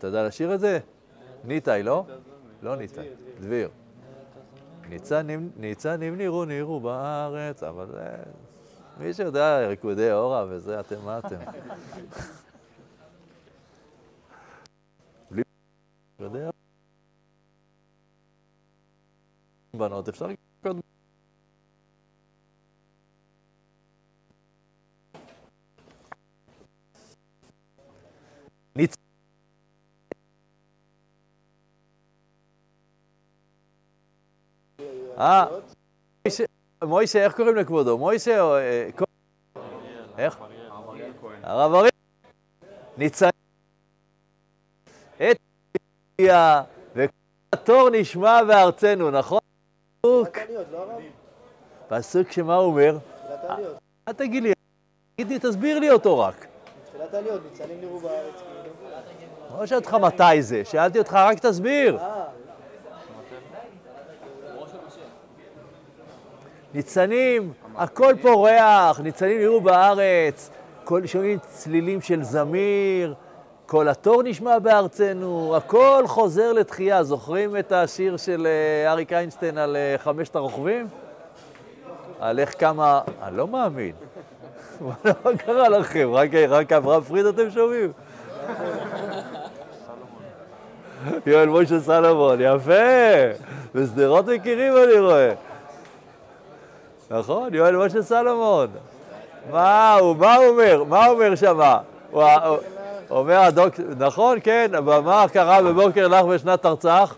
אתה 0.03 0.09
יודע 0.09 0.27
לשיר 0.27 0.55
את 0.55 0.59
זה? 0.59 0.79
ניתאי, 1.43 1.83
לא? 1.83 2.05
לא 2.61 2.75
ניתאי, 2.75 3.09
דביר. 3.39 3.69
ניצנים, 5.57 6.17
נראו, 6.17 6.45
נראו 6.45 6.79
בארץ, 6.79 7.63
אבל 7.63 7.87
זה... 7.87 8.15
מי 8.97 9.13
שיודע 9.13 9.67
ריקודי 9.67 10.11
אורה 10.11 10.45
וזה, 10.49 10.79
אתם 10.79 10.95
מה 11.05 11.19
אתם? 11.19 11.35
בנות, 19.73 20.09
אפשר 20.09 20.27
לקרוא... 20.27 20.81
ניצ... 28.75 29.02
אה, 35.19 35.45
מוישה- 36.83 37.23
איך 37.23 37.35
קוראים 37.35 37.55
לכבודו? 37.55 37.97
מוישה 37.97 38.41
או... 38.41 38.55
אה, 38.57 38.89
איך? 40.17 40.37
הרב 41.43 41.73
אריאל. 41.73 41.89
ניצנים. 42.97 43.31
את 45.17 45.37
הגיע, 46.19 46.61
והתור 46.95 47.89
נשמע 47.91 48.43
בארצנו, 48.43 49.11
נכון? 49.11 49.39
פסוק. 50.01 50.37
לא? 50.71 50.85
פסוק 51.87 52.31
שמה 52.31 52.55
הוא 52.55 52.65
אומר? 52.65 52.97
אל 54.07 54.13
תגיד 54.13 54.43
לי, 54.43 54.53
תגיד 55.15 55.27
לי, 55.31 55.39
תסביר 55.39 55.79
לי 55.79 55.89
אותו 55.91 56.19
רק. 56.19 56.45
תחילת 56.89 57.13
העליות, 57.13 57.41
ניצנים 57.51 57.81
נראו 57.81 57.99
בארץ, 57.99 58.33
כאילו. 58.35 58.73
לא 59.59 59.65
שאלתי 59.65 59.85
אותך 59.85 59.93
מתי 59.93 60.41
זה, 60.41 60.65
שאלתי 60.65 60.99
אותך 60.99 61.13
רק 61.13 61.39
תסביר. 61.39 61.97
אה, 61.99 62.22
ניצנים, 66.73 67.53
הכל 67.75 68.13
פורח, 68.21 68.99
ניצנים 68.99 69.39
נראו 69.39 69.61
בארץ, 69.61 70.49
כל, 70.83 71.05
שומעים 71.05 71.39
צלילים 71.39 72.01
של 72.01 72.23
זמיר, 72.23 73.13
כל 73.65 73.89
התור 73.89 74.23
נשמע 74.23 74.59
בארצנו, 74.59 75.53
הכל 75.57 76.03
חוזר 76.07 76.53
לתחייה. 76.53 77.03
זוכרים 77.03 77.57
את 77.57 77.71
השיר 77.71 78.17
של 78.17 78.47
אה, 78.47 78.91
אריק 78.91 79.13
איינשטיין 79.13 79.57
על 79.57 79.75
אה, 79.75 79.95
חמשת 79.97 80.35
הרוכבים? 80.35 80.87
על 82.19 82.39
איך 82.39 82.59
כמה... 82.59 83.01
אני 83.23 83.37
לא 83.37 83.47
מאמין. 83.47 83.91
מה 84.81 85.37
קרה 85.37 85.69
לכם? 85.69 86.09
רק, 86.13 86.29
רק 86.33 86.71
אברהם 86.71 87.01
פריד 87.01 87.25
אתם 87.25 87.51
שומעים? 87.51 87.91
יואל 91.25 91.49
משה 91.49 91.79
סלומון, 91.79 92.37
יפה. 92.41 92.73
בשדרות 93.75 94.25
מכירים 94.27 94.73
אני 94.77 94.99
רואה. 94.99 95.33
נכון, 97.13 97.53
יואל 97.53 97.75
משה 97.77 98.01
סלומון. 98.01 98.67
מה 99.51 99.93
הוא, 99.93 100.15
מה 100.15 100.35
הוא 100.35 100.45
אומר? 100.45 100.83
מה 100.83 101.05
הוא 101.05 101.13
אומר 101.13 101.35
שמה? 101.35 101.77
הוא 102.11 102.23
אומר 103.09 103.39
הדוק... 103.39 103.73
נכון, 103.97 104.37
כן, 104.43 104.71
אבל 104.77 104.99
מה 104.99 105.25
קרה 105.33 105.61
בבוקר 105.61 106.07
לך 106.07 106.25
בשנת 106.25 106.61
תרצח? 106.61 107.15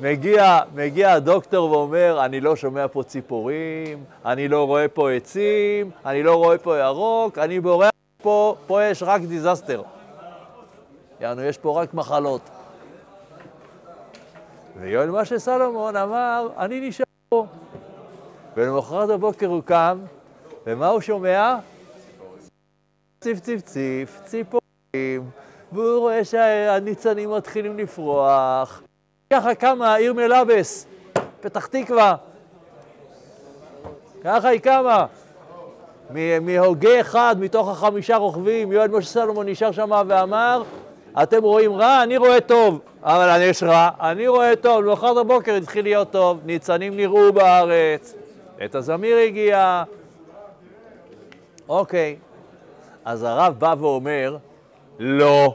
מגיע, 0.00 0.58
מגיע 0.74 1.12
הדוקטור 1.12 1.70
ואומר, 1.70 2.24
אני 2.24 2.40
לא 2.40 2.56
שומע 2.56 2.88
פה 2.88 3.02
ציפורים, 3.02 4.04
אני 4.24 4.48
לא 4.48 4.66
רואה 4.66 4.88
פה 4.88 5.10
עצים, 5.10 5.90
אני 6.06 6.22
לא 6.22 6.34
רואה 6.34 6.58
פה 6.58 6.78
ירוק, 6.78 7.38
אני 7.38 7.60
בורח 7.60 7.90
פה, 8.22 8.54
פה 8.66 8.84
יש 8.84 9.02
רק 9.02 9.20
דיזסטר. 9.20 9.82
יענו, 11.20 11.42
יש 11.42 11.58
פה 11.58 11.82
רק 11.82 11.94
מחלות. 11.94 12.40
ויואל 14.80 15.10
משה 15.10 15.38
סלומון 15.38 15.96
אמר, 15.96 16.48
אני 16.58 16.88
נשאר 16.88 17.04
פה. 17.28 17.46
ולמחרת 18.58 19.08
בבוקר 19.08 19.46
הוא 19.46 19.62
קם, 19.62 19.98
ומה 20.66 20.88
הוא 20.88 21.00
שומע? 21.00 21.56
ציף 23.20 23.40
ציף 23.40 23.60
ציף, 23.60 24.20
ציפורים, 24.24 25.30
והוא 25.72 25.98
רואה 25.98 26.24
שהניצנים 26.24 27.30
מתחילים 27.30 27.78
לפרוח. 27.78 28.82
ככה 29.32 29.54
קמה 29.54 29.94
העיר 29.94 30.14
מלאבס, 30.14 30.86
פתח 31.40 31.66
תקווה. 31.66 32.14
ככה 34.24 34.48
היא 34.48 34.60
קמה. 34.60 35.06
מהוגה 36.40 37.00
אחד 37.00 37.36
מתוך 37.38 37.68
החמישה 37.68 38.16
רוכבים, 38.16 38.72
יואל 38.72 38.88
משה 38.88 39.08
סלומון 39.08 39.48
נשאר 39.48 39.72
שם 39.72 39.90
ואמר, 40.08 40.62
אתם 41.22 41.42
רואים 41.42 41.72
רע, 41.72 42.02
אני 42.02 42.16
רואה 42.16 42.40
טוב, 42.40 42.80
אבל 43.02 43.40
יש 43.42 43.62
רע, 43.62 43.90
אני 44.00 44.28
רואה 44.28 44.56
טוב, 44.56 44.84
למחרת 44.84 45.16
בבוקר 45.16 45.54
התחיל 45.54 45.84
להיות 45.84 46.10
טוב, 46.10 46.38
ניצנים 46.44 46.96
נראו 46.96 47.32
בארץ, 47.32 48.14
עת 48.58 48.74
הזמיר 48.74 49.16
הגיע. 49.16 49.84
אוקיי, 51.68 52.16
אז 53.04 53.22
הרב 53.22 53.58
בא 53.58 53.74
ואומר, 53.78 54.36
לא. 54.98 55.54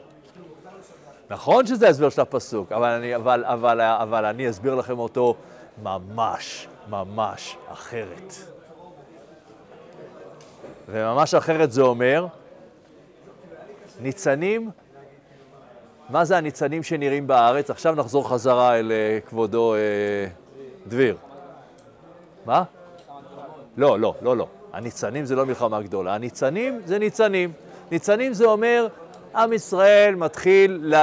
נכון 1.30 1.66
שזה 1.66 1.86
ההסבר 1.86 2.08
של 2.08 2.20
הפסוק, 2.20 2.72
אבל 2.72 2.88
אני, 2.88 3.16
אבל, 3.16 3.44
אבל, 3.44 3.80
אבל 3.80 4.24
אני 4.24 4.50
אסביר 4.50 4.74
לכם 4.74 4.98
אותו 4.98 5.34
ממש, 5.82 6.68
ממש 6.88 7.56
אחרת. 7.68 8.34
וממש 10.88 11.34
אחרת 11.34 11.72
זה 11.72 11.82
אומר, 11.82 12.26
ניצנים, 14.00 14.70
מה 16.08 16.24
זה 16.24 16.36
הניצנים 16.36 16.82
שנראים 16.82 17.26
בארץ? 17.26 17.70
עכשיו 17.70 17.94
נחזור 17.94 18.28
חזרה 18.30 18.78
אל 18.78 18.92
אה, 18.92 19.18
כבודו 19.26 19.74
אה, 19.74 19.78
דביר. 20.86 21.16
מה? 22.46 22.64
לא, 23.76 24.00
לא, 24.00 24.14
לא, 24.22 24.36
לא. 24.36 24.46
הניצנים 24.72 25.24
זה 25.24 25.36
לא 25.36 25.46
מלחמה 25.46 25.82
גדולה. 25.82 26.14
הניצנים 26.14 26.80
זה 26.84 26.98
ניצנים. 26.98 27.52
ניצנים 27.90 28.32
זה 28.32 28.44
אומר, 28.44 28.86
עם 29.34 29.52
ישראל 29.52 30.14
מתחיל 30.14 30.94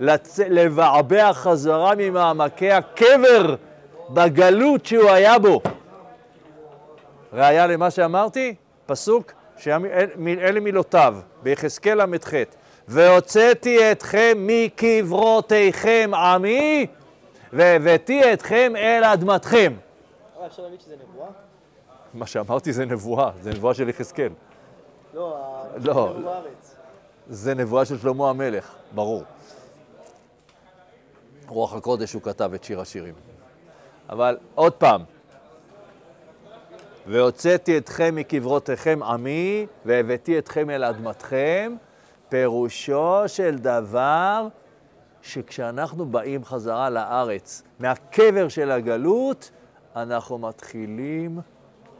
לצ... 0.00 0.38
לבעבע 0.38 1.32
חזרה 1.32 1.92
ממעמקי 1.96 2.72
הקבר 2.72 3.54
בגלות 4.10 4.86
שהוא 4.86 5.10
היה 5.10 5.38
בו. 5.38 5.60
ראיה 7.32 7.66
למה 7.66 7.90
שאמרתי? 7.90 8.54
פסוק, 8.86 9.32
שאלה 9.58 10.60
מילותיו, 10.60 11.16
ביחזקאל 11.42 12.04
ל"ח: 12.04 12.32
והוצאתי 12.88 13.92
אתכם 13.92 14.32
מקברותיכם 14.36 16.10
עמי, 16.14 16.86
והבאתי 17.52 18.32
אתכם 18.32 18.72
אל 18.76 19.04
אדמתכם. 19.04 19.72
הרב, 20.36 20.46
אפשר 20.46 20.62
להגיד 20.62 20.80
שזה 20.80 20.94
נבואה? 21.10 21.45
מה 22.14 22.26
שאמרתי 22.26 22.72
זה 22.72 22.86
נבואה, 22.86 23.30
זה 23.40 23.50
נבואה 23.50 23.74
של 23.74 23.88
יחזקאל. 23.88 24.32
לא, 25.14 25.38
לא. 25.84 26.16
זה 27.28 27.54
נבואה 27.54 27.84
של 27.84 27.98
שלמה 27.98 28.30
המלך, 28.30 28.74
ברור. 28.94 29.22
רוח 31.48 31.74
הקודש 31.74 32.12
הוא 32.12 32.22
כתב 32.22 32.50
את 32.54 32.64
שיר 32.64 32.80
השירים. 32.80 33.14
אבל 34.08 34.38
עוד 34.54 34.72
פעם, 34.72 35.02
והוצאתי 37.06 37.78
אתכם 37.78 38.14
מקברותיכם 38.14 39.02
עמי, 39.02 39.66
והבאתי 39.84 40.38
אתכם 40.38 40.70
אל 40.70 40.84
אדמתכם, 40.84 41.76
פירושו 42.28 43.22
של 43.26 43.58
דבר 43.58 44.48
שכשאנחנו 45.22 46.06
באים 46.06 46.44
חזרה 46.44 46.90
לארץ, 46.90 47.62
מהקבר 47.78 48.48
של 48.48 48.70
הגלות, 48.70 49.50
אנחנו 49.96 50.38
מתחילים 50.38 51.40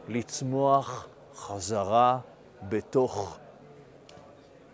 לצמוח 0.07 1.07
חזרה 1.35 2.19
בתוך 2.69 3.37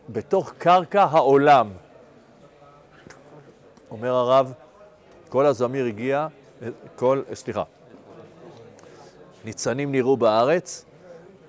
בתוך 0.09 0.53
קרקע 0.57 1.03
העולם. 1.03 1.69
אומר 3.91 4.15
הרב, 4.15 4.53
כל 5.29 5.45
הזמיר 5.45 5.85
הגיע, 5.85 6.27
כל, 6.95 7.21
סליחה, 7.33 7.63
ניצנים 9.45 9.91
נראו 9.91 10.17
בארץ, 10.17 10.85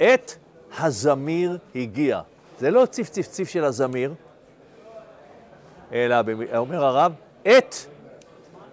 עת 0.01 0.37
הזמיר 0.79 1.59
הגיע. 1.75 2.21
זה 2.59 2.71
לא 2.71 2.87
ציף 2.87 3.09
ציף 3.11 3.29
ציף 3.29 3.49
של 3.49 3.65
הזמיר, 3.65 4.15
אלא, 5.93 6.17
אומר 6.57 6.85
הרב, 6.85 7.13
עת, 7.45 7.87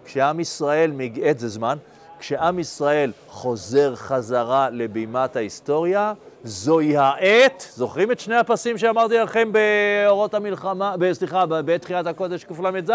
כשעם 0.06 0.40
ישראל, 0.40 0.92
עת 1.24 1.40
זה 1.40 1.50
זמן, 1.50 1.78
כשעם 2.22 2.60
ישראל 2.60 3.12
חוזר 3.28 3.96
חזרה 3.96 4.70
לבימת 4.70 5.36
ההיסטוריה, 5.36 6.14
זוהי 6.44 6.98
העת, 6.98 7.68
זוכרים 7.76 8.12
את 8.12 8.20
שני 8.20 8.36
הפסים 8.36 8.78
שאמרתי 8.78 9.18
לכם 9.18 9.52
באורות 9.52 10.34
המלחמה, 10.34 10.96
סליחה, 11.14 11.46
בעת 11.46 11.82
תחיית 11.82 12.08
הקודש 12.08 12.44
קל"ז? 12.44 12.92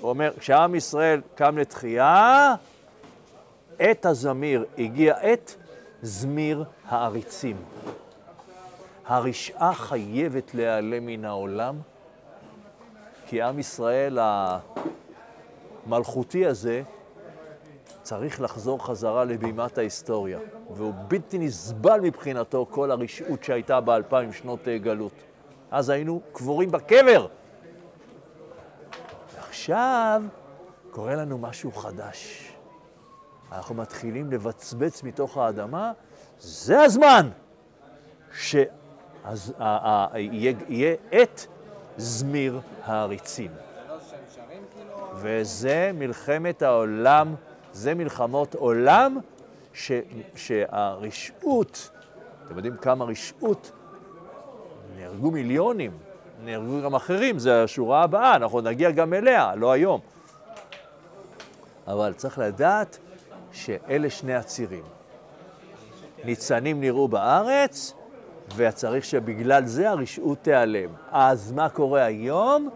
הוא 0.00 0.10
אומר, 0.10 0.32
כשעם 0.38 0.74
ישראל 0.74 1.20
קם 1.34 1.58
לתחייה, 1.58 2.54
עת 3.78 4.06
הזמיר, 4.06 4.64
הגיע 4.78 5.14
עת 5.14 5.54
זמיר 6.02 6.64
העריצים. 6.88 7.56
הרשעה 9.06 9.74
חייבת 9.74 10.54
להיעלם 10.54 11.06
מן 11.06 11.24
העולם, 11.24 11.76
כי 13.26 13.42
עם 13.42 13.58
ישראל 13.58 14.18
המלכותי 15.86 16.46
הזה 16.46 16.82
צריך 18.02 18.40
לחזור 18.40 18.86
חזרה 18.86 19.24
לבימת 19.24 19.78
ההיסטוריה, 19.78 20.38
והוא 20.70 20.92
בלתי 21.08 21.38
נסבל 21.38 22.00
מבחינתו 22.00 22.66
כל 22.70 22.90
הרשעות 22.90 23.44
שהייתה 23.44 23.80
באלפיים 23.80 24.32
שנות 24.32 24.68
אה, 24.68 24.78
גלות. 24.78 25.12
אז 25.70 25.88
היינו 25.88 26.20
קבורים 26.32 26.70
בקבר. 26.70 27.26
ועכשיו 29.34 30.22
קורה 30.90 31.14
לנו 31.14 31.38
משהו 31.38 31.72
חדש. 31.72 32.52
אנחנו 33.52 33.74
מתחילים 33.74 34.32
לבצבץ 34.32 35.02
מתוך 35.02 35.38
האדמה, 35.38 35.92
זה 36.38 36.80
הזמן 36.80 37.28
שיהיה 38.32 38.66
יהיה 40.68 40.94
עת 41.10 41.46
זמיר 41.96 42.60
העריצים. 42.84 43.50
לא 43.88 43.94
כאילו? 44.74 45.08
וזה 45.14 45.90
מלחמת 45.94 46.62
העולם, 46.62 47.34
זה 47.72 47.94
מלחמות 47.94 48.54
עולם 48.54 49.18
ש, 49.72 49.92
שהרשעות, 50.36 51.90
אתם 52.46 52.56
יודעים 52.56 52.76
כמה 52.76 53.04
רשעות 53.04 53.72
נהרגו 54.96 55.30
מיליונים, 55.30 55.90
נהרגו 56.44 56.82
גם 56.82 56.94
אחרים, 56.94 57.38
זו 57.38 57.50
השורה 57.50 58.02
הבאה, 58.02 58.36
אנחנו 58.36 58.60
נגיע 58.60 58.90
גם 58.90 59.14
אליה, 59.14 59.54
לא 59.54 59.72
היום. 59.72 60.00
אבל 61.86 62.12
צריך 62.12 62.38
לדעת 62.38 62.98
שאלה 63.52 64.10
שני 64.10 64.34
הצירים. 64.34 64.84
ניצנים 66.24 66.80
נראו 66.80 67.08
בארץ, 67.08 67.94
וצריך 68.56 69.04
שבגלל 69.04 69.66
זה 69.66 69.90
הרשעות 69.90 70.38
תיעלם. 70.42 70.90
אז 71.10 71.52
מה 71.52 71.68
קורה 71.68 72.04
היום? 72.04 72.70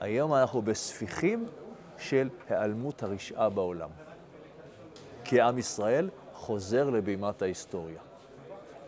היום 0.00 0.34
אנחנו 0.34 0.62
בספיחים 0.62 1.46
של 1.98 2.28
היעלמות 2.48 3.02
הרשעה 3.02 3.48
בעולם. 3.48 3.88
כי 5.28 5.40
עם 5.40 5.58
ישראל 5.58 6.10
חוזר 6.32 6.90
לבימת 6.90 7.42
ההיסטוריה. 7.42 8.00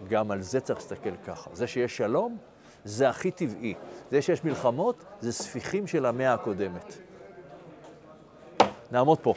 גם 0.09 0.31
על 0.31 0.43
זה 0.43 0.61
צריך 0.61 0.79
להסתכל 0.79 1.17
ככה. 1.27 1.51
זה 1.53 1.67
שיש 1.67 1.97
שלום, 1.97 2.39
זה 2.85 3.09
הכי 3.09 3.31
טבעי. 3.31 3.75
זה 4.11 4.23
שיש 4.23 4.45
מלחמות, 4.45 5.05
זה 5.21 5.33
ספיחים 5.33 5.87
של 5.87 6.07
המאה 6.07 6.35
הקודמת. 6.35 6.99
נעמוד 8.93 9.19
פה. 9.19 9.35